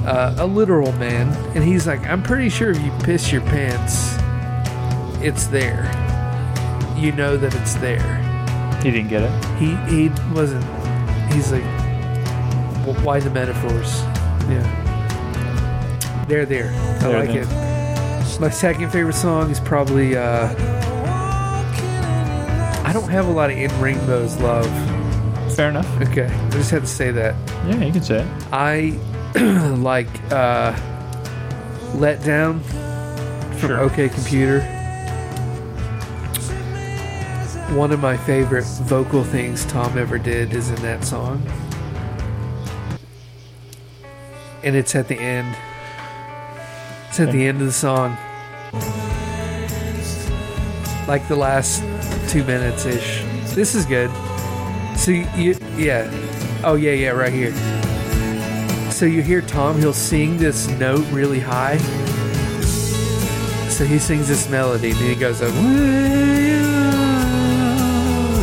uh, 0.06 0.34
a 0.38 0.46
literal 0.46 0.92
man, 0.92 1.28
and 1.54 1.62
he's 1.62 1.86
like, 1.86 2.06
"I'm 2.06 2.22
pretty 2.22 2.48
sure 2.48 2.70
if 2.70 2.80
you 2.82 2.90
piss 3.02 3.30
your 3.30 3.42
pants, 3.42 4.16
it's 5.22 5.46
there. 5.46 5.84
You 6.96 7.12
know 7.12 7.36
that 7.36 7.54
it's 7.54 7.74
there." 7.74 8.20
He 8.82 8.90
didn't 8.90 9.08
get 9.08 9.22
it. 9.22 9.44
he 9.58 9.74
he 9.94 10.08
wasn't 10.34 10.62
he's 11.32 11.50
like 11.52 11.62
"Wh- 12.84 13.02
why 13.04 13.18
the 13.18 13.30
metaphors 13.30 14.02
yeah 14.48 16.24
they're 16.28 16.44
there 16.44 16.68
i 16.70 16.98
They're 17.08 17.18
like 17.26 17.30
it 17.34 18.40
my 18.40 18.50
second 18.50 18.90
favorite 18.90 19.14
song 19.14 19.50
is 19.50 19.58
probably 19.60 20.16
uh 20.18 20.48
don't 22.94 23.10
have 23.10 23.26
a 23.26 23.30
lot 23.30 23.50
of 23.50 23.56
in 23.58 23.70
rainbows 23.80 24.36
love 24.40 24.66
Fair 25.54 25.68
enough. 25.68 25.86
okay 26.02 26.24
i 26.26 26.50
just 26.50 26.70
had 26.70 26.80
to 26.82 26.86
say 26.88 27.10
that 27.10 27.34
Yeah, 27.66 27.84
you 27.84 27.92
can 27.92 28.02
say 28.02 28.20
it. 28.22 28.28
i 28.52 28.98
like 29.78 30.08
uh 30.32 30.74
let 31.96 32.22
down 32.24 32.60
from 32.60 33.68
Sure. 33.68 33.80
ok 33.80 34.08
computer 34.08 34.60
one 37.74 37.90
of 37.92 38.00
my 38.00 38.16
favorite 38.16 38.64
vocal 38.82 39.24
things 39.24 39.64
Thom 39.64 39.98
ever 39.98 40.16
did 40.18 40.52
is 40.52 40.70
in 40.70 40.80
that 40.82 41.02
song. 41.04 41.42
And 44.62 44.76
it's 44.76 44.94
at 44.94 45.08
the 45.08 45.16
end. 45.18 45.56
It's 47.08 47.18
at 47.18 47.32
the 47.32 47.44
end 47.48 47.60
of 47.60 47.66
the 47.66 47.72
song. 47.72 48.16
Like 51.08 51.26
the 51.26 51.34
last 51.36 51.82
two 52.28 52.44
minutes 52.44 52.86
ish. 52.86 53.22
This 53.54 53.74
is 53.74 53.86
good. 53.86 54.10
So 54.96 55.10
you, 55.10 55.56
yeah. 55.76 56.10
Oh, 56.64 56.74
yeah, 56.74 56.92
yeah, 56.92 57.10
right 57.10 57.32
here. 57.32 57.52
So 58.90 59.06
you 59.06 59.22
hear 59.22 59.42
Thom, 59.42 59.78
he'll 59.78 59.92
sing 59.92 60.36
this 60.38 60.68
note 60.68 61.04
really 61.10 61.40
high. 61.40 61.78
So 63.68 63.84
he 63.84 63.98
sings 63.98 64.28
this 64.28 64.48
melody, 64.48 64.92
and 64.92 65.00
then 65.00 65.08
he 65.08 65.16
goes 65.16 65.42
up. 65.42 65.52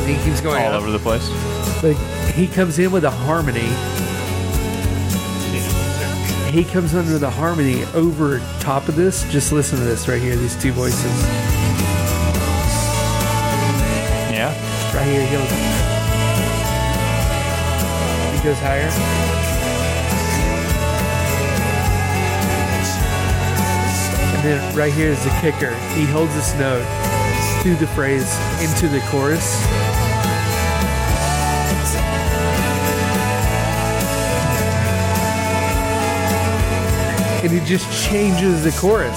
He 0.06 0.16
keeps 0.26 0.42
going 0.42 0.62
All 0.62 0.74
up. 0.74 0.82
over 0.82 0.92
the 0.92 1.00
place. 1.00 1.28
But 1.82 1.96
he 2.34 2.48
comes 2.48 2.80
in 2.80 2.92
with 2.92 3.06
a 3.06 3.10
harmony. 3.10 3.70
He 6.52 6.66
comes 6.66 6.94
under 6.94 7.18
the 7.18 7.30
harmony 7.30 7.86
over 7.94 8.40
top 8.60 8.90
of 8.90 8.98
this. 8.98 9.24
Just 9.32 9.54
listen 9.54 9.80
to 9.80 9.86
this 9.86 10.10
right 10.10 10.22
here. 10.22 10.36
These 10.36 10.62
two 10.62 10.74
voices. 10.74 11.12
Right 14.94 15.08
here 15.08 15.26
he 15.26 15.32
goes. 15.32 15.50
He 18.36 18.44
goes 18.44 18.60
higher. 18.60 18.90
And 24.36 24.44
then 24.44 24.76
right 24.76 24.92
here 24.92 25.10
is 25.10 25.24
the 25.24 25.30
kicker. 25.40 25.76
He 25.96 26.06
holds 26.06 26.36
this 26.36 26.54
note 26.56 26.86
through 27.62 27.76
the 27.76 27.88
phrase 27.88 28.38
into 28.60 28.90
the 28.90 29.00
chorus. 29.08 29.56
And 37.44 37.52
he 37.52 37.60
just 37.62 37.90
changes 38.08 38.64
the 38.64 38.72
chorus. 38.72 39.10